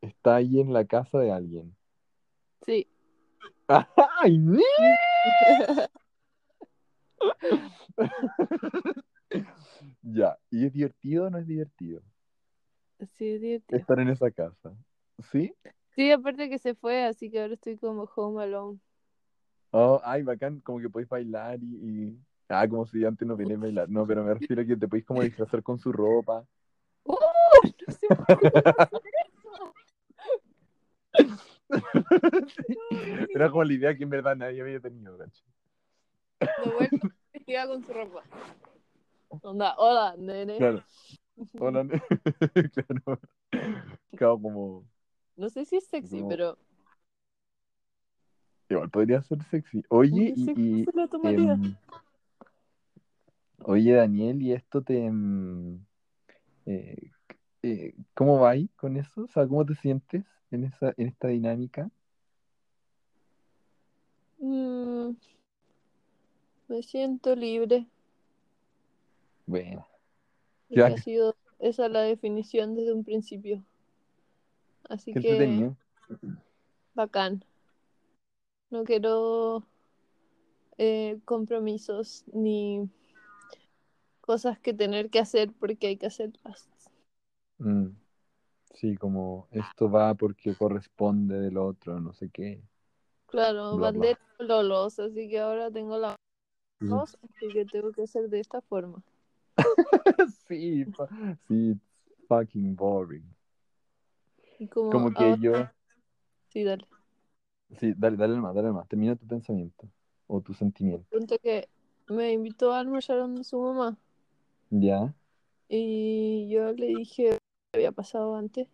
está 0.02 0.36
ahí 0.36 0.60
en 0.60 0.74
la 0.74 0.84
casa 0.84 1.20
de 1.20 1.32
alguien. 1.32 1.74
sí. 2.66 2.88
¡Ay! 4.24 4.40
Ya, 10.02 10.38
¿y 10.50 10.66
es 10.66 10.74
divertido 10.74 11.26
o 11.26 11.30
no 11.30 11.38
es 11.38 11.48
divertido 11.48 12.02
Sí, 13.18 13.30
es 13.30 13.42
divertido. 13.42 13.80
estar 13.80 14.00
en 14.00 14.10
esa 14.10 14.30
casa? 14.32 14.74
¿Sí? 15.32 15.54
Sí, 15.96 16.12
aparte 16.12 16.50
que 16.50 16.58
se 16.60 16.76
fue, 16.76 17.04
así 17.06 17.30
que 17.30 17.42
ahora 17.42 17.54
estoy 17.54 17.78
como 17.78 18.04
home 18.16 18.44
alone. 18.44 18.80
Oh, 19.72 20.02
ay, 20.04 20.24
bacán, 20.24 20.60
como 20.62 20.80
que 20.80 20.90
podéis 20.90 21.10
bailar 21.10 21.60
y, 21.62 21.66
y- 21.76 22.20
Ah, 22.52 22.68
como 22.68 22.84
si 22.88 23.06
antes 23.06 23.28
no 23.28 23.36
vienes 23.36 23.58
a 23.60 23.62
bailar. 23.62 23.90
No, 23.90 24.08
pero 24.08 24.24
me 24.24 24.34
refiero 24.34 24.64
a 24.64 24.66
que 24.66 24.76
te 24.76 24.88
podéis 24.88 25.06
como 25.06 25.22
disfrazar 25.22 25.62
con 25.62 25.78
su 25.78 25.92
ropa. 25.92 26.44
¡Oh! 27.04 27.16
No 27.88 27.94
se 27.94 28.08
Sí, 32.68 32.76
Era 33.36 33.50
como 33.52 33.64
la 33.64 33.74
idea 33.74 33.96
que 33.96 34.04
en 34.04 34.10
verdad 34.10 34.36
nadie 34.36 34.62
había 34.62 34.80
tenido, 34.80 35.16
¿cachai? 35.18 35.44
De 36.40 36.72
vuelta 36.74 37.10
vestida 37.34 37.68
con 37.68 37.84
su 37.84 37.94
ropa. 37.94 38.24
Onda, 39.42 39.76
hola, 39.78 40.16
nene. 40.18 40.58
Claro. 40.58 40.84
Hola, 41.60 41.84
ne- 41.84 42.02
claro. 42.74 43.20
Claro, 44.16 44.42
como... 44.42 44.86
No 45.36 45.50
sé 45.50 45.66
si 45.66 45.78
es 45.78 45.88
sexy, 45.88 46.22
pero 46.28 46.58
Igual 48.70 48.90
podría 48.90 49.22
ser 49.22 49.42
sexy. 49.44 49.84
Oye, 49.90 50.34
y... 50.36 50.52
y, 50.52 50.86
se 50.86 50.92
lo 50.94 51.08
em, 51.30 51.76
oye, 53.64 53.94
Daniel, 53.94 54.42
¿y 54.42 54.54
esto 54.54 54.82
te... 54.82 55.06
em, 55.06 55.80
eh, 56.66 57.12
eh, 57.64 57.94
¿cómo 58.14 58.40
va 58.40 58.52
ahí 58.52 58.70
con 58.76 58.96
eso? 58.98 59.24
O 59.24 59.28
sea, 59.28 59.48
¿cómo 59.48 59.66
te 59.66 59.76
sientes 59.76 60.24
en 60.52 60.66
esa, 60.66 60.94
en 60.98 61.08
esta 61.08 61.30
dinámica? 61.30 61.90
Mm, 64.40 65.12
me 66.70 66.84
siento 66.84 67.36
libre. 67.36 67.88
Bueno, 69.46 69.88
Ya. 70.70 70.86
ha 70.86 70.98
sido 70.98 71.36
esa 71.58 71.90
la 71.90 72.02
definición 72.02 72.76
desde 72.76 72.94
un 72.94 73.04
principio. 73.04 73.64
Así 74.88 75.14
qué 75.14 75.20
que 75.22 75.32
entretenido. 75.32 75.76
bacán. 76.94 77.44
No 78.70 78.84
quiero 78.84 79.64
eh, 80.78 81.20
compromisos 81.26 82.24
ni 82.32 82.88
cosas 84.22 84.60
que 84.60 84.74
tener 84.74 85.10
que 85.10 85.20
hacer 85.20 85.52
porque 85.60 85.88
hay 85.88 85.98
que 85.98 86.06
hacerlas. 86.06 86.70
Mm, 87.58 87.88
sí, 88.76 88.96
como 88.96 89.48
esto 89.52 89.90
va 89.90 90.14
porque 90.14 90.54
corresponde 90.54 91.40
del 91.40 91.58
otro, 91.58 92.00
no 92.00 92.14
sé 92.14 92.30
qué. 92.30 92.62
Claro, 93.26 93.78
Bla, 93.78 93.92
bla. 93.92 93.92
bandera 93.92 94.20
lolos, 94.38 95.00
así 95.00 95.28
que 95.30 95.40
ahora 95.40 95.72
tengo 95.72 95.98
la 95.98 96.16
Voz, 96.82 97.18
así 97.24 97.52
que 97.52 97.66
tengo 97.66 97.92
que 97.92 98.04
hacer 98.04 98.30
de 98.30 98.40
esta 98.40 98.62
forma. 98.62 99.04
sí, 100.48 100.86
sí, 101.48 101.72
it's 101.72 101.82
fucking 102.28 102.76
boring. 102.76 103.24
Y 104.60 104.68
como, 104.68 104.90
Como 104.92 105.14
que 105.14 105.24
ahora- 105.24 105.38
yo, 105.42 105.54
sí, 106.50 106.64
dale. 106.64 106.86
sí, 107.80 107.94
dale, 107.98 108.18
dale 108.18 108.36
más, 108.36 108.56
dale 108.56 108.72
más, 108.72 108.88
termina 108.88 109.16
tu 109.16 109.28
pensamiento 109.28 109.88
o 110.28 110.42
tu 110.42 110.54
sentimiento. 110.54 111.06
Punto 111.10 111.38
que 111.40 111.68
me 112.08 112.32
invitó 112.34 112.72
a 112.74 112.80
almorzar 112.80 113.18
donde 113.18 113.44
su 113.44 113.60
mamá 113.62 113.98
¿Ya? 114.70 115.14
y 115.68 116.50
yo 116.50 116.72
le 116.74 116.88
dije 116.88 117.38
qué 117.72 117.78
había 117.78 117.92
pasado 117.92 118.36
antes. 118.36 118.68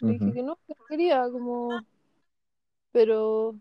Le 0.00 0.12
dije 0.12 0.32
que 0.32 0.42
no, 0.42 0.56
que 0.66 0.74
no 0.78 0.84
quería, 0.88 1.28
como, 1.30 1.84
pero 2.92 3.54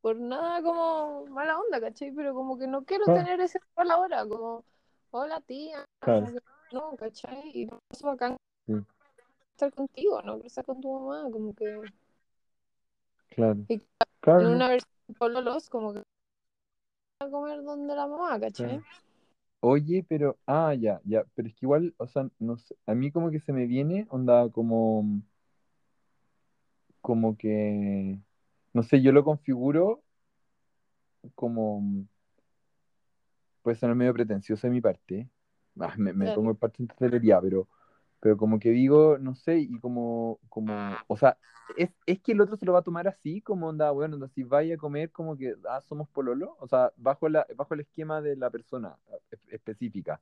por 0.00 0.16
nada 0.18 0.62
como 0.62 1.26
mala 1.26 1.58
onda, 1.58 1.80
¿cachai? 1.80 2.12
Pero 2.12 2.34
como 2.34 2.58
que 2.58 2.66
no 2.66 2.84
quiero 2.84 3.04
Ah. 3.08 3.14
tener 3.14 3.40
ese 3.40 3.58
rol 3.76 3.90
ahora, 3.90 4.26
como, 4.26 4.64
hola 5.10 5.40
tía, 5.42 5.84
Claro. 6.00 6.26
como 6.26 6.32
que 6.38 6.42
no, 6.72 6.96
¿cachai? 6.96 7.50
Y 7.54 7.66
no 7.66 7.78
es 7.92 8.02
bacán 8.02 8.36
Sí. 8.66 8.74
estar 9.52 9.72
contigo, 9.74 10.22
¿no? 10.22 10.34
Quiero 10.34 10.46
estar 10.46 10.64
con 10.64 10.80
tu 10.80 10.92
mamá, 10.92 11.28
como 11.30 11.54
que 11.54 11.80
Claro. 13.30 13.60
Y 13.68 13.80
Claro, 14.20 14.40
en 14.42 14.54
una 14.56 14.68
versión 14.68 14.90
Pololos, 15.18 15.68
como 15.70 15.92
que 15.94 16.02
a 17.20 17.28
comer 17.28 17.62
donde 17.62 17.94
la 17.94 18.06
mamá, 18.06 18.38
¿cachai? 18.40 18.66
claro. 18.68 18.84
Oye, 19.62 20.04
pero, 20.08 20.38
ah, 20.46 20.72
ya, 20.74 21.00
ya, 21.04 21.24
pero 21.34 21.48
es 21.48 21.54
que 21.54 21.66
igual, 21.66 21.94
o 21.98 22.06
sea, 22.06 22.28
no 22.38 22.56
sé, 22.56 22.76
a 22.86 22.94
mí 22.94 23.12
como 23.12 23.30
que 23.30 23.40
se 23.40 23.52
me 23.52 23.66
viene, 23.66 24.06
onda, 24.10 24.48
como, 24.50 25.04
como 27.02 27.36
que, 27.36 28.18
no 28.72 28.82
sé, 28.82 29.02
yo 29.02 29.12
lo 29.12 29.24
configuro 29.24 30.02
como, 31.34 32.06
puede 33.62 33.76
sonar 33.76 33.96
medio 33.96 34.14
pretencioso 34.14 34.66
de 34.66 34.72
mi 34.72 34.80
parte, 34.80 35.28
ah, 35.80 35.94
me, 35.96 36.32
pongo 36.34 36.50
en 36.50 36.56
parte 36.56 36.82
en 36.82 36.88
tutelería, 36.88 37.40
pero, 37.40 37.68
pero 38.20 38.36
como 38.36 38.58
que 38.58 38.70
digo, 38.70 39.18
no 39.18 39.34
sé, 39.34 39.58
y 39.58 39.78
como, 39.80 40.38
como, 40.48 40.72
o 41.06 41.16
sea, 41.16 41.36
es, 41.76 41.90
es 42.06 42.20
que 42.20 42.32
el 42.32 42.40
otro 42.40 42.56
se 42.56 42.66
lo 42.66 42.72
va 42.72 42.80
a 42.80 42.84
tomar 42.84 43.06
así, 43.08 43.40
como 43.42 43.68
onda, 43.68 43.90
bueno, 43.90 44.14
onda, 44.14 44.28
si 44.28 44.42
vaya 44.42 44.74
a 44.74 44.78
comer 44.78 45.10
como 45.10 45.36
que, 45.36 45.54
ah, 45.68 45.80
somos 45.82 46.08
pololo, 46.08 46.56
o 46.60 46.68
sea, 46.68 46.92
bajo 46.96 47.28
la, 47.28 47.46
bajo 47.56 47.74
el 47.74 47.80
esquema 47.80 48.20
de 48.20 48.36
la 48.36 48.50
persona 48.50 48.96
eh, 49.30 49.36
específica. 49.48 50.20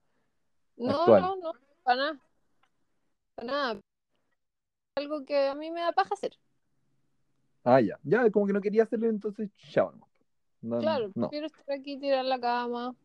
No, 0.77 0.91
actual. 0.91 1.23
no, 1.23 1.37
no, 1.37 1.53
para 1.83 1.97
nada. 1.97 2.21
Para 3.35 3.47
nada. 3.47 3.81
Algo 4.97 5.25
que 5.25 5.49
a 5.49 5.55
mí 5.55 5.71
me 5.71 5.81
da 5.81 5.93
paja 5.93 6.15
hacer. 6.15 6.39
Ah, 7.71 7.83
ya. 7.83 7.99
Ya, 8.03 8.31
como 8.31 8.47
que 8.47 8.55
no 8.55 8.63
quería 8.63 8.85
hacerlo, 8.85 9.11
entonces 9.11 9.51
chao. 9.71 9.93
No, 10.63 10.79
Claro, 10.79 11.11
no. 11.15 11.29
prefiero 11.29 11.47
estar 11.47 11.79
aquí, 11.79 11.99
tirar 11.99 12.25
la 12.25 12.41
cama, 12.41 12.97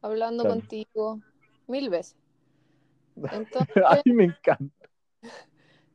hablando 0.00 0.44
Claro. 0.44 0.60
contigo 0.60 1.20
mil 1.66 1.90
veces. 1.90 2.16
Entonces, 3.32 3.82
Ay, 3.84 4.12
me 4.12 4.26
encanta. 4.26 4.88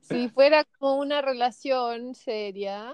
si 0.02 0.28
fuera 0.28 0.66
como 0.78 1.00
una 1.00 1.22
relación 1.22 2.16
seria 2.16 2.94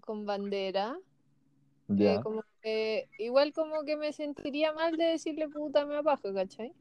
con 0.00 0.26
bandera, 0.26 0.98
eh, 1.96 2.18
como 2.24 2.42
que 2.60 3.08
igual 3.18 3.52
como 3.52 3.84
que 3.84 3.96
me 3.96 4.12
sentiría 4.12 4.72
mal 4.72 4.96
de 4.96 5.04
decirle 5.04 5.48
puta 5.48 5.86
me 5.86 5.96
apaja, 5.96 6.34
¿cachai? 6.34 6.72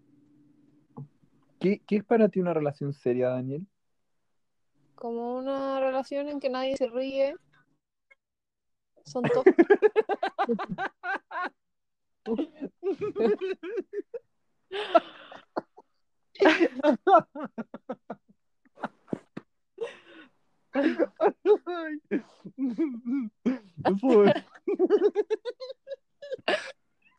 ¿Qué, 1.60 1.82
qué 1.86 1.98
es 1.98 2.04
para 2.04 2.30
ti 2.30 2.40
una 2.40 2.56
relación 2.56 2.94
seria, 2.94 3.30
Daniel? 3.30 3.68
Como 4.98 5.36
una 5.38 5.80
relación 5.80 6.28
en 6.28 6.40
que 6.40 6.50
nadie 6.50 6.76
se 6.76 6.88
ríe. 6.88 7.36
Son 9.06 9.24
todos. 9.34 9.46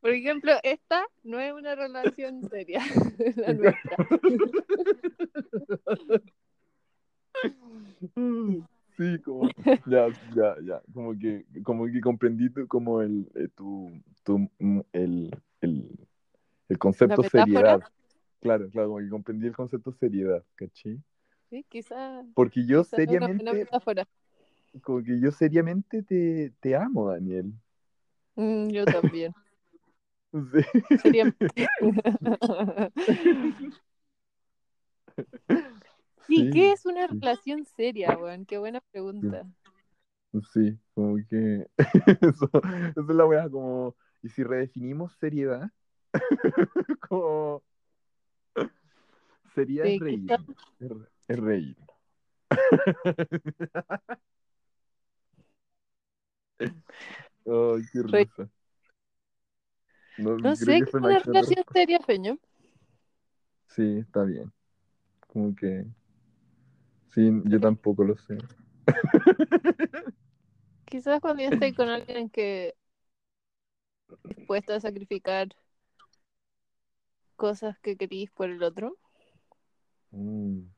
Por 0.00 0.10
ejemplo, 0.10 0.52
esta 0.64 1.06
no 1.22 1.38
es 1.38 1.52
una 1.52 1.76
relación 1.76 2.42
seria. 2.50 2.82
la 3.36 3.52
nuestra. 3.52 3.96
Sí, 8.96 9.18
como, 9.24 9.48
ya, 9.86 10.08
ya, 10.34 10.56
ya, 10.64 10.82
como 10.92 11.16
que, 11.16 11.44
como 11.62 11.86
que 11.86 12.00
comprendí 12.00 12.50
tu, 12.50 12.66
como 12.66 13.00
el, 13.00 13.30
eh, 13.36 13.48
tu, 13.54 13.92
tu, 14.24 14.38
mm, 14.58 14.80
el, 14.92 15.30
el, 15.60 16.08
el 16.68 16.78
concepto 16.78 17.22
seriedad. 17.22 17.80
Claro, 18.40 18.68
claro, 18.70 18.88
como 18.88 18.98
que 18.98 19.08
comprendí 19.08 19.46
el 19.46 19.54
concepto 19.54 19.92
seriedad, 19.92 20.42
¿cachai? 20.56 21.00
Sí, 21.48 21.64
quizás. 21.68 22.26
Porque 22.34 22.66
yo 22.66 22.82
quizá 22.82 22.96
una 22.96 23.06
seriamente, 23.06 23.52
metáfora. 23.52 24.08
como 24.82 25.02
que 25.02 25.20
yo 25.20 25.30
seriamente 25.30 26.02
te, 26.02 26.52
te 26.60 26.74
amo, 26.74 27.10
Daniel. 27.10 27.52
Mm, 28.34 28.68
yo 28.70 28.84
también. 28.86 29.32
Sí. 30.32 30.96
Seriamente. 30.98 31.68
¿Y 36.28 36.44
Sí, 36.44 36.50
qué 36.52 36.72
es 36.72 36.84
una 36.86 37.06
sí. 37.06 37.14
relación 37.14 37.64
seria, 37.64 38.16
weón? 38.18 38.44
Qué 38.44 38.58
buena 38.58 38.80
pregunta. 38.92 39.46
Sí, 40.52 40.78
como 40.94 41.16
que 41.28 41.66
eso, 42.20 42.50
eso 42.52 43.00
es 43.00 43.16
la 43.16 43.24
weá, 43.24 43.48
como, 43.48 43.96
y 44.22 44.28
si 44.28 44.44
redefinimos 44.44 45.14
seriedad, 45.14 45.70
como 47.08 47.62
Sí, 49.54 49.78
es 49.82 49.98
reír, 50.00 50.32
es, 51.28 51.38
reír. 51.38 51.76
Ay, 57.46 57.82
qué 57.92 58.02
risa. 58.02 58.48
No, 60.18 60.54
sé 60.56 60.66
que 60.66 60.78
qué 60.78 60.86
fue 60.86 61.00
es 61.00 61.06
una 61.06 61.18
relación 61.18 61.64
seria, 61.72 62.00
Feño. 62.00 62.38
Sí, 63.68 63.98
está 63.98 64.24
bien. 64.24 64.52
Como 65.28 65.54
que, 65.54 65.86
sí, 67.18 67.42
yo 67.46 67.58
tampoco 67.60 68.04
lo 68.04 68.16
sé. 68.16 68.38
Quizás 70.86 71.20
cuando 71.20 71.42
ya 71.42 71.48
estés 71.50 71.74
con 71.74 71.88
alguien 71.88 72.30
que 72.30 72.74
dispuesto 74.24 74.72
a 74.74 74.80
sacrificar 74.80 75.48
cosas 77.36 77.78
que 77.80 77.96
querís 77.96 78.30
por 78.30 78.48
el 78.50 78.62
otro. 78.62 78.96
Mm. 80.12 80.68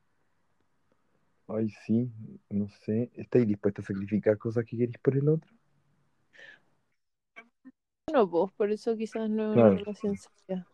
Ay, 1.47 1.69
sí, 1.85 2.11
no 2.49 2.67
sé. 2.85 3.11
¿Estáis 3.13 3.47
dispuesta 3.47 3.81
a 3.81 3.85
sacrificar 3.85 4.37
cosas 4.37 4.65
que 4.65 4.77
queréis 4.77 4.97
por 4.97 5.15
el 5.15 5.29
otro? 5.29 5.51
No, 8.13 8.27
vos, 8.27 8.51
por 8.53 8.71
eso 8.71 8.95
quizás 8.97 9.29
no 9.29 9.43
es 9.43 9.53
Claro. 9.53 9.71
una 9.71 9.79
relación 9.79 10.17
seria. 10.17 10.67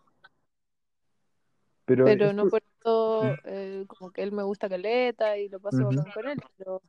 Pero, 1.86 2.06
Pero 2.06 2.26
es 2.28 2.36
no 2.36 2.44
por- 2.44 2.52
por 2.52 2.64
eso, 2.80 3.07
eh, 3.44 3.86
como 3.88 4.12
que 4.12 4.24
él 4.24 4.32
me 4.32 4.44
gusta 4.44 4.70
caleta 4.70 5.38
y 5.38 5.50
lo 5.50 5.60
paso 5.60 5.86
bacán 5.86 6.12
con 6.14 6.28
él, 6.28 6.40
pero 6.58 6.82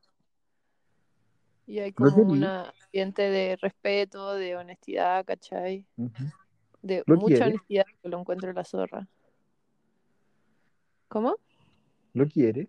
y 1.66 1.80
hay 1.80 1.90
¿Lo 1.90 2.10
como 2.10 2.22
un 2.22 2.44
ambiente 2.44 3.22
de 3.22 3.56
respeto, 3.56 4.34
de 4.34 4.56
honestidad, 4.56 5.24
¿cachai? 5.26 5.84
De 6.80 7.04
¿Lo 7.06 7.16
mucha 7.16 7.46
honestidad 7.46 7.84
que 8.02 8.08
lo 8.08 8.18
encuentro 8.18 8.48
en 8.48 8.56
la 8.56 8.64
zorra. 8.64 9.06
¿Cómo? 11.08 11.36
¿Lo 12.14 12.26
quieres? 12.26 12.68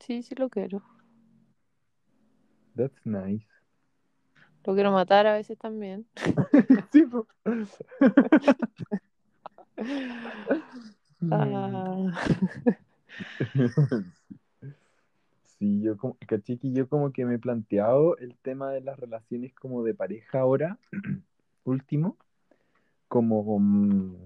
Sí, 0.00 0.22
sí 0.22 0.34
lo 0.34 0.50
quiero. 0.50 0.82
That's 2.76 3.00
nice. 3.06 3.46
Lo 4.64 4.74
quiero 4.74 4.92
matar 4.92 5.26
a 5.26 5.34
veces 5.34 5.58
también. 5.58 6.06
Sí. 6.92 7.04
Sí, 15.58 15.80
yo 15.80 15.96
como, 15.96 16.16
caché 16.26 16.58
que 16.58 16.72
yo 16.72 16.88
como 16.88 17.12
que 17.12 17.24
me 17.24 17.36
he 17.36 17.38
planteado 17.38 18.16
el 18.16 18.36
tema 18.36 18.72
de 18.72 18.80
las 18.80 18.98
relaciones 18.98 19.54
como 19.54 19.84
de 19.84 19.94
pareja 19.94 20.40
ahora, 20.40 20.76
último, 21.64 22.16
como, 23.06 23.60
mm, 23.60 24.16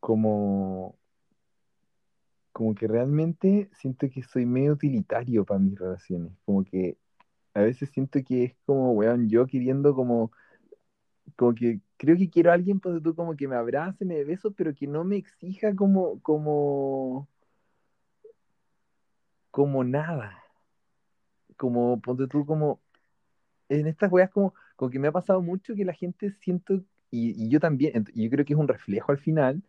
como, 0.00 0.96
como 2.52 2.74
que 2.74 2.88
realmente 2.88 3.70
siento 3.74 4.10
que 4.10 4.24
soy 4.24 4.44
medio 4.44 4.72
utilitario 4.72 5.44
para 5.44 5.60
mis 5.60 5.78
relaciones, 5.78 6.32
como 6.44 6.64
que 6.64 6.98
a 7.54 7.60
veces 7.60 7.90
siento 7.90 8.20
que 8.24 8.44
es 8.44 8.56
como, 8.66 8.92
weón, 8.92 9.28
yo 9.28 9.46
queriendo 9.46 9.94
como, 9.94 10.32
como 11.36 11.54
que 11.54 11.80
creo 12.00 12.16
que 12.16 12.30
quiero 12.30 12.50
a 12.50 12.54
alguien, 12.54 12.80
pues 12.80 13.02
tú 13.02 13.14
como 13.14 13.36
que 13.36 13.46
me 13.46 13.56
abrace, 13.56 14.06
me 14.06 14.14
dé 14.14 14.24
besos, 14.24 14.54
pero 14.56 14.74
que 14.74 14.86
no 14.86 15.04
me 15.04 15.16
exija 15.16 15.76
como, 15.76 16.18
como, 16.20 17.28
como 19.50 19.84
nada. 19.84 20.42
Como, 21.58 22.00
ponte 22.00 22.26
tú 22.26 22.46
como, 22.46 22.80
en 23.68 23.86
estas 23.86 24.10
weas 24.10 24.30
como, 24.30 24.54
como 24.76 24.90
que 24.90 24.98
me 24.98 25.08
ha 25.08 25.12
pasado 25.12 25.42
mucho 25.42 25.74
que 25.74 25.84
la 25.84 25.92
gente 25.92 26.30
siento, 26.30 26.82
y, 27.10 27.44
y 27.44 27.50
yo 27.50 27.60
también, 27.60 28.06
y 28.14 28.24
yo 28.24 28.30
creo 28.30 28.46
que 28.46 28.54
es 28.54 28.58
un 28.58 28.68
reflejo 28.68 29.12
al 29.12 29.18
final, 29.18 29.62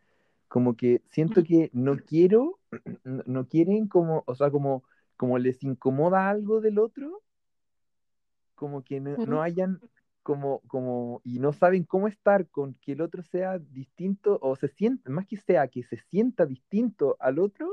como 0.47 0.77
que 0.77 1.01
siento 1.09 1.43
que 1.43 1.69
no 1.73 1.97
quiero, 1.97 2.59
no, 3.03 3.23
no 3.25 3.45
quieren 3.49 3.89
como, 3.89 4.23
o 4.25 4.35
sea, 4.35 4.49
como, 4.51 4.85
como 5.17 5.37
les 5.37 5.61
incomoda 5.63 6.29
algo 6.29 6.61
del 6.61 6.79
otro, 6.79 7.21
como 8.55 8.85
que 8.85 9.01
no, 9.01 9.17
no 9.25 9.41
hayan, 9.41 9.81
como, 10.23 10.59
como, 10.67 11.21
y 11.23 11.39
no 11.39 11.53
saben 11.53 11.83
cómo 11.83 12.07
estar 12.07 12.47
con 12.47 12.75
que 12.75 12.93
el 12.93 13.01
otro 13.01 13.23
sea 13.23 13.59
distinto, 13.59 14.39
o 14.41 14.55
se 14.55 14.67
sienta, 14.67 15.09
más 15.09 15.25
que 15.25 15.37
sea, 15.37 15.67
que 15.67 15.83
se 15.83 15.97
sienta 15.97 16.45
distinto 16.45 17.17
al 17.19 17.39
otro, 17.39 17.69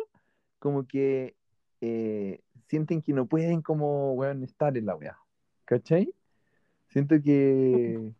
como 0.58 0.86
que 0.86 1.36
eh, 1.80 2.40
sienten 2.68 3.02
que 3.02 3.12
no 3.12 3.26
pueden 3.26 3.62
como, 3.62 4.12
weón, 4.14 4.42
estar 4.44 4.76
en 4.76 4.86
la 4.86 4.96
wea. 4.96 5.18
¿Cachai? 5.64 6.12
Siento 6.88 7.20
que... 7.22 8.12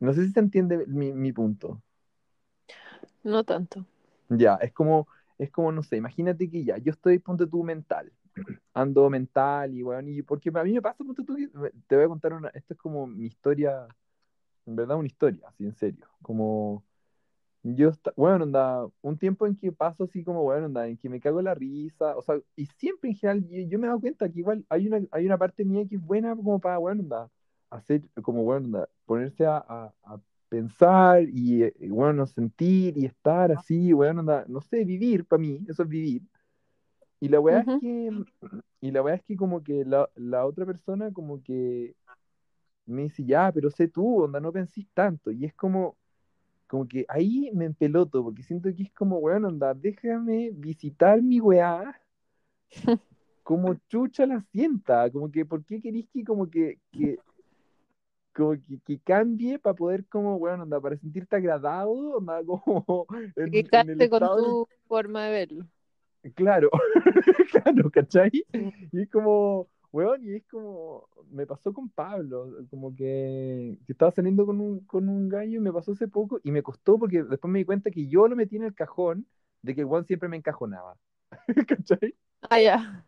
No 0.00 0.12
sé 0.12 0.26
si 0.26 0.32
se 0.32 0.40
entiende 0.40 0.86
mi, 0.86 1.12
mi 1.12 1.32
punto. 1.32 1.80
No 3.22 3.44
tanto. 3.44 3.86
Ya, 4.28 4.56
es 4.56 4.72
como, 4.72 5.08
es 5.38 5.50
como, 5.50 5.72
no 5.72 5.82
sé, 5.82 5.96
imagínate 5.96 6.50
que 6.50 6.64
ya, 6.64 6.78
yo 6.78 6.92
estoy, 6.92 7.18
ponte 7.18 7.46
tú, 7.46 7.62
mental. 7.62 8.12
Ando 8.74 9.08
mental 9.10 9.74
y, 9.74 9.82
weón, 9.82 10.08
y 10.08 10.22
porque 10.22 10.50
a 10.54 10.64
mí 10.64 10.72
me 10.72 10.82
pasa, 10.82 11.04
que- 11.04 11.72
te 11.86 11.96
voy 11.96 12.04
a 12.04 12.08
contar 12.08 12.32
una, 12.32 12.48
esto 12.50 12.74
es 12.74 12.78
como 12.80 13.06
mi 13.06 13.26
historia, 13.26 13.86
en 14.66 14.76
verdad 14.76 14.96
una 14.98 15.06
historia, 15.08 15.48
así, 15.48 15.64
en 15.64 15.74
serio. 15.74 16.06
Como, 16.22 16.84
yo, 17.62 17.92
bueno, 18.16 18.44
onda, 18.44 18.86
un 19.02 19.18
tiempo 19.18 19.46
en 19.46 19.56
que 19.56 19.72
paso 19.72 20.04
así 20.04 20.24
como, 20.24 20.42
bueno, 20.44 20.66
onda, 20.66 20.88
en 20.88 20.96
que 20.98 21.08
me 21.10 21.20
cago 21.20 21.40
en 21.40 21.46
la 21.46 21.54
risa, 21.54 22.16
o 22.16 22.22
sea, 22.22 22.36
y 22.56 22.66
siempre 22.66 23.10
en 23.10 23.16
general, 23.16 23.48
yo, 23.48 23.62
yo 23.68 23.78
me 23.78 23.86
he 23.86 23.88
dado 23.88 24.00
cuenta 24.00 24.28
que 24.30 24.38
igual 24.40 24.64
hay 24.68 24.88
una, 24.88 25.00
hay 25.12 25.26
una 25.26 25.38
parte 25.38 25.64
mía 25.64 25.84
que 25.88 25.96
es 25.96 26.02
buena 26.06 26.36
como 26.36 26.60
para, 26.60 26.78
bueno, 26.78 27.02
onda, 27.02 27.30
hacer, 27.70 28.02
como, 28.22 28.44
bueno, 28.44 28.66
onda, 28.66 28.88
ponerse 29.06 29.46
a, 29.46 29.58
a- 29.58 29.94
a 30.04 30.20
pensar 30.48 31.22
y, 31.28 31.64
eh, 31.64 31.74
bueno, 31.90 32.26
sentir 32.26 32.96
y 32.98 33.06
estar 33.06 33.52
así, 33.52 33.92
bueno, 33.92 34.20
onda, 34.20 34.44
no 34.48 34.60
sé, 34.62 34.84
vivir, 34.84 35.24
para 35.26 35.40
mí, 35.40 35.60
eso 35.68 35.82
es 35.84 35.88
vivir. 35.88 36.22
Y 37.24 37.28
la 37.30 37.40
weá 37.40 37.60
es 37.60 37.66
que, 37.80 38.10
y 38.82 38.90
la 38.90 39.00
weá 39.00 39.14
es 39.14 39.22
que 39.22 39.34
como 39.34 39.64
que 39.64 39.82
la, 39.86 40.10
la 40.14 40.44
otra 40.44 40.66
persona 40.66 41.10
como 41.10 41.42
que 41.42 41.94
me 42.84 43.04
dice, 43.04 43.24
ya, 43.24 43.50
pero 43.50 43.70
sé 43.70 43.88
tú, 43.88 44.24
onda, 44.24 44.40
no 44.40 44.52
pensís 44.52 44.86
tanto, 44.92 45.30
y 45.30 45.46
es 45.46 45.54
como 45.54 45.96
como 46.66 46.86
que 46.86 47.06
ahí 47.08 47.50
me 47.54 47.64
empeloto, 47.64 48.22
porque 48.22 48.42
siento 48.42 48.68
que 48.76 48.82
es 48.82 48.92
como, 48.92 49.16
weón, 49.20 49.46
onda, 49.46 49.72
déjame 49.72 50.50
visitar 50.52 51.22
mi 51.22 51.40
weá 51.40 51.98
como 53.42 53.74
chucha 53.88 54.26
la 54.26 54.42
sienta, 54.52 55.10
como 55.10 55.30
que, 55.30 55.46
¿por 55.46 55.64
qué 55.64 55.80
querís 55.80 56.06
que 56.12 56.24
como 56.24 56.50
que, 56.50 56.78
que, 56.92 57.18
como 58.34 58.52
que, 58.52 58.80
que 58.84 58.98
cambie 58.98 59.58
para 59.58 59.74
poder 59.74 60.04
como, 60.08 60.38
bueno, 60.38 60.64
onda, 60.64 60.78
para 60.78 60.98
sentirte 60.98 61.36
agradado, 61.36 62.18
onda, 62.18 62.42
como 62.46 63.06
en, 63.10 63.32
Que 63.50 63.60
en 63.60 63.64
el 63.64 63.70
caste 63.70 64.10
con 64.10 64.22
estado 64.22 64.66
tu 64.66 64.68
forma 64.88 65.24
de 65.24 65.30
verlo. 65.30 65.66
Claro, 66.32 66.70
claro, 67.52 67.90
¿cachai? 67.90 68.30
Y 68.92 69.02
es 69.02 69.10
como, 69.10 69.68
weón, 69.92 70.24
y 70.24 70.36
es 70.36 70.46
como, 70.46 71.08
me 71.30 71.46
pasó 71.46 71.72
con 71.72 71.90
Pablo, 71.90 72.50
como 72.70 72.94
que, 72.96 73.78
que 73.86 73.92
estaba 73.92 74.10
saliendo 74.10 74.46
con 74.46 74.60
un, 74.60 74.80
con 74.86 75.08
un 75.08 75.28
gallo 75.28 75.58
y 75.58 75.60
me 75.60 75.72
pasó 75.72 75.92
hace 75.92 76.08
poco 76.08 76.40
y 76.42 76.50
me 76.50 76.62
costó 76.62 76.98
porque 76.98 77.22
después 77.22 77.50
me 77.50 77.58
di 77.58 77.64
cuenta 77.64 77.90
que 77.90 78.06
yo 78.08 78.26
lo 78.26 78.36
metí 78.36 78.56
en 78.56 78.64
el 78.64 78.74
cajón 78.74 79.26
de 79.62 79.74
que 79.74 79.82
el 79.82 79.86
weón 79.86 80.06
siempre 80.06 80.28
me 80.28 80.36
encajonaba, 80.38 80.96
¿cachai? 81.68 82.14
Ah, 82.48 82.60
ya. 82.60 83.06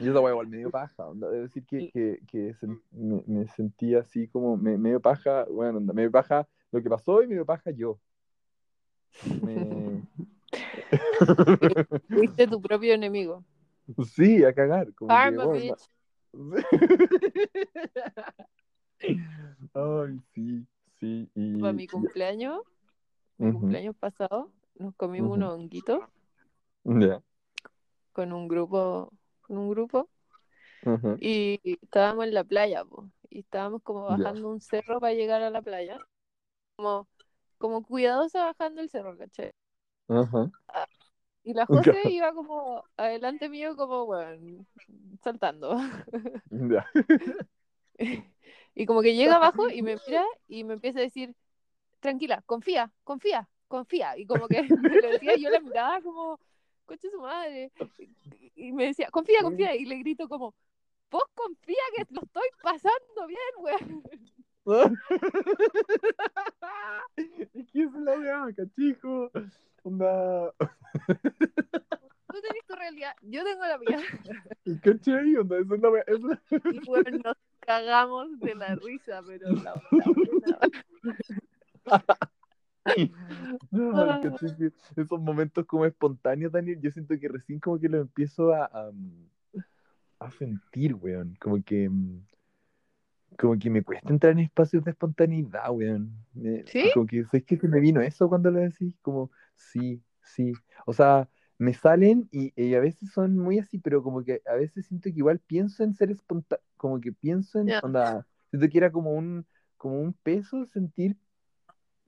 Y 0.00 0.08
esa 0.08 0.20
weá 0.20 0.32
igual 0.32 0.46
me 0.46 0.58
dio 0.58 0.70
paja, 0.70 1.06
onda, 1.06 1.28
debo 1.28 1.42
decir 1.42 1.64
que, 1.66 1.90
que, 1.90 2.20
que 2.28 2.54
me, 2.92 3.22
me 3.26 3.46
sentía 3.48 4.00
así 4.00 4.28
como, 4.28 4.56
me, 4.56 4.78
me 4.78 4.90
dio 4.90 5.00
paja, 5.00 5.44
bueno, 5.50 5.78
onda, 5.78 5.92
me 5.92 6.02
dio 6.02 6.10
paja 6.12 6.48
lo 6.70 6.82
que 6.82 6.88
pasó 6.88 7.22
y 7.22 7.26
me 7.26 7.34
dio 7.34 7.44
paja 7.44 7.72
yo. 7.72 7.98
Me... 9.42 10.02
Fuiste 12.08 12.46
tu 12.46 12.60
propio 12.60 12.94
enemigo. 12.94 13.44
Sí, 14.14 14.44
a 14.44 14.52
cagar. 14.52 14.92
Como 14.94 15.08
que, 15.08 15.36
bueno, 15.36 15.52
bitch. 15.52 15.88
Ay, 19.74 20.20
sí, 20.34 20.66
sí. 21.00 21.28
Y, 21.34 21.60
Para 21.60 21.72
mi 21.72 21.88
cumpleaños, 21.88 22.60
mi 23.38 23.52
cumpleaños 23.52 23.96
pasado, 23.96 24.52
nos 24.76 24.94
comimos 24.94 25.36
unos 25.36 25.54
honguitos 25.54 26.00
ya, 26.84 27.20
con 28.12 28.32
un 28.32 28.46
grupo, 28.48 29.12
con 29.42 29.58
un 29.58 29.70
grupo, 29.70 30.08
y 31.18 31.60
estábamos 31.82 32.26
en 32.26 32.34
la 32.34 32.44
playa, 32.44 32.84
po, 32.84 33.10
y 33.28 33.40
estábamos 33.40 33.82
como 33.82 34.04
bajando 34.04 34.48
un 34.48 34.60
cerro 34.60 35.00
para 35.00 35.14
llegar 35.14 35.42
a 35.42 35.50
la 35.50 35.62
playa, 35.62 35.98
como, 36.76 37.08
como 37.58 37.82
cuidadosa 37.82 38.44
bajando 38.44 38.80
el 38.80 38.88
cerro, 38.88 39.18
¿cachai? 39.18 39.52
Ajá, 40.20 40.50
Y 41.42 41.54
la. 41.54 41.66
José 41.66 42.00
iba 42.10 42.32
como 42.32 42.84
adelante 42.96 43.48
mío, 43.48 43.76
como, 43.76 44.06
bueno, 44.06 44.64
saltando. 45.22 45.76
Y 48.74 48.86
como 48.86 49.02
que 49.02 49.14
llega 49.14 49.36
abajo 49.36 49.68
y 49.68 49.82
me 49.82 49.98
mira 50.06 50.24
y 50.48 50.64
me 50.64 50.74
empieza 50.74 50.98
a 50.98 51.02
decir, 51.02 51.34
tranquila, 52.00 52.42
confía, 52.46 52.90
confía, 53.04 53.48
confía. 53.68 54.16
Y 54.16 54.26
como 54.26 54.48
que 54.48 54.62
decía, 55.20 55.36
yo 55.36 55.50
la 55.50 55.60
miraba 55.60 56.00
como, 56.00 56.40
coche 56.86 57.10
su 57.10 57.20
madre. 57.20 57.70
Y 58.54 58.72
me 58.72 58.86
decía, 58.86 59.10
confía, 59.10 59.42
confía. 59.42 59.74
Y 59.76 59.84
le 59.84 59.96
grito 59.98 60.28
como, 60.28 60.54
vos 61.10 61.24
confía 61.34 61.82
que 61.96 62.06
lo 62.10 62.22
estoy 62.22 62.48
pasando 62.62 63.26
bien, 63.26 63.38
weón. 63.58 64.02
Esa 67.16 67.62
es 67.74 67.92
la 67.94 68.18
weá, 68.18 68.46
cachijo. 68.56 69.30
Onda, 69.84 70.52
Tú 72.32 72.40
tenés 72.40 72.64
tu 72.66 72.74
realidad, 72.74 73.12
yo 73.22 73.44
tengo 73.44 73.62
la 73.64 73.78
mía. 73.78 73.98
¿cachai? 74.82 75.36
Onda, 75.36 75.58
esa 75.58 75.74
es 75.74 75.80
la 75.82 75.88
es 76.06 76.20
la- 76.22 76.42
Y 76.72 76.88
weón, 76.88 77.20
nos 77.22 77.36
cagamos 77.60 78.40
de 78.40 78.54
la 78.54 78.74
risa, 78.76 79.22
pero 79.26 79.50
la. 79.52 79.74
Que 82.94 83.12
Esos 84.96 85.20
momentos 85.20 85.66
como 85.66 85.84
espontáneos, 85.86 86.52
Daniel, 86.52 86.80
yo 86.80 86.90
siento 86.90 87.18
que 87.18 87.28
recién 87.28 87.60
como 87.60 87.78
que 87.78 87.88
lo 87.88 87.98
empiezo 88.00 88.52
a, 88.54 88.64
a, 88.64 88.90
a 90.20 90.30
sentir, 90.32 90.94
weón. 90.94 91.36
Como 91.40 91.62
que 91.62 91.88
mm, 91.88 92.24
como 93.38 93.58
que 93.58 93.70
me 93.70 93.82
cuesta 93.82 94.10
entrar 94.10 94.32
en 94.32 94.40
espacios 94.40 94.84
de 94.84 94.90
espontaneidad, 94.92 95.70
weón. 95.70 96.12
Me- 96.34 96.64
¿Sí? 96.66 96.90
Como 96.94 97.06
que, 97.06 97.24
¿sabes 97.24 97.44
qué 97.44 97.56
se 97.56 97.68
me 97.68 97.80
vino 97.80 98.00
eso 98.00 98.28
cuando 98.28 98.50
lo 98.50 98.60
decís? 98.60 98.94
Como, 99.02 99.30
sí, 99.54 100.02
sí. 100.22 100.52
O 100.86 100.92
sea, 100.92 101.28
me 101.58 101.74
salen 101.74 102.28
y, 102.32 102.52
y 102.60 102.74
a 102.74 102.80
veces 102.80 103.12
son 103.12 103.36
muy 103.38 103.58
así, 103.58 103.78
pero 103.78 104.02
como 104.02 104.24
que 104.24 104.42
a 104.46 104.54
veces 104.54 104.86
siento 104.86 105.10
que 105.10 105.16
igual 105.18 105.38
pienso 105.40 105.84
en 105.84 105.94
ser 105.94 106.10
espontáneo, 106.10 106.64
como 106.76 107.00
que 107.00 107.12
pienso 107.12 107.60
en, 107.60 107.68
Ya. 107.68 107.80
onda, 107.82 108.26
siento 108.50 108.68
que 108.68 108.78
era 108.78 108.90
como 108.92 109.12
un, 109.12 109.46
como 109.76 110.00
un 110.00 110.12
peso 110.14 110.66
sentir 110.66 111.16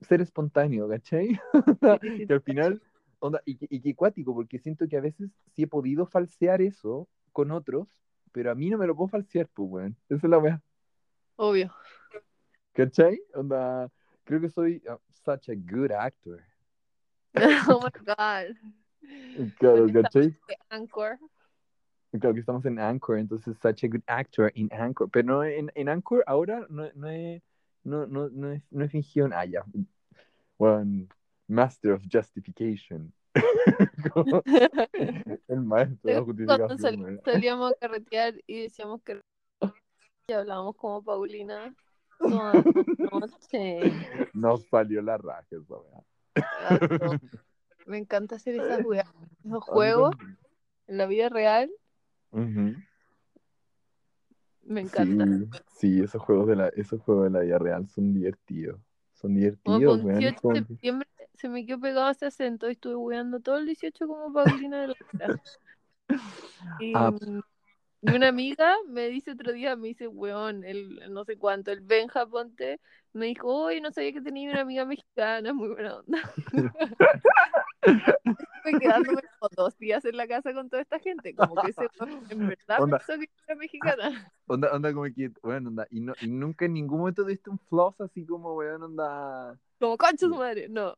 ser 0.01 0.21
espontáneo, 0.21 0.89
¿cachai? 0.89 1.39
Que 2.29 2.33
al 2.33 2.43
final, 2.43 2.83
onda, 3.19 3.41
y, 3.47 3.59
y 3.75 3.81
que 3.81 3.95
cuático, 3.95 4.35
porque 4.35 4.59
siento 4.59 4.87
que 4.89 4.97
a 4.97 5.01
veces 5.01 5.31
sí 5.55 5.63
he 5.63 5.67
podido 5.67 6.07
falsear 6.07 6.61
eso 6.63 7.09
con 7.33 7.51
otros, 7.51 7.89
pero 8.33 8.51
a 8.51 8.55
mí 8.55 8.71
no 8.71 8.79
me 8.79 8.87
lo 8.87 8.97
puedo 8.97 9.09
falsear, 9.09 9.49
pues, 9.55 9.69
weón. 9.71 9.97
Esa 10.09 10.27
es 10.27 10.31
la 10.31 10.39
weá. 10.39 10.63
Obvio. 11.37 11.73
¿Cachai? 12.73 13.21
Onda, 13.35 13.91
creo 14.25 14.41
que 14.41 14.49
soy 14.51 14.83
uh, 14.89 14.99
such 15.25 15.49
a 15.51 15.55
good 15.55 15.93
actor. 15.93 16.43
Oh 17.69 17.81
my 17.83 17.91
god. 18.05 18.57
Claro, 19.59 19.87
¿cachai? 19.93 20.35
Anchor. 20.71 21.19
Claro 22.13 22.35
que 22.35 22.41
estamos 22.41 22.65
en 22.65 22.79
Anchor, 22.79 23.19
entonces 23.19 23.57
such 23.61 23.85
a 23.85 23.89
good 23.89 24.03
actor 24.07 24.51
in 24.55 24.69
Anchor. 24.73 25.09
Pero 25.11 25.27
no, 25.27 25.45
en, 25.45 25.71
en 25.75 25.89
Anchor 25.89 26.23
ahora 26.27 26.67
no, 26.71 26.89
no, 26.95 27.11
he, 27.11 27.43
no, 27.83 28.07
no, 28.07 28.29
no, 28.29 28.53
he, 28.53 28.63
no 28.71 28.85
he 28.85 28.89
fingido 28.89 29.27
nada. 29.29 29.45
Ya. 29.47 29.65
Bueno, 30.59 31.09
Master 31.49 31.93
of 31.93 32.03
Justification. 32.11 33.13
El 35.49 35.61
maestro 35.63 36.09
de 36.09 36.15
la 36.15 36.23
justificación. 36.23 36.79
sal- 36.79 37.21
salíamos 37.25 37.73
a 37.73 37.75
carretear 37.75 38.35
y 38.47 38.63
decíamos 38.63 39.03
que 39.03 39.21
y 40.27 40.33
hablábamos 40.33 40.75
como 40.77 41.03
Paulina 41.03 41.75
toda 42.19 42.65
noche. 43.13 43.93
No 44.33 44.57
salió 44.57 45.03
la 45.03 45.19
raja 45.19 45.45
esa 45.51 45.75
Ah. 46.37 47.19
Me 47.87 47.99
encanta 47.99 48.37
hacer 48.37 48.55
esas 48.57 48.81
weas, 48.87 49.09
esos 49.45 49.65
juegos 49.65 50.17
en 50.87 50.99
la 50.99 51.07
vida 51.07 51.29
real. 51.29 51.71
Me 54.63 54.81
encanta. 54.81 55.27
Sí, 55.27 55.99
sí, 55.99 56.01
esos 56.03 56.23
juegos 56.23 56.49
de 56.49 56.57
la, 56.57 56.69
esos 56.69 57.01
juegos 57.03 57.25
de 57.25 57.31
la 57.31 57.41
vida 57.41 57.59
real 57.59 57.87
son 57.89 58.15
divertidos. 58.15 58.81
Son 59.13 59.31
Como 59.31 59.39
divertidos, 59.39 59.97
con 59.99 60.07
weón. 60.07 60.19
18 60.19 60.41
como 60.41 60.55
de 60.55 60.65
septiembre 60.65 61.09
se 61.35 61.49
me 61.49 61.67
quedó 61.67 61.81
pegado 61.81 62.11
ese 62.11 62.27
acento 62.27 62.69
y 62.69 62.73
estuve 62.73 62.97
weando 62.97 63.41
todo 63.41 63.59
el 63.59 63.67
18 63.67 64.07
como 64.07 64.33
Paulina 64.33 64.81
de 64.83 64.89
la 64.89 64.95
Vera. 65.13 65.43
Y, 66.81 66.93
Ah. 66.95 67.13
Y 68.07 68.15
una 68.15 68.29
amiga 68.29 68.77
me 68.87 69.09
dice 69.09 69.33
otro 69.33 69.53
día, 69.53 69.77
me 69.77 69.89
dice, 69.89 70.09
weón, 70.09 70.63
el 70.65 71.13
no 71.13 71.25
sé 71.25 71.39
cuánto, 71.39 71.71
el 71.71 71.81
Benja 71.81 72.27
Ponte, 72.27 72.81
me 73.15 73.27
dijo, 73.27 73.49
oye, 73.49 73.81
no 73.81 73.91
sabía 73.93 74.13
que 74.13 74.21
tenía 74.21 74.51
una 74.51 74.61
amiga 74.61 74.85
mexicana, 74.85 75.55
muy 75.55 75.69
buena 75.69 75.97
onda. 75.97 76.19
Estuve 77.83 78.81
quedándome 78.81 79.23
como 79.39 79.51
dos 79.57 79.79
días 79.79 80.05
en 80.05 80.17
la 80.17 80.27
casa 80.27 80.53
con 80.53 80.69
toda 80.69 80.83
esta 80.83 80.99
gente, 80.99 81.35
como 81.35 81.55
que 81.63 81.71
ese 81.71 81.89
weón 81.99 82.27
en 82.29 82.49
verdad 82.49 82.83
Onda. 82.83 82.99
pensó 82.99 83.19
que 83.21 83.29
era 83.47 83.57
mexicana. 83.57 84.33
Onda, 84.47 84.71
onda 84.75 84.93
como 84.93 85.05
que, 85.05 85.31
bueno, 85.43 85.71
onda, 85.71 85.87
y, 85.91 86.01
no, 86.01 86.13
y 86.21 86.27
nunca 86.27 86.67
en 86.67 86.75
ningún 86.75 86.99
momento 86.99 87.25
diste 87.25 87.49
un 87.49 87.59
floss 87.59 87.99
así 88.03 88.27
como, 88.27 88.55
weón, 88.55 88.83
onda. 88.83 89.59
Como 89.81 89.97
concha 89.97 90.27
su 90.27 90.35
madre, 90.35 90.69
no. 90.69 90.95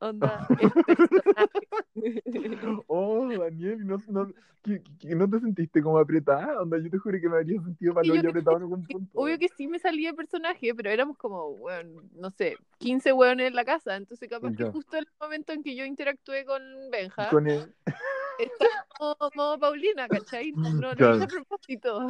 Onda. 0.00 0.46
Oh, 2.88 3.28
Daniel, 3.28 3.86
no, 3.86 3.98
no, 4.08 4.32
que, 4.62 4.82
que 4.98 5.14
no 5.14 5.28
te 5.28 5.40
sentiste 5.40 5.82
como 5.82 5.98
apretada, 5.98 6.60
onda, 6.60 6.78
yo 6.78 6.90
te 6.90 6.98
juro 6.98 7.18
que 7.20 7.28
me 7.28 7.36
habría 7.36 7.60
sentido 7.62 7.94
mal 7.94 8.04
yo 8.04 8.14
apretado 8.14 8.56
en 8.56 8.62
algún 8.62 8.82
punto. 8.86 9.20
Obvio 9.20 9.38
que 9.38 9.48
sí 9.48 9.66
me 9.66 9.78
salía 9.78 10.10
el 10.10 10.16
personaje, 10.16 10.74
pero 10.74 10.90
éramos 10.90 11.16
como, 11.18 11.48
weón, 11.50 12.10
no 12.14 12.30
sé, 12.30 12.56
15 12.78 13.12
weones 13.12 13.48
en 13.48 13.54
la 13.54 13.64
casa. 13.64 13.96
Entonces, 13.96 14.28
capaz 14.28 14.54
que 14.54 14.64
justo 14.64 14.96
en 14.96 15.04
el 15.04 15.12
momento 15.20 15.52
en 15.52 15.62
que 15.62 15.74
yo 15.74 15.84
interactué 15.84 16.44
con 16.44 16.62
Benja, 16.90 17.28
Con 17.30 17.46
estaba 17.46 18.86
modo, 18.98 19.30
modo 19.34 19.58
Paulina, 19.58 20.08
¿cachai? 20.08 20.52
No, 20.56 20.72
no 20.74 20.94
Claro. 20.94 21.16
hice 21.16 21.24
a 21.24 21.28
propósito. 21.28 22.08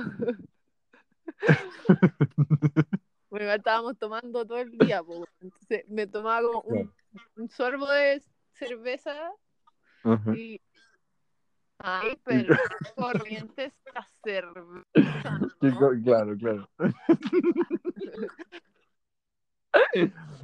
Bueno, 3.30 3.53
estábamos 3.53 3.97
tomando 3.99 4.45
todo 4.45 4.59
el 4.59 4.70
día, 4.70 5.03
weón. 5.03 5.24
entonces 5.41 5.84
me 5.88 6.07
tomaba 6.07 6.43
como 6.43 6.62
un, 6.62 6.93
un 7.37 7.49
sorbo 7.49 7.87
de 7.91 8.23
cerveza 8.55 9.33
y. 10.35 10.61
Ay, 11.79 12.19
pero 12.25 12.55
corriente 12.97 13.73
esta 13.87 14.07
cerveza. 14.23 15.41
Claro, 16.05 16.37
claro. 16.37 16.69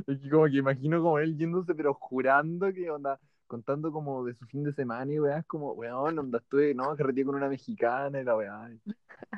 Es 0.07 0.21
que 0.21 0.31
como 0.31 0.45
que 0.45 0.59
imagino 0.59 1.03
como 1.03 1.19
él 1.19 1.37
yéndose, 1.37 1.75
pero 1.75 1.93
jurando 1.95 2.73
que 2.73 2.89
onda, 2.89 3.19
contando 3.49 3.91
como 3.91 4.25
de 4.25 4.35
su 4.35 4.47
fin 4.47 4.63
de 4.63 4.73
semana 4.73 5.13
y 5.13 5.19
weá, 5.19 5.39
es 5.39 5.47
como, 5.47 5.73
weón, 5.73 6.17
onda, 6.19 6.39
estuve, 6.39 6.75
no, 6.75 6.95
carreteé 6.97 7.25
con 7.25 7.35
una 7.35 7.49
mexicana 7.49 8.21
y 8.21 8.25
la 8.25 8.37
weá. 8.37 8.71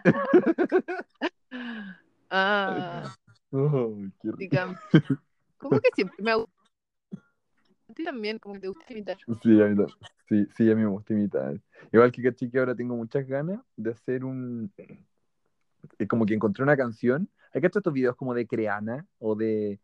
Ah, 2.30 3.16
Oh, 3.50 3.96
qué 4.20 4.30
rico. 4.36 4.56
Como 5.56 5.80
que 5.80 5.88
siempre 5.94 6.22
me 6.22 6.34
gusta. 6.34 6.52
A 6.52 6.57
ti 7.98 8.04
también, 8.04 8.38
como 8.38 8.54
que 8.54 8.60
te 8.60 8.68
gusta 8.68 8.84
imitar. 8.92 9.16
Sí, 9.42 9.60
a 9.60 9.66
mí 9.66 9.84
sí, 10.28 10.46
sí, 10.56 10.70
a 10.70 10.74
mí 10.74 10.82
me 10.82 10.88
gusta 10.88 11.12
imitar. 11.12 11.60
Igual 11.92 12.12
que 12.12 12.22
caché 12.22 12.50
que 12.50 12.58
ahora 12.58 12.74
tengo 12.74 12.96
muchas 12.96 13.26
ganas 13.26 13.60
de 13.76 13.90
hacer 13.90 14.24
un... 14.24 14.72
eh, 15.98 16.06
Como 16.06 16.24
que 16.24 16.34
encontré 16.34 16.62
una 16.62 16.76
canción. 16.76 17.28
¿Has 17.52 17.60
visto 17.60 17.80
estos 17.80 17.92
videos 17.92 18.16
como 18.16 18.34
de 18.34 18.46
Creana 18.46 19.06
o 19.18 19.34
de 19.34 19.80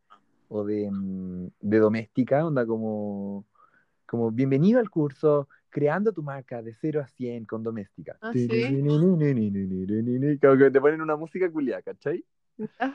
o 0.48 0.64
de, 0.64 0.88
mm, 0.90 1.48
de 1.60 1.78
doméstica? 1.78 2.46
Onda 2.46 2.64
como, 2.66 3.46
como 4.06 4.30
bienvenido 4.30 4.78
al 4.78 4.90
curso 4.90 5.48
creando 5.70 6.12
tu 6.12 6.22
marca 6.22 6.62
de 6.62 6.72
0 6.72 7.00
a 7.00 7.08
100 7.08 7.46
con 7.46 7.64
doméstica. 7.64 8.16
Ah, 8.20 8.32
sí. 8.32 8.46
Como 10.40 10.56
que 10.56 10.70
te 10.70 10.80
ponen 10.80 11.00
una 11.00 11.16
música 11.16 11.50
culiada, 11.50 11.82
¿cachai? 11.82 12.24
Ah, 12.78 12.94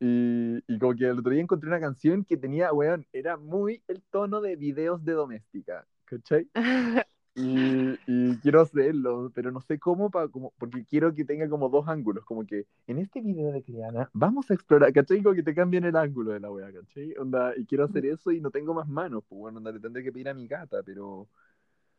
Y, 0.00 0.58
y 0.66 0.78
como 0.78 0.94
que 0.94 1.06
el 1.06 1.18
otro 1.18 1.32
día 1.32 1.42
encontré 1.42 1.68
una 1.68 1.80
canción 1.80 2.24
que 2.24 2.36
tenía, 2.36 2.72
weón, 2.72 3.06
era 3.12 3.36
muy 3.36 3.82
el 3.88 4.02
tono 4.04 4.40
de 4.40 4.56
videos 4.56 5.04
de 5.04 5.12
doméstica, 5.12 5.86
¿cachai? 6.04 6.50
Y, 7.34 8.00
y 8.06 8.38
quiero 8.40 8.62
hacerlo, 8.62 9.30
pero 9.34 9.50
no 9.52 9.60
sé 9.60 9.78
cómo, 9.78 10.10
pa- 10.10 10.28
como, 10.28 10.52
porque 10.58 10.84
quiero 10.86 11.14
que 11.14 11.24
tenga 11.24 11.48
como 11.50 11.68
dos 11.68 11.86
ángulos, 11.88 12.24
como 12.24 12.46
que 12.46 12.66
en 12.86 12.98
este 12.98 13.20
video 13.20 13.52
de 13.52 13.62
Creana 13.62 14.10
vamos 14.14 14.50
a 14.50 14.54
explorar, 14.54 14.92
¿cachai? 14.92 15.22
Como 15.22 15.34
que 15.34 15.42
te 15.42 15.54
cambien 15.54 15.84
el 15.84 15.96
ángulo 15.96 16.32
de 16.32 16.40
la 16.40 16.50
wea, 16.50 16.72
¿cachai? 16.72 17.14
Onda, 17.18 17.52
y 17.56 17.66
quiero 17.66 17.84
hacer 17.84 18.06
eso 18.06 18.32
y 18.32 18.40
no 18.40 18.50
tengo 18.50 18.74
más 18.74 18.88
manos, 18.88 19.22
pues 19.28 19.38
bueno, 19.38 19.58
onda, 19.58 19.72
le 19.72 19.80
tendré 19.80 20.02
que 20.02 20.12
pedir 20.12 20.28
a 20.30 20.34
mi 20.34 20.46
gata, 20.48 20.82
pero... 20.82 21.28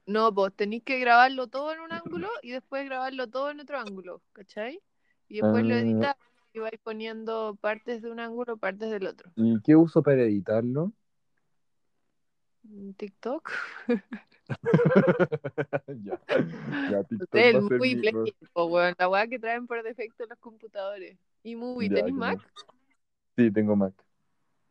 No, 0.05 0.33
pues 0.33 0.55
tenéis 0.55 0.83
que 0.83 0.99
grabarlo 0.99 1.47
todo 1.47 1.73
en 1.73 1.81
un 1.81 1.91
ángulo 1.91 2.27
y 2.41 2.51
después 2.51 2.85
grabarlo 2.85 3.27
todo 3.29 3.51
en 3.51 3.59
otro 3.59 3.77
ángulo, 3.79 4.21
¿cachai? 4.33 4.81
Y 5.27 5.37
después 5.37 5.65
lo 5.65 5.75
Ah, 5.75 5.75
editas 5.75 6.15
y 6.57 6.59
vais 6.59 6.79
poniendo 6.83 7.55
partes 7.61 8.01
de 8.01 8.09
un 8.09 8.19
ángulo, 8.19 8.57
partes 8.57 8.89
del 8.89 9.05
otro. 9.05 9.31
¿Y 9.35 9.61
qué 9.61 9.75
uso 9.75 10.01
para 10.01 10.23
editarlo? 10.23 10.91
Mm, 12.63 12.91
TikTok. 12.93 13.51
ya, 16.03 16.19
ya, 16.91 17.03
TikTok 17.03 17.29
El 17.33 17.61
Movie 17.61 17.95
mi- 17.95 18.33
la 18.97 19.09
weá 19.09 19.27
que 19.27 19.37
traen 19.37 19.67
por 19.67 19.83
defecto 19.83 20.25
los 20.27 20.39
computadores. 20.39 21.19
¿Y 21.43 21.55
Movie, 21.55 21.89
que 21.89 22.11
Mac? 22.11 22.39
no- 22.39 22.73
Sí, 23.37 23.51
tengo 23.51 23.75
Mac. 23.75 23.93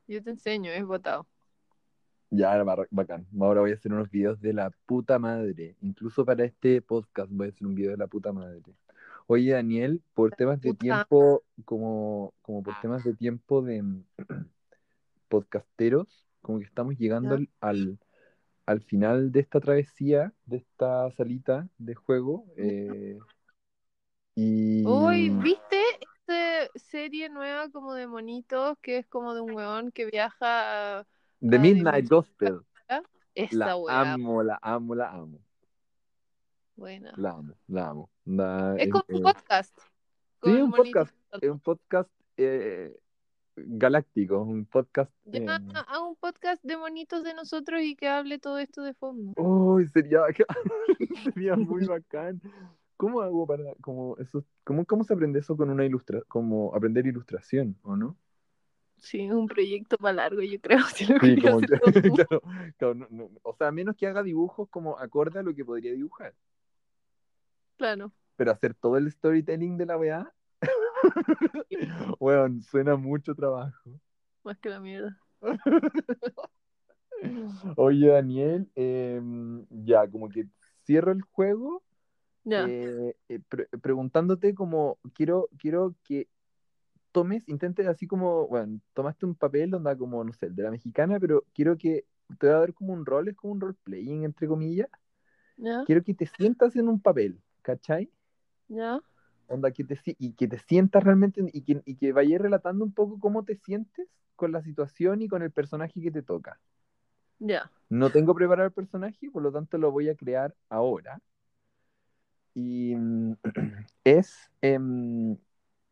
Yo 0.08 0.22
te 0.22 0.30
enseño, 0.30 0.72
es 0.72 0.84
botado. 0.84 1.24
Ya, 2.30 2.60
bacán. 2.90 3.24
Ahora 3.40 3.60
voy 3.60 3.70
a 3.70 3.74
hacer 3.74 3.92
unos 3.92 4.10
videos 4.10 4.40
de 4.40 4.52
la 4.52 4.70
puta 4.86 5.20
madre. 5.20 5.76
Incluso 5.80 6.24
para 6.24 6.44
este 6.44 6.82
podcast 6.82 7.30
voy 7.30 7.46
a 7.46 7.50
hacer 7.50 7.64
un 7.64 7.76
video 7.76 7.92
de 7.92 7.96
la 7.96 8.08
puta 8.08 8.32
madre. 8.32 8.60
Oye, 9.28 9.52
Daniel, 9.52 10.02
por 10.14 10.34
temas 10.36 10.60
de 10.60 10.74
tiempo, 10.74 11.42
como, 11.64 12.32
como 12.42 12.62
por 12.62 12.80
temas 12.80 13.04
de 13.04 13.14
tiempo 13.14 13.60
de 13.62 13.82
mm, 13.82 14.04
podcasteros, 15.28 16.06
como 16.42 16.60
que 16.60 16.64
estamos 16.64 16.96
llegando 16.96 17.34
al, 17.34 17.48
al, 17.60 17.98
al 18.66 18.80
final 18.82 19.32
de 19.32 19.40
esta 19.40 19.60
travesía, 19.60 20.32
de 20.44 20.58
esta 20.58 21.10
salita 21.10 21.68
de 21.78 21.94
juego. 21.94 22.44
eh, 22.56 23.18
y 24.36 24.84
Uy, 24.84 25.30
¿viste 25.30 25.80
esta 26.00 26.78
serie 26.78 27.28
nueva 27.28 27.68
como 27.70 27.94
de 27.94 28.06
monitos 28.06 28.76
que 28.80 28.98
es 28.98 29.06
como 29.06 29.34
de 29.34 29.40
un 29.40 29.52
weón 29.52 29.90
que 29.90 30.04
viaja 30.06 31.00
a... 31.00 31.06
The 31.40 31.56
ah, 31.56 31.58
Midnight 31.58 32.08
Gospel. 32.08 32.60
Esa 33.34 33.56
La 33.56 33.76
weá, 33.76 34.12
amo, 34.12 34.42
la 34.42 34.58
amo, 34.62 34.94
la 34.94 35.10
amo. 35.10 35.45
Buena. 36.76 37.12
La 37.16 37.30
amo, 37.30 37.54
la 37.66 37.88
amo. 37.90 38.10
Es 38.78 38.90
como 38.90 39.04
un 39.08 39.22
podcast. 39.22 39.78
Sí, 40.42 40.50
un 40.50 40.70
podcast. 40.72 41.14
Es 41.40 41.50
un 41.50 41.60
podcast 41.60 42.10
eh, 42.36 42.96
galáctico, 43.56 44.40
un 44.42 44.66
podcast. 44.66 45.10
Ya, 45.24 45.40
eh, 45.40 45.46
haz 45.88 46.00
un 46.00 46.16
podcast 46.16 46.62
de 46.62 46.76
monitos 46.76 47.24
de 47.24 47.34
nosotros 47.34 47.80
y 47.82 47.96
que 47.96 48.08
hable 48.08 48.38
todo 48.38 48.58
esto 48.58 48.82
de 48.82 48.94
fondo. 48.94 49.32
Uy, 49.40 49.86
sería, 49.88 50.20
sería 51.34 51.56
muy 51.56 51.84
bacán. 51.86 52.40
¿Cómo 52.96 53.20
hago 53.20 53.46
para, 53.46 53.74
como 53.82 54.16
eso, 54.18 54.42
cómo, 54.64 54.84
cómo 54.86 55.04
se 55.04 55.12
aprende 55.12 55.40
eso 55.40 55.56
con 55.56 55.68
una 55.68 55.84
ilustra, 55.84 56.22
como 56.28 56.74
aprender 56.74 57.06
ilustración, 57.06 57.76
o 57.82 57.94
no? 57.96 58.16
Sí, 58.96 59.30
un 59.30 59.46
proyecto 59.46 59.98
para 59.98 60.14
largo, 60.14 60.40
yo 60.40 60.58
creo. 60.60 60.78
Si 60.94 61.04
lo 61.04 61.18
Sí, 61.20 61.34
quería 61.36 61.50
como 61.52 61.64
hacer 61.64 61.80
que, 61.80 61.92
todo 61.92 62.02
tú. 62.02 62.14
claro, 62.14 62.42
claro, 62.78 62.94
no- 62.94 63.06
no- 63.10 63.30
o 63.42 63.54
sea, 63.54 63.68
a 63.68 63.72
menos 63.72 63.96
que 63.96 64.06
haga 64.06 64.22
dibujos 64.22 64.68
como 64.70 64.98
acorde 64.98 65.38
a 65.38 65.42
lo 65.42 65.54
que 65.54 65.64
podría 65.64 65.92
dibujar, 65.92 66.34
Claro. 67.76 68.12
pero 68.36 68.52
hacer 68.52 68.74
todo 68.74 68.96
el 68.96 69.10
storytelling 69.10 69.76
de 69.76 69.86
la 69.86 69.96
weá, 69.96 70.32
weón, 72.20 72.62
suena 72.62 72.96
mucho 72.96 73.34
trabajo. 73.34 73.90
Más 74.44 74.58
que 74.58 74.68
la 74.70 74.80
mierda. 74.80 75.18
Oye, 77.76 78.08
Daniel, 78.08 78.70
em, 78.74 79.66
ya, 79.70 80.08
como 80.08 80.28
que 80.28 80.46
cierro 80.84 81.12
el 81.12 81.22
juego 81.22 81.82
Ya. 82.44 82.66
eh, 82.68 83.16
eh, 83.28 83.40
pre- 83.48 83.68
preguntándote 83.80 84.54
como, 84.54 84.98
quiero, 85.14 85.48
quiero 85.58 85.94
que 86.04 86.28
tomes, 87.12 87.48
intentes 87.48 87.86
así 87.86 88.06
como, 88.06 88.46
bueno, 88.48 88.80
tomaste 88.92 89.24
un 89.26 89.34
papel 89.34 89.70
donde 89.70 89.96
como, 89.96 90.22
no 90.22 90.32
sé, 90.32 90.46
el 90.46 90.54
de 90.54 90.62
la 90.62 90.70
mexicana, 90.70 91.18
pero 91.18 91.44
quiero 91.54 91.76
que 91.78 92.04
te 92.38 92.46
voy 92.46 92.54
a 92.56 92.60
dar 92.60 92.74
como 92.74 92.92
un 92.92 93.06
rol, 93.06 93.28
es 93.28 93.36
como 93.36 93.54
un 93.54 93.60
role-playing, 93.60 94.24
entre 94.24 94.46
comillas. 94.46 94.88
Quiero 95.86 96.02
que 96.04 96.14
te 96.14 96.26
sientas 96.26 96.76
en 96.76 96.88
un 96.88 97.00
papel, 97.00 97.40
¿cachai? 97.66 98.08
Ya. 98.68 99.00
Onda, 99.48 99.72
que 99.72 99.82
te, 99.82 99.98
y 100.18 100.34
que 100.34 100.46
te 100.46 100.58
sientas 100.60 101.02
realmente 101.02 101.42
y 101.52 101.62
que, 101.62 101.82
y 101.84 101.96
que 101.96 102.12
vayas 102.12 102.40
relatando 102.40 102.84
un 102.84 102.92
poco 102.92 103.18
cómo 103.18 103.44
te 103.44 103.56
sientes 103.56 104.08
con 104.36 104.52
la 104.52 104.62
situación 104.62 105.20
y 105.20 105.28
con 105.28 105.42
el 105.42 105.50
personaje 105.50 106.00
que 106.00 106.12
te 106.12 106.22
toca. 106.22 106.60
Ya. 107.40 107.70
No 107.88 108.10
tengo 108.10 108.34
preparado 108.34 108.68
el 108.68 108.72
personaje, 108.72 109.30
por 109.32 109.42
lo 109.42 109.50
tanto 109.50 109.78
lo 109.78 109.90
voy 109.90 110.08
a 110.08 110.14
crear 110.14 110.54
ahora. 110.68 111.20
Y 112.54 112.94
mm, 112.94 113.34
es, 114.04 114.32
em, 114.62 115.36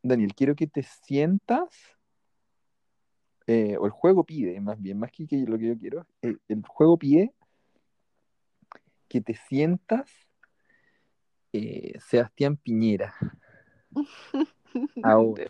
Daniel, 0.02 0.32
quiero 0.34 0.54
que 0.54 0.68
te 0.68 0.84
sientas, 0.84 1.68
eh, 3.48 3.76
o 3.78 3.86
el 3.86 3.92
juego 3.92 4.22
pide, 4.22 4.60
más 4.60 4.80
bien, 4.80 4.98
más 4.98 5.10
que, 5.10 5.26
que 5.26 5.38
lo 5.38 5.58
que 5.58 5.66
yo 5.66 5.78
quiero, 5.78 6.06
el, 6.22 6.40
el 6.46 6.62
juego 6.66 6.96
pide 6.98 7.34
que 9.08 9.20
te 9.20 9.34
sientas 9.34 10.23
eh, 11.54 11.92
Sebastián 12.00 12.56
Piñera 12.56 13.14
ahora. 15.02 15.44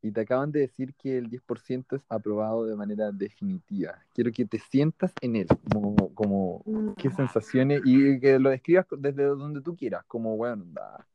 Y 0.00 0.12
te 0.12 0.20
acaban 0.22 0.50
de 0.50 0.60
decir 0.60 0.94
que 0.94 1.18
el 1.18 1.28
10% 1.28 1.96
es 1.96 2.02
aprobado 2.08 2.64
de 2.64 2.74
manera 2.74 3.10
definitiva. 3.12 4.02
Quiero 4.14 4.32
que 4.32 4.46
te 4.46 4.58
sientas 4.58 5.12
en 5.20 5.36
él, 5.36 5.48
como, 5.70 6.14
como 6.14 6.64
Mm, 6.64 6.92
qué 6.92 7.10
sensaciones, 7.10 7.82
y 7.84 8.18
que 8.20 8.38
lo 8.38 8.50
describas 8.50 8.86
desde 8.96 9.24
donde 9.24 9.60
tú 9.60 9.76
quieras, 9.76 10.04
como, 10.06 10.36
bueno, 10.36 10.64
da, 10.68 11.06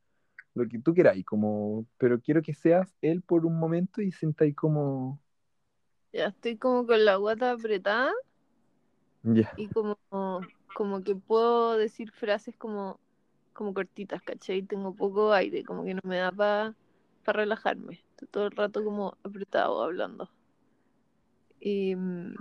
lo 0.53 0.67
que 0.67 0.77
tú 0.79 0.93
queráis, 0.93 1.25
como, 1.25 1.87
pero 1.97 2.19
quiero 2.19 2.43
que 2.43 2.53
seas 2.53 2.93
él 3.01 3.23
por 3.23 3.45
un 3.45 3.57
momento 3.57 4.01
y 4.01 4.11
sientas 4.11 4.53
como, 4.53 5.19
Ya 6.11 6.27
estoy 6.27 6.57
como 6.57 6.85
con 6.85 7.03
la 7.03 7.15
guata 7.15 7.53
apretada 7.53 8.11
ya, 9.23 9.49
y 9.57 9.67
como, 9.69 9.97
como 10.73 11.03
que 11.03 11.15
puedo 11.15 11.77
decir 11.77 12.11
frases 12.11 12.55
como, 12.57 12.99
como 13.53 13.73
cortitas, 13.73 14.21
¿cachai? 14.23 14.63
Tengo 14.63 14.95
poco 14.95 15.33
aire, 15.33 15.63
como 15.63 15.85
que 15.85 15.93
no 15.95 16.01
me 16.05 16.17
da 16.17 16.31
para 16.31 16.75
relajarme. 17.25 18.01
Estoy 18.11 18.27
todo 18.29 18.45
el 18.47 18.51
rato 18.51 18.83
como 18.83 19.17
apretado 19.23 19.81
hablando. 19.83 20.29
Y 21.59 21.95
mm, 21.95 22.35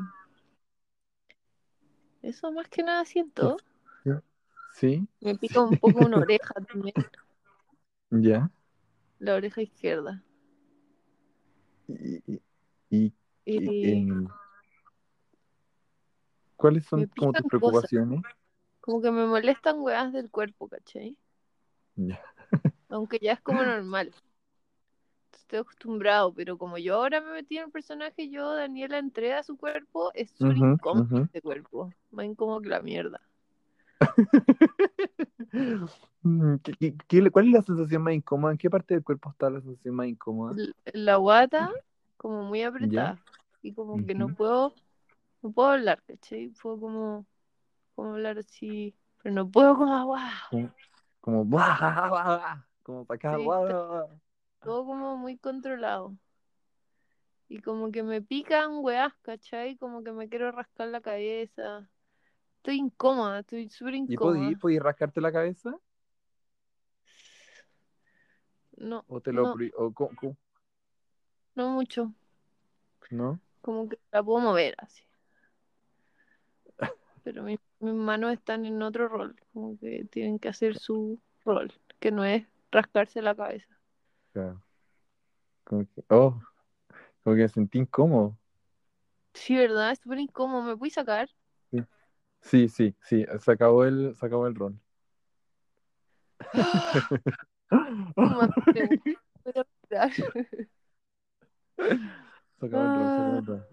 eso 2.22 2.50
más 2.52 2.68
que 2.68 2.82
nada 2.82 3.04
siento. 3.04 3.56
¿sí? 4.74 5.06
Me 5.20 5.34
pica 5.36 5.60
un 5.62 5.78
poco 5.78 6.00
una 6.00 6.18
oreja 6.18 6.54
también, 6.68 6.94
Ya. 8.12 8.50
la 9.20 9.36
oreja 9.36 9.62
izquierda. 9.62 10.22
Y, 11.88 12.22
y- 12.26 12.42
y- 12.90 13.12
Y 13.44 14.22
¿cuáles 16.62 16.86
son 16.86 17.06
como 17.08 17.32
tus 17.32 17.46
preocupaciones? 17.46 18.22
como 18.80 19.02
que 19.02 19.10
me 19.10 19.26
molestan 19.26 19.80
weas 19.80 20.12
del 20.12 20.30
cuerpo, 20.30 20.68
¿cachai? 20.68 21.16
Ya. 21.96 22.20
Aunque 22.88 23.18
ya 23.20 23.32
es 23.32 23.40
como 23.40 23.62
normal. 23.64 24.12
Estoy 25.32 25.58
acostumbrado, 25.60 26.32
pero 26.32 26.56
como 26.56 26.78
yo 26.78 26.94
ahora 26.94 27.20
me 27.20 27.32
metí 27.32 27.58
en 27.58 27.64
el 27.64 27.70
personaje, 27.70 28.30
yo, 28.30 28.54
Daniela, 28.54 28.98
entré 28.98 29.34
a 29.34 29.42
su 29.42 29.56
cuerpo, 29.56 30.10
es 30.14 30.30
súper 30.30 30.56
Ujú, 30.56 30.66
incómodo 30.72 31.04
ujú. 31.04 31.22
este 31.24 31.42
cuerpo. 31.42 31.92
Más 32.10 32.26
incómodo 32.26 32.60
que 32.62 32.68
la 32.70 32.80
mierda. 32.80 33.20
¿qué- 36.62 36.72
qué- 36.78 36.94
qué- 37.08 37.30
cuál 37.30 37.46
es 37.46 37.52
la 37.52 37.62
sensación 37.62 38.02
más 38.02 38.14
incómoda? 38.14 38.52
¿En 38.52 38.58
qué 38.58 38.70
parte 38.70 38.94
del 38.94 39.04
cuerpo 39.04 39.30
está 39.30 39.50
la 39.50 39.60
sensación 39.60 39.94
más 39.94 40.06
incómoda? 40.06 40.54
La 40.92 41.16
guata, 41.16 41.70
como 42.16 42.44
muy 42.44 42.62
apretada. 42.62 43.18
Y 43.62 43.74
como 43.74 44.04
que 44.06 44.14
no 44.14 44.28
puedo, 44.30 44.74
no 45.42 45.52
puedo 45.52 45.68
hablar, 45.70 46.02
¿cachai? 46.04 46.48
Puedo 46.50 46.80
como, 46.80 47.26
como 47.94 48.12
hablar 48.14 48.38
así, 48.38 48.96
pero 49.22 49.34
no 49.36 49.50
puedo 49.50 49.76
como 49.76 49.94
agua. 49.96 50.32
Como, 50.50 50.70
como, 51.20 51.44
"Buah, 51.44 51.78
buah, 51.80 52.08
buah, 52.10 52.24
buah", 52.38 52.56
como 52.84 53.04
para 53.06 53.16
acá, 53.18 53.30
Sí, 53.30 53.44
"Buah, 53.44 53.60
está- 53.60 53.74
buah, 53.86 53.86
buah". 53.88 54.08
Todo 54.62 54.86
como 54.86 55.16
muy 55.18 55.38
controlado. 55.38 56.16
Y 57.48 57.60
como 57.60 57.90
que 57.92 58.02
me 58.02 58.22
pican 58.22 58.78
weas, 58.82 59.12
¿cachai? 59.22 59.76
Como 59.76 60.02
que 60.02 60.12
me 60.12 60.28
quiero 60.28 60.50
rascar 60.52 60.88
la 60.88 61.00
cabeza. 61.00 61.88
Estoy 62.58 62.78
incómoda, 62.78 63.40
estoy 63.40 63.70
súper 63.70 63.94
¿Y 64.06 64.16
incómoda. 64.16 64.50
podí, 64.50 64.54
podí 64.56 64.78
rascarte 64.78 65.20
la 65.20 65.32
cabeza? 65.32 65.76
No, 68.76 69.06
¿O 69.08 69.20
te 69.20 69.32
lo 69.32 69.42
no, 69.42 69.54
o 69.78 69.92
no 71.56 71.70
mucho. 71.70 72.12
¿no? 73.10 73.40
Como 73.60 73.88
que 73.88 73.98
la 74.12 74.22
puedo 74.22 74.40
mover 74.40 74.74
así. 74.78 75.02
Pero 77.22 77.42
mi- 77.42 77.58
mis 77.80 77.94
manos 77.94 78.32
están 78.32 78.64
en 78.64 78.82
otro 78.82 79.08
rol. 79.08 79.36
Como 79.52 79.78
que 79.78 80.04
tienen 80.10 80.38
que 80.38 80.48
hacer 80.48 80.78
su 80.78 81.20
rol. 81.44 81.72
Que 81.98 82.10
no 82.10 82.24
es 82.24 82.46
rascarse 82.70 83.22
la 83.22 83.34
cabeza. 83.34 83.66
Claro. 84.32 84.62
Como 85.64 85.86
que, 85.86 86.04
oh, 86.08 86.40
como 87.22 87.36
que 87.36 87.42
me 87.42 87.48
sentí 87.48 87.78
incómodo. 87.78 88.36
Sí, 89.34 89.56
¿verdad? 89.56 89.92
Es 89.92 90.00
súper 90.00 90.18
incómodo. 90.18 90.62
¿Me 90.62 90.76
puedes 90.76 90.94
sacar? 90.94 91.28
Sí, 92.40 92.68
sí, 92.68 92.94
sí, 93.00 93.24
se 93.38 93.52
acabó 93.52 93.84
el, 93.84 94.14
se 94.16 94.26
acabó 94.26 94.46
el 94.48 94.54
rol. 94.56 94.80
Se 102.60 102.66
acabó 102.66 102.84
el 102.84 102.94
rol, 102.94 103.08
se 103.08 103.20
acabó 103.20 103.38
el 103.38 103.46
rol. 103.46 103.66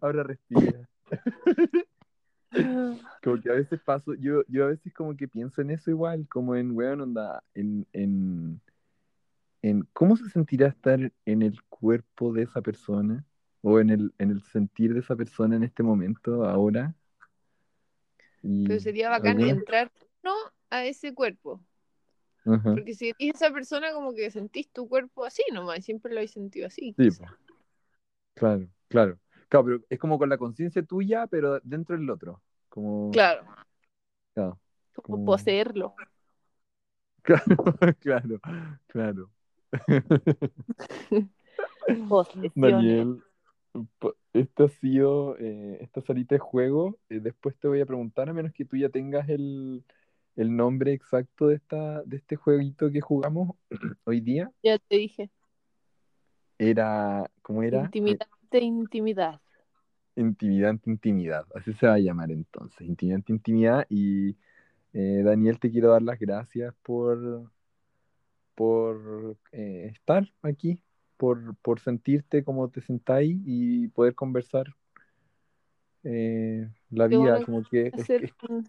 Ahora 0.00 0.22
respira. 0.22 0.88
Como 3.22 3.40
que 3.40 3.50
a 3.50 3.54
veces 3.54 3.80
paso, 3.80 4.14
yo, 4.14 4.42
yo 4.48 4.64
a 4.64 4.68
veces 4.68 4.92
como 4.94 5.16
que 5.16 5.28
pienso 5.28 5.60
en 5.60 5.70
eso 5.70 5.90
igual, 5.90 6.26
como 6.28 6.54
en, 6.56 6.72
weón, 6.72 7.02
onda, 7.02 7.42
en, 7.54 7.86
en, 7.92 8.60
en 9.62 9.86
cómo 9.92 10.16
se 10.16 10.28
sentirá 10.30 10.68
estar 10.68 11.12
en 11.26 11.42
el 11.42 11.62
cuerpo 11.64 12.32
de 12.32 12.44
esa 12.44 12.62
persona 12.62 13.24
o 13.62 13.78
en 13.78 13.90
el, 13.90 14.14
en 14.18 14.30
el 14.30 14.42
sentir 14.42 14.94
de 14.94 15.00
esa 15.00 15.16
persona 15.16 15.56
en 15.56 15.64
este 15.64 15.82
momento, 15.82 16.44
ahora. 16.44 16.94
Y 18.42 18.66
Pero 18.66 18.80
sería 18.80 19.10
bacán 19.10 19.40
entrar 19.40 19.92
no 20.22 20.34
a 20.70 20.86
ese 20.86 21.12
cuerpo. 21.14 21.60
Porque 22.44 22.94
si 22.94 23.10
eres 23.10 23.34
esa 23.36 23.52
persona, 23.52 23.92
como 23.92 24.14
que 24.14 24.30
sentís 24.30 24.70
tu 24.70 24.88
cuerpo 24.88 25.24
así 25.24 25.42
nomás. 25.52 25.84
Siempre 25.84 26.12
lo 26.12 26.18
habéis 26.18 26.32
sentido 26.32 26.66
así. 26.68 26.94
Sí, 26.96 27.08
claro, 28.34 28.66
claro. 28.88 29.18
Claro, 29.50 29.66
pero 29.66 29.80
es 29.90 29.98
como 29.98 30.16
con 30.16 30.28
la 30.28 30.38
conciencia 30.38 30.80
tuya, 30.82 31.26
pero 31.26 31.58
dentro 31.64 31.96
del 31.96 32.08
otro. 32.08 32.40
Como, 32.70 33.10
Claro. 33.10 33.44
Como 34.34 34.58
Como- 35.18 35.24
poseerlo. 35.26 35.94
claro, 37.22 37.56
claro, 38.00 38.40
claro. 38.86 39.30
Daniel, 42.54 43.22
esta 44.32 44.64
ha 44.64 44.68
sido 44.68 45.36
eh, 45.38 45.78
esta 45.80 46.00
salita 46.00 46.34
de 46.34 46.38
juego. 46.38 46.98
eh, 47.08 47.20
después 47.20 47.56
te 47.58 47.68
voy 47.68 47.80
a 47.80 47.86
preguntar, 47.86 48.28
a 48.28 48.32
menos 48.32 48.52
que 48.52 48.64
tú 48.64 48.76
ya 48.76 48.88
tengas 48.88 49.28
el, 49.28 49.84
el 50.36 50.56
nombre 50.56 50.92
exacto 50.92 51.48
de 51.48 51.56
esta, 51.56 52.02
de 52.04 52.16
este 52.16 52.36
jueguito 52.36 52.90
que 52.90 53.00
jugamos 53.00 53.56
hoy 54.04 54.20
día. 54.20 54.50
Ya 54.62 54.78
te 54.78 54.96
dije. 54.96 55.30
Era, 56.58 57.30
¿cómo 57.42 57.62
era? 57.62 57.82
Intimidante, 57.84 58.60
intimidad. 58.60 59.40
Intimidante 60.22 60.90
Intimidad, 60.90 61.46
así 61.54 61.72
se 61.74 61.86
va 61.86 61.94
a 61.94 61.98
llamar 61.98 62.30
entonces, 62.30 62.80
Intimidante 62.82 63.32
Intimidad. 63.32 63.86
Y 63.88 64.36
eh, 64.92 65.22
Daniel, 65.24 65.58
te 65.60 65.70
quiero 65.70 65.90
dar 65.90 66.02
las 66.02 66.18
gracias 66.18 66.74
por, 66.82 67.50
por 68.54 69.36
eh, 69.52 69.90
estar 69.92 70.30
aquí, 70.42 70.82
por, 71.16 71.54
por 71.56 71.80
sentirte 71.80 72.44
como 72.44 72.68
te 72.70 72.80
sentáis 72.80 73.38
y 73.44 73.88
poder 73.88 74.14
conversar 74.14 74.74
eh, 76.04 76.68
la 76.90 77.08
Qué 77.08 77.16
vida, 77.16 77.30
bueno 77.32 77.46
como 77.46 77.62
que 77.64 77.90
Hacer 77.94 78.24
es- 78.24 78.32
un, 78.48 78.68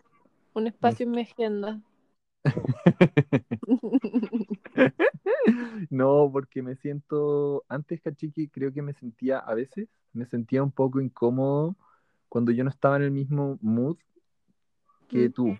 un 0.53 0.67
espacio 0.67 1.05
en 1.05 1.11
mi 1.11 1.21
agenda. 1.21 1.79
No, 5.89 6.29
porque 6.31 6.61
me 6.61 6.75
siento, 6.75 7.63
antes 7.67 8.01
caché 8.01 8.31
que 8.31 8.49
creo 8.49 8.71
que 8.73 8.81
me 8.81 8.93
sentía, 8.93 9.39
a 9.39 9.53
veces, 9.55 9.87
me 10.13 10.25
sentía 10.25 10.63
un 10.63 10.71
poco 10.71 11.01
incómodo 11.01 11.75
cuando 12.29 12.51
yo 12.51 12.63
no 12.63 12.69
estaba 12.69 12.97
en 12.97 13.03
el 13.03 13.11
mismo 13.11 13.57
mood 13.61 13.97
que 15.07 15.29
tú. 15.29 15.57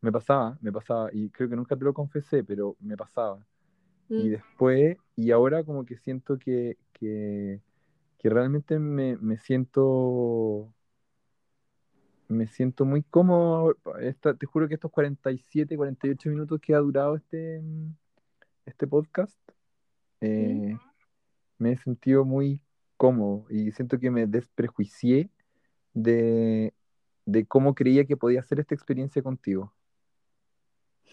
Me 0.00 0.12
pasaba, 0.12 0.58
me 0.60 0.70
pasaba, 0.70 1.08
y 1.12 1.30
creo 1.30 1.48
que 1.48 1.56
nunca 1.56 1.76
te 1.76 1.84
lo 1.84 1.94
confesé, 1.94 2.44
pero 2.44 2.76
me 2.80 2.96
pasaba. 2.96 3.46
Y 4.10 4.28
Mm. 4.28 4.30
después, 4.32 4.98
y 5.16 5.30
ahora 5.30 5.64
como 5.64 5.84
que 5.86 5.96
siento 5.96 6.38
que, 6.38 6.76
que, 6.92 7.60
que 8.18 8.28
realmente 8.30 8.78
me, 8.78 9.16
me 9.18 9.38
siento, 9.38 10.72
me 12.28 12.46
siento 12.46 12.84
muy 12.84 13.02
cómodo. 13.02 13.76
Esta- 14.00 14.34
te 14.34 14.46
juro 14.46 14.68
que 14.68 14.74
estos 14.74 14.90
47, 14.90 15.76
48 15.76 16.28
minutos 16.30 16.60
que 16.60 16.74
ha 16.74 16.78
durado 16.78 17.16
este, 17.16 17.62
este 18.66 18.86
podcast, 18.86 19.38
eh, 20.20 20.76
me 21.58 21.72
he 21.72 21.76
sentido 21.76 22.24
muy 22.24 22.60
cómodo 22.96 23.46
y 23.50 23.70
siento 23.72 23.98
que 23.98 24.10
me 24.10 24.26
desprejuicié 24.26 25.30
de, 25.92 26.72
de 27.26 27.46
cómo 27.46 27.74
creía 27.74 28.04
que 28.04 28.16
podía 28.16 28.40
hacer 28.40 28.60
esta 28.60 28.74
experiencia 28.74 29.22
contigo. 29.22 29.72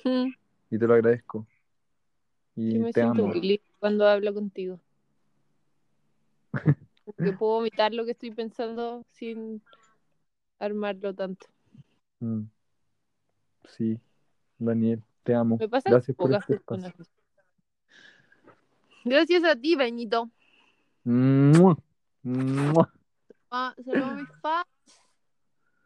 Y 0.04 0.80
te 0.80 0.88
lo 0.88 0.94
agradezco. 0.94 1.46
Y 2.56 2.76
Yo 2.76 2.82
me 2.82 2.94
te 2.94 3.02
siento 3.02 3.26
amo. 3.26 3.34
libre 3.34 3.62
cuando 3.80 4.08
hablo 4.08 4.34
contigo. 4.34 4.80
Como 6.52 7.16
que 7.18 7.34
puedo 7.38 7.54
vomitar 7.54 7.94
lo 7.94 8.06
que 8.06 8.12
estoy 8.12 8.32
pensando 8.32 9.06
sin 9.12 9.62
armarlo 10.60 11.14
tanto. 11.14 11.48
Mm. 12.20 12.44
Sí, 13.66 14.00
Daniel, 14.58 15.04
te 15.24 15.34
amo. 15.34 15.58
Me 15.60 15.70
pasa 15.70 15.90
Gracias 15.90 16.16
por 16.18 16.34
este 16.34 16.56
espacio. 16.56 16.94
Gracias 19.04 19.44
a 19.44 19.56
ti, 19.56 19.76
Benito. 19.76 20.30
¡Mua! 21.04 21.78
¡Mua! 22.24 22.94
Ah, 23.50 23.74
saludos 23.84 24.12
a 24.12 24.16
mis 24.16 24.30
fans. 24.42 24.68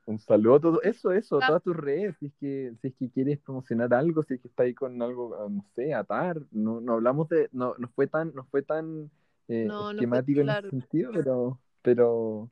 Un 0.05 0.19
saludo 0.19 0.55
a 0.55 0.59
todos. 0.59 0.79
Eso, 0.83 1.11
eso, 1.11 1.39
Ah. 1.41 1.47
todas 1.47 1.63
tus 1.63 1.75
redes. 1.75 2.15
Si 2.19 2.27
es 2.27 2.33
que, 2.39 2.73
si 2.81 2.87
es 2.89 2.93
que 2.95 3.09
quieres 3.09 3.39
promocionar 3.39 3.93
algo, 3.93 4.23
si 4.23 4.35
es 4.35 4.41
que 4.41 4.47
está 4.49 4.63
ahí 4.63 4.73
con 4.73 5.01
algo, 5.01 5.35
ah, 5.35 5.47
no 5.49 5.65
sé, 5.75 5.93
atar. 5.93 6.39
No, 6.51 6.79
no 6.81 6.93
hablamos 6.93 7.27
de, 7.29 7.49
no, 7.53 7.73
no 7.77 7.87
fue 7.89 8.07
tan, 8.07 8.33
no 8.35 8.43
fue 8.45 8.61
tan 8.61 9.09
eh, 9.47 9.65
No, 9.67 9.75
no 9.79 9.85
fue 9.85 9.93
esquemático 9.95 10.41
en 10.41 10.49
ese 10.49 10.69
sentido, 10.69 11.11
pero, 11.13 11.59
pero, 11.81 12.49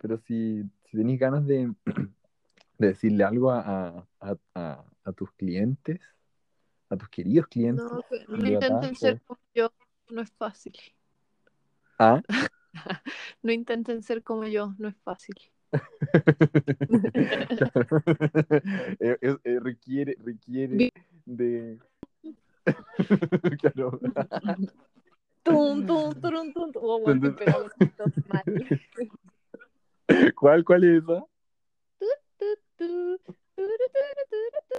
pero 0.00 0.18
si, 0.18 0.62
si 0.86 0.96
tenéis 0.96 1.20
ganas 1.20 1.46
de, 1.46 1.72
de 2.78 2.86
decirle 2.88 3.22
algo 3.24 3.50
a, 3.52 3.60
a, 3.60 4.06
a, 4.20 4.36
a- 4.54 4.84
a 5.06 5.12
tus 5.12 5.30
clientes, 5.32 6.00
a 6.94 6.98
tus 6.98 7.08
queridos 7.08 7.46
clientes, 7.46 7.84
No, 8.28 8.46
intenten 8.46 8.94
ser 8.96 9.20
como 9.22 9.40
yo. 9.54 9.72
No 10.10 10.22
es 10.22 10.30
fácil. 10.32 10.74
¿Ah? 11.98 12.20
No 13.42 13.52
intenten 13.52 14.02
ser 14.02 14.22
como 14.22 14.44
yo. 14.44 14.74
No 14.78 14.88
es 14.88 14.96
fácil. 15.02 15.36
Eh, 19.00 19.60
requiere, 19.60 20.16
requiere 20.24 20.92
de. 21.24 21.78
claro. 23.60 24.00
Tum, 25.42 25.86
tum, 25.86 26.14
turum, 26.20 26.52
tum. 26.52 26.72
Oh, 26.76 27.00
bueno. 27.00 27.36
¿Cuál, 30.36 30.64
cuál 30.64 30.84
es 30.84 31.02
esa? 31.02 31.26
Tu, 31.98 32.06
tu, 32.38 32.46
turu, 32.76 33.18
turu, 33.18 33.34
Tu, 33.54 33.62
turu, 33.62 33.88
tu, 33.90 34.38
tu, 34.70 34.78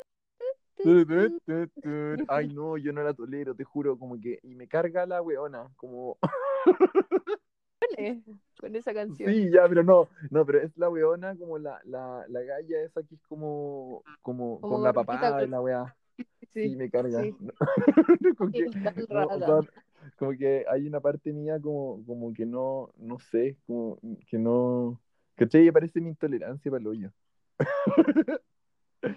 tu. 0.74 0.74
Ay, 2.27 2.47
no, 2.53 2.77
yo 2.77 2.93
no 2.93 3.03
la 3.03 3.13
tolero, 3.13 3.55
te 3.55 3.63
juro, 3.63 3.97
como 3.97 4.19
que. 4.19 4.39
Y 4.43 4.55
me 4.55 4.67
carga 4.67 5.05
la 5.05 5.21
weona, 5.21 5.67
como. 5.77 6.17
turu, 6.65 8.39
Con 8.59 8.75
esa 8.75 8.93
canción. 8.93 9.31
Sí, 9.33 9.49
ya, 9.51 9.67
pero 9.67 9.83
no, 9.83 10.07
no, 10.29 10.45
pero 10.45 10.59
es 10.61 10.75
la 10.77 10.89
weona 10.89 11.35
como 11.35 11.57
la, 11.57 11.79
la, 11.85 12.25
la 12.27 12.41
galla 12.41 12.81
esa 12.81 13.01
que 13.03 13.15
es 13.15 13.21
como, 13.27 14.03
como, 14.21 14.59
Como 14.61 14.75
con 14.75 14.83
la 14.83 14.91
gordita, 14.91 15.13
papada 15.19 15.41
con- 15.41 15.51
la 15.51 15.61
weá. 15.61 15.95
Sí, 16.53 16.69
Sí, 16.69 16.75
me 16.77 16.89
carga. 16.89 17.21
sí. 17.21 17.35
Como 18.37 18.51
que- 18.51 18.65
Sí, 18.65 18.79
tan 18.81 18.95
no, 19.09 19.25
o 19.25 19.27
rara. 19.39 19.45
sea, 19.61 19.71
como 20.17 20.31
que 20.31 20.63
hay 20.69 20.87
una 20.87 20.99
parte 21.01 21.33
mía 21.33 21.59
como, 21.59 22.01
como 22.05 22.33
que 22.33 22.45
no, 22.45 22.91
no 22.97 23.19
sé, 23.19 23.57
como 23.67 23.99
que 24.27 24.37
no, 24.37 25.01
¿cachai? 25.35 25.69
Parece 25.71 25.99
mi 25.99 26.09
intolerancia 26.09 26.71
para 26.71 26.79
el 26.81 26.87
hoyo. 26.87 27.11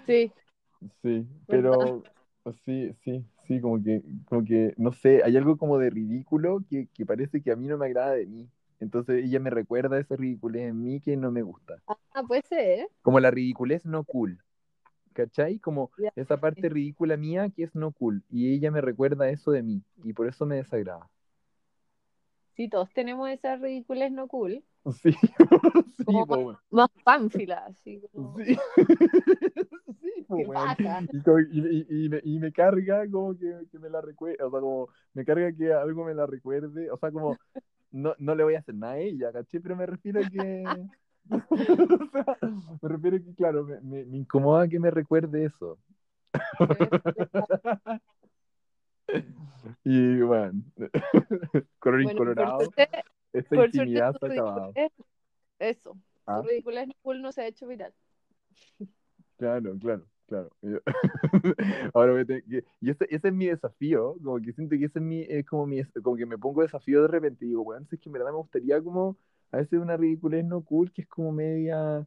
Sí, 0.07 0.33
Sí, 1.03 1.27
pero 1.47 2.03
sí, 2.65 2.93
sí, 3.05 3.25
sí, 3.47 3.61
como 3.61 3.83
que, 3.83 4.03
como 4.27 4.45
que, 4.45 4.75
no 4.77 4.93
sé, 4.93 5.23
hay 5.25 5.37
algo 5.37 5.57
como 5.59 5.79
de 5.79 5.91
ridículo 5.91 6.63
que, 6.71 6.87
que 6.95 7.05
parece 7.05 7.43
que 7.43 7.51
a 7.51 7.57
mí 7.57 7.67
no 7.67 7.79
me 7.79 7.87
agrada 7.87 8.13
de 8.13 8.27
mí. 8.27 8.49
Entonces 8.81 9.25
ella 9.25 9.41
me 9.41 9.51
recuerda 9.51 9.99
ese 9.99 10.17
ridiculez 10.17 10.69
en 10.69 10.83
mí 10.83 11.01
que 11.01 11.17
no 11.17 11.33
me 11.33 11.43
gusta. 11.43 11.83
ah, 11.89 12.23
puede 12.27 12.43
ser. 12.43 12.89
Como 13.03 13.19
la 13.19 13.31
ridiculez 13.31 13.85
no 13.85 14.05
cool. 14.05 14.39
¿Cachai? 15.15 15.59
Como 15.59 15.91
Ya. 15.99 16.13
esa 16.15 16.37
parte 16.39 16.69
ridícula 16.69 17.17
mía 17.17 17.51
que 17.51 17.65
es 17.65 17.75
no 17.75 17.91
cool. 17.91 18.23
Y 18.31 18.55
ella 18.55 18.71
me 18.71 18.81
recuerda 18.81 19.29
eso 19.31 19.51
de 19.51 19.65
mí. 19.65 19.83
Y 20.05 20.13
por 20.13 20.29
eso 20.29 20.47
me 20.47 20.57
desagrada. 20.57 21.09
Sí, 22.55 22.69
todos 22.69 22.93
tenemos 22.93 23.29
esas 23.31 23.61
ridículas 23.61 24.13
no 24.13 24.29
cool. 24.29 24.63
Sí, 25.03 25.13
sí, 25.99 26.05
Como- 26.05 26.25
weón. 26.37 26.57
Más 26.71 26.89
pánfila, 27.05 27.67
así 27.67 28.01
como. 28.13 28.37
Sí. 28.39 28.57
Weón. 30.29 30.77
Y, 31.13 31.21
como- 31.23 31.41
y- 31.41 31.87
y- 31.89 32.09
me, 32.09 32.21
y 32.23 32.39
me 32.39 32.53
carga 32.53 33.09
como 33.11 33.37
que, 33.37 33.67
que 33.71 33.79
me 33.79 33.89
la 33.89 34.01
recuerde, 34.01 34.43
o 34.43 34.51
sea, 34.51 34.61
como 34.61 34.89
me 35.15 35.25
carga 35.25 35.53
que 35.53 35.73
algo 35.73 36.05
me 36.05 36.15
la 36.15 36.27
recuerde, 36.27 36.91
o 36.91 36.97
sea, 36.99 37.11
como 37.11 37.37
no, 37.91 38.15
no 38.19 38.35
le 38.35 38.45
voy 38.45 38.55
a 38.55 38.59
hacer 38.59 38.75
nada 38.75 38.93
a 38.95 38.99
ella, 38.99 39.33
¿cachai? 39.33 39.61
Pero 39.61 39.77
me 39.77 39.87
refiero 39.87 40.21
a 40.21 40.29
que, 40.29 40.65
o 41.31 42.11
sea, 42.13 42.37
me 42.83 42.89
refiero 42.89 43.17
a 43.17 43.21
que, 43.21 43.35
claro, 43.35 43.65
me, 43.65 43.81
me, 43.81 44.05
me 44.05 44.17
incomoda 44.19 44.69
que 44.69 44.79
me 44.79 44.91
recuerde 44.91 45.47
eso. 45.47 45.79
Y 49.85 50.21
bueno, 50.21 50.63
color 51.79 52.03
Bueno, 52.03 52.11
incolorado, 52.13 52.61
suerte, 52.61 52.89
esta 53.33 53.57
intimidad 53.57 54.13
tu 54.15 54.27
se 54.27 54.33
ha 54.33 54.35
acabado. 54.35 54.73
ridiculez- 54.73 54.93
eso, 55.59 55.97
Ah. 56.27 56.43
cool 57.03 57.23
no 57.23 57.33
se 57.33 57.41
ha 57.43 57.47
hecho 57.47 57.67
viral. 57.67 57.93
Claro, 59.39 59.77
claro, 59.79 60.05
claro. 60.29 60.51
Yo- 60.63 60.81
Ahora 61.95 62.13
voy 62.13 62.23
a 62.23 62.27
tener 62.27 62.45
que... 62.45 62.65
Y 62.81 62.91
ese, 62.91 63.07
ese 63.11 63.29
es 63.29 63.35
mi 63.35 63.47
desafío, 63.49 64.17
como 64.25 64.39
que 64.41 64.53
siento 64.55 64.77
que 64.79 64.87
ese 64.87 65.01
es 65.01 65.05
mi, 65.05 65.23
es 65.23 65.47
como 65.47 65.67
mi, 65.67 65.83
como 66.03 66.17
que 66.17 66.27
me 66.27 66.39
pongo 66.39 66.63
desafío 66.63 67.03
de 67.03 67.09
repente 67.09 67.47
y 67.47 67.51
digo, 67.51 67.65
bueno, 67.65 67.87
es 67.91 68.01
que 68.01 68.09
en 68.09 68.13
verdad 68.15 68.31
me 68.33 68.39
gustaría 68.39 68.83
como, 68.83 69.19
a 69.53 69.59
veces 69.59 69.81
una 69.81 69.97
ridiculez 69.99 70.45
no 70.47 70.63
cool 70.65 70.93
que 70.93 71.03
es 71.03 71.09
como 71.09 71.33
media, 71.33 72.07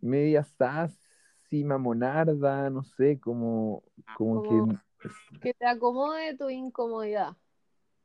media 0.00 0.44
sassy, 0.44 1.64
mamonarda, 1.64 2.70
no 2.70 2.84
sé, 2.84 3.20
como, 3.20 3.84
como 4.14 4.42
que... 4.42 4.62
Como- 4.62 4.80
Que 5.42 5.54
te 5.54 5.66
acomode 5.66 6.36
tu 6.38 6.50
incomodidad. 6.50 7.36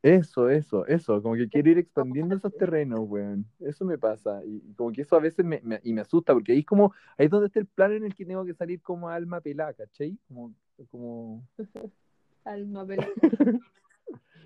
Eso, 0.04 0.50
eso, 0.50 0.86
eso, 0.86 1.22
como 1.22 1.34
que 1.34 1.48
quiero 1.48 1.70
ir 1.70 1.78
expandiendo 1.78 2.36
esos 2.36 2.54
terrenos, 2.54 3.00
weón. 3.08 3.46
Eso 3.58 3.86
me 3.86 3.96
pasa. 3.96 4.44
Y, 4.44 4.56
y 4.62 4.74
como 4.74 4.92
que 4.92 5.00
eso 5.00 5.16
a 5.16 5.18
veces 5.18 5.46
me, 5.46 5.62
me- 5.62 5.80
y 5.82 5.94
me 5.94 6.02
asusta, 6.02 6.34
porque 6.34 6.52
ahí 6.52 6.58
es 6.58 6.66
como, 6.66 6.92
ahí 7.16 7.24
es 7.24 7.30
donde 7.30 7.46
está 7.46 7.58
el 7.60 7.64
plano 7.66 7.94
en 7.94 8.04
el 8.04 8.14
que 8.14 8.26
tengo 8.26 8.44
que 8.44 8.52
salir 8.52 8.82
como 8.82 9.08
alma 9.08 9.40
pelada, 9.40 9.72
¿cachai? 9.72 10.18
Como, 10.28 10.54
como 10.90 11.42
Alma 12.44 12.86
pelada. 12.86 13.08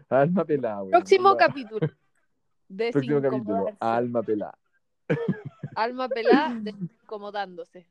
alma 0.09 0.44
pelada, 0.44 0.78
weón. 0.84 0.90
Próximo 0.92 1.36
capítulo. 1.36 1.88
Próximo 2.92 3.20
capítulo, 3.20 3.66
alma 3.80 4.22
pelada. 4.22 4.56
Alma 5.74 6.09
pelada 6.09 6.54
desincomodándose. 6.61 7.84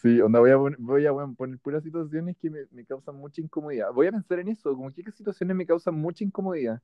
Sí, 0.00 0.20
onda, 0.22 0.40
voy 0.40 0.50
a, 0.50 0.56
voy 0.56 1.06
a 1.06 1.12
poner 1.36 1.58
puras 1.58 1.82
situaciones 1.82 2.36
que 2.40 2.48
me, 2.48 2.60
me 2.70 2.84
causan 2.86 3.16
mucha 3.16 3.42
incomodidad. 3.42 3.92
Voy 3.92 4.06
a 4.06 4.12
pensar 4.12 4.38
en 4.38 4.48
eso, 4.48 4.74
como 4.74 4.90
que 4.90 5.02
qué 5.02 5.12
situaciones 5.12 5.54
me 5.54 5.66
causan 5.66 5.94
mucha 5.94 6.24
incomodidad. 6.24 6.80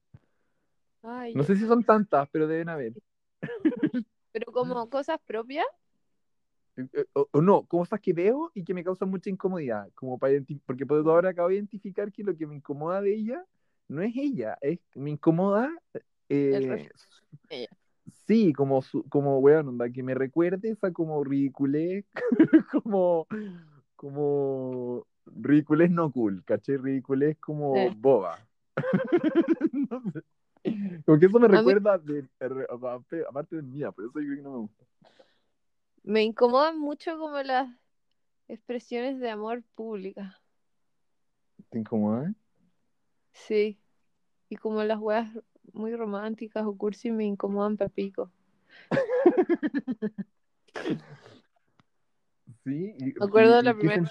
Ay, 1.02 1.34
No 1.34 1.42
sé 1.42 1.56
si 1.56 1.66
son 1.66 1.82
tantas, 1.84 2.28
pero 2.30 2.46
deben 2.46 2.68
haber. 2.68 2.92
Pero 4.32 4.52
como 4.52 4.88
cosas 4.88 5.18
propias, 5.26 5.66
Eh, 6.76 6.86
eh, 6.92 7.04
O, 7.14 7.28
o 7.32 7.40
no, 7.42 7.64
cosas 7.66 8.00
que 8.00 8.12
veo 8.12 8.50
y 8.54 8.64
que 8.64 8.74
me 8.74 8.84
causan 8.84 9.10
mucha 9.10 9.30
incomodidad, 9.30 9.90
como 9.94 10.18
para 10.18 10.34
porque 10.64 10.86
puedo 10.86 11.10
ahora 11.10 11.30
acabo 11.30 11.48
de 11.48 11.56
identificar 11.56 12.10
que 12.12 12.22
lo 12.22 12.36
que 12.36 12.46
me 12.46 12.56
incomoda 12.56 13.00
de 13.02 13.14
ella 13.14 13.44
no 13.88 14.02
es 14.02 14.12
ella, 14.16 14.56
es 14.60 14.78
me 14.94 15.10
incomoda 15.10 15.70
eh, 16.28 16.88
ella. 17.50 17.68
Sí, 18.06 18.52
como 18.52 18.82
su, 18.82 19.04
como 19.08 19.38
weón, 19.38 19.68
onda, 19.68 19.90
que 19.90 20.02
me 20.02 20.14
recuerde 20.14 20.70
esa 20.70 20.92
como 20.92 21.22
ridiculez, 21.24 22.04
como 22.72 23.26
como 23.96 25.06
ridiculez 25.26 25.90
no 25.90 26.10
cool, 26.10 26.44
¿caché? 26.44 26.76
Ridiculez 26.78 27.38
como 27.38 27.72
boba. 27.94 28.38
No 29.72 30.02
sé. 30.12 30.22
Como 31.04 31.18
que 31.18 31.26
eso 31.26 31.40
me 31.40 31.48
mí- 31.48 31.56
recuerda 31.56 31.98
de, 31.98 32.28
aparte 33.28 33.56
de 33.56 33.62
mía, 33.62 33.90
por 33.92 34.04
eso 34.04 34.20
yo 34.20 34.26
creo 34.26 34.36
que 34.36 34.42
no 34.42 34.52
me 34.52 34.58
gusta. 34.58 34.84
me 36.04 36.22
incomodan 36.22 36.78
mucho 36.78 37.18
como 37.18 37.42
las 37.42 37.68
expresiones 38.48 39.18
de 39.20 39.30
amor 39.30 39.62
públicas. 39.74 40.34
¿Te 41.70 41.78
incomoda? 41.78 42.34
Sí. 43.32 43.78
Y 44.48 44.56
como 44.56 44.84
las 44.84 44.98
weas 44.98 45.28
muy 45.72 45.94
románticas 45.96 46.64
o 46.66 46.76
cursi 46.76 47.10
me 47.10 47.24
incomodan 47.24 47.76
para 47.76 47.90
pico. 47.90 48.30
Sí, 52.64 52.94
y, 52.98 53.04
Me 53.04 53.24
acuerdo 53.26 53.60
y- 53.60 53.64
la 53.64 53.70
y 53.70 53.74
¿qué 53.74 53.78
primera 53.78 54.00
vez 54.00 54.10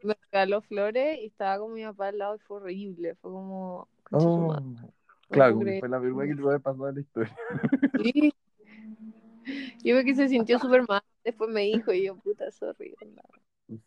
que 0.00 0.06
me, 0.06 0.14
regaló 0.30 0.60
flores 0.62 1.18
y 1.20 1.26
estaba 1.26 1.58
con 1.58 1.72
mi 1.72 1.82
papá 1.84 2.08
al 2.08 2.18
lado 2.18 2.36
y 2.36 2.38
fue 2.38 2.56
horrible. 2.58 3.14
Fue 3.16 3.30
como. 3.30 3.88
Oh, 4.12 4.56
claro, 5.30 5.60
fue 5.78 5.88
la 5.88 5.98
vergüenza 5.98 6.30
que 6.32 6.36
te 6.36 6.42
puede 6.42 6.60
pasar 6.60 6.88
en 6.90 6.94
la 6.94 7.00
historia. 7.00 7.36
Sí. 7.96 8.32
Yo 9.84 9.96
vi 9.96 10.04
que 10.04 10.14
se 10.14 10.28
sintió 10.28 10.58
súper 10.58 10.84
mal. 10.88 11.02
Después 11.24 11.50
me 11.50 11.62
dijo 11.62 11.92
y 11.92 12.04
yo, 12.04 12.16
puta, 12.16 12.50
sorry. 12.50 12.94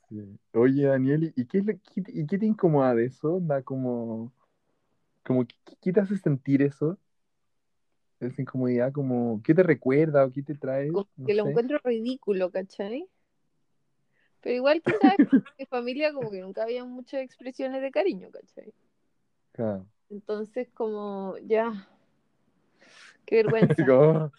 Sí. 0.10 0.40
Oye, 0.54 0.84
Daniel, 0.86 1.34
¿y 1.36 1.46
qué, 1.46 1.60
es 1.60 1.66
lo- 1.66 1.74
qué 1.94 2.02
te- 2.02 2.12
y 2.20 2.26
qué 2.28 2.38
te 2.38 2.46
incomoda 2.46 2.94
de 2.96 3.06
eso? 3.06 3.40
Da 3.42 3.62
como, 3.62 4.32
como 5.30 5.46
¿qué, 5.46 5.94
te 5.94 6.00
hace 6.00 6.18
sentir 6.18 6.64
eso? 6.64 6.98
Esa 8.20 8.42
incomodidad, 8.42 8.92
como, 8.92 9.40
¿qué 9.44 9.54
te 9.54 9.62
recuerda 9.62 10.26
o 10.26 10.32
qué 10.32 10.42
te 10.42 10.56
trae? 10.56 10.88
No 10.88 11.08
que 11.24 11.36
lo 11.36 11.48
encuentro 11.48 11.78
ridículo, 11.84 12.50
¿cachai? 12.50 13.08
Pero 14.42 14.56
igual 14.56 14.82
quizás 14.82 15.18
mi 15.60 15.68
familia 15.68 16.12
como 16.14 16.32
que 16.32 16.42
nunca 16.42 16.64
había 16.64 16.84
muchas 16.84 17.22
expresiones 17.22 17.84
de 17.84 17.92
cariño, 17.92 18.32
¿cachai? 18.32 18.74
Claro. 19.52 19.86
Entonces 20.10 20.68
como, 20.74 21.36
ya, 21.46 21.88
qué 23.28 23.44
vergüenza. 23.44 24.32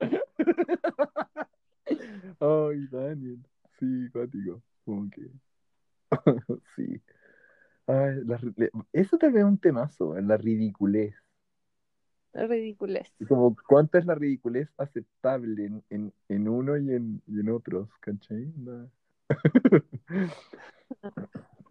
Ay, 2.40 2.86
Daniel. 2.90 3.44
Sí, 3.78 4.08
cuático. 4.10 4.62
Como 4.86 5.10
que. 5.10 5.28
Sí. 6.74 7.02
Ay, 7.88 8.20
la 8.26 8.38
eso 8.92 9.16
también 9.16 9.46
es 9.46 9.52
un 9.52 9.58
temazo, 9.58 10.20
la 10.20 10.36
ridiculez. 10.36 11.14
Ridiculez. 12.34 13.10
Y 13.18 13.24
Como 13.24 13.56
cuánta 13.66 13.98
es 13.98 14.06
la 14.06 14.14
ridiculez 14.14 14.68
aceptable 14.76 15.64
en, 15.64 15.82
en, 15.90 16.12
en 16.28 16.48
uno 16.48 16.76
y 16.76 16.92
en, 16.92 17.22
y 17.26 17.40
en 17.40 17.48
otros, 17.48 17.88
¿cachai? 18.00 18.52
No. 18.56 18.90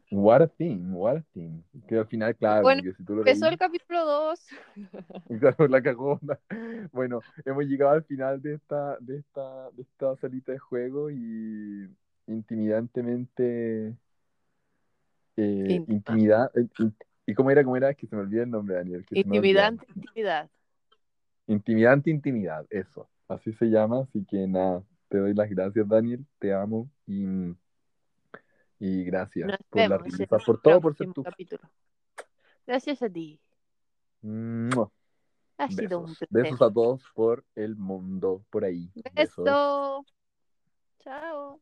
What 0.10 0.42
a 0.42 0.48
thing, 0.48 0.94
what 0.94 1.18
a 1.18 1.22
thing. 1.34 1.62
Que 1.88 1.98
al 1.98 2.08
final, 2.08 2.36
claro, 2.36 2.64
Bueno, 2.64 2.82
si 2.82 3.04
tú 3.04 3.14
lo 3.14 3.20
Empezó 3.20 3.48
el 3.48 3.58
capítulo 3.58 4.06
2. 4.06 4.48
Claro, 5.40 5.68
la 5.68 5.82
cagó. 5.82 6.14
onda. 6.14 6.40
Bueno, 6.94 7.20
hemos 7.46 7.66
llegado 7.66 7.92
al 7.92 8.04
final 8.04 8.42
de 8.42 8.56
esta, 8.56 8.98
de 9.00 9.18
esta, 9.18 9.70
de 9.72 9.82
esta 9.82 10.16
salita 10.16 10.54
de 10.54 10.60
juego 10.60 11.12
y 11.12 11.90
intimidantemente 12.28 13.96
eh, 15.38 15.84
intimidad. 15.88 16.52
eh, 16.58 16.68
¿Y 17.26 17.34
cómo 17.34 17.52
era? 17.52 17.64
¿Cómo 17.64 17.76
era? 17.78 17.94
Que 17.94 18.08
se 18.08 18.16
me 18.16 18.22
olvida 18.24 18.44
el 18.44 18.50
nombre, 18.50 18.76
Daniel. 18.76 19.06
Que. 19.06 19.20
Intimidante, 19.20 19.86
intimidad. 19.96 20.50
Intimidante 21.48 22.10
intimidad, 22.10 22.66
eso. 22.70 23.10
Así 23.28 23.54
se 23.54 23.66
llama. 23.66 24.02
Así 24.02 24.26
que 24.26 24.48
nada, 24.48 24.84
te 25.10 25.18
doy 25.18 25.34
las 25.34 25.50
gracias, 25.50 25.88
Daniel. 25.88 26.26
Te 26.40 26.54
amo 26.54 26.90
y, 27.06 27.26
y 28.80 29.04
gracias 29.04 29.48
Nos 29.48 29.58
por 29.70 29.82
la 29.82 29.98
vemos 29.98 30.18
risa, 30.18 30.38
por 30.46 30.62
todo, 30.62 30.82
por 30.82 30.96
ser 30.96 31.12
tú. 31.14 31.24
capítulo. 31.24 31.62
Gracias 32.66 33.02
a 33.02 33.10
ti. 33.10 33.40
Mua. 34.22 34.92
Ha 35.58 35.70
sido 35.70 36.00
un 36.00 36.06
Besos. 36.06 36.18
placer. 36.30 36.44
Besos 36.44 36.62
a 36.62 36.72
todos 36.74 37.04
por 37.16 37.44
el 37.56 37.76
mundo, 37.76 38.44
por 38.50 38.64
ahí. 38.64 38.92
Besos. 39.14 39.46
Beso. 39.46 40.06
Chao. 41.00 41.60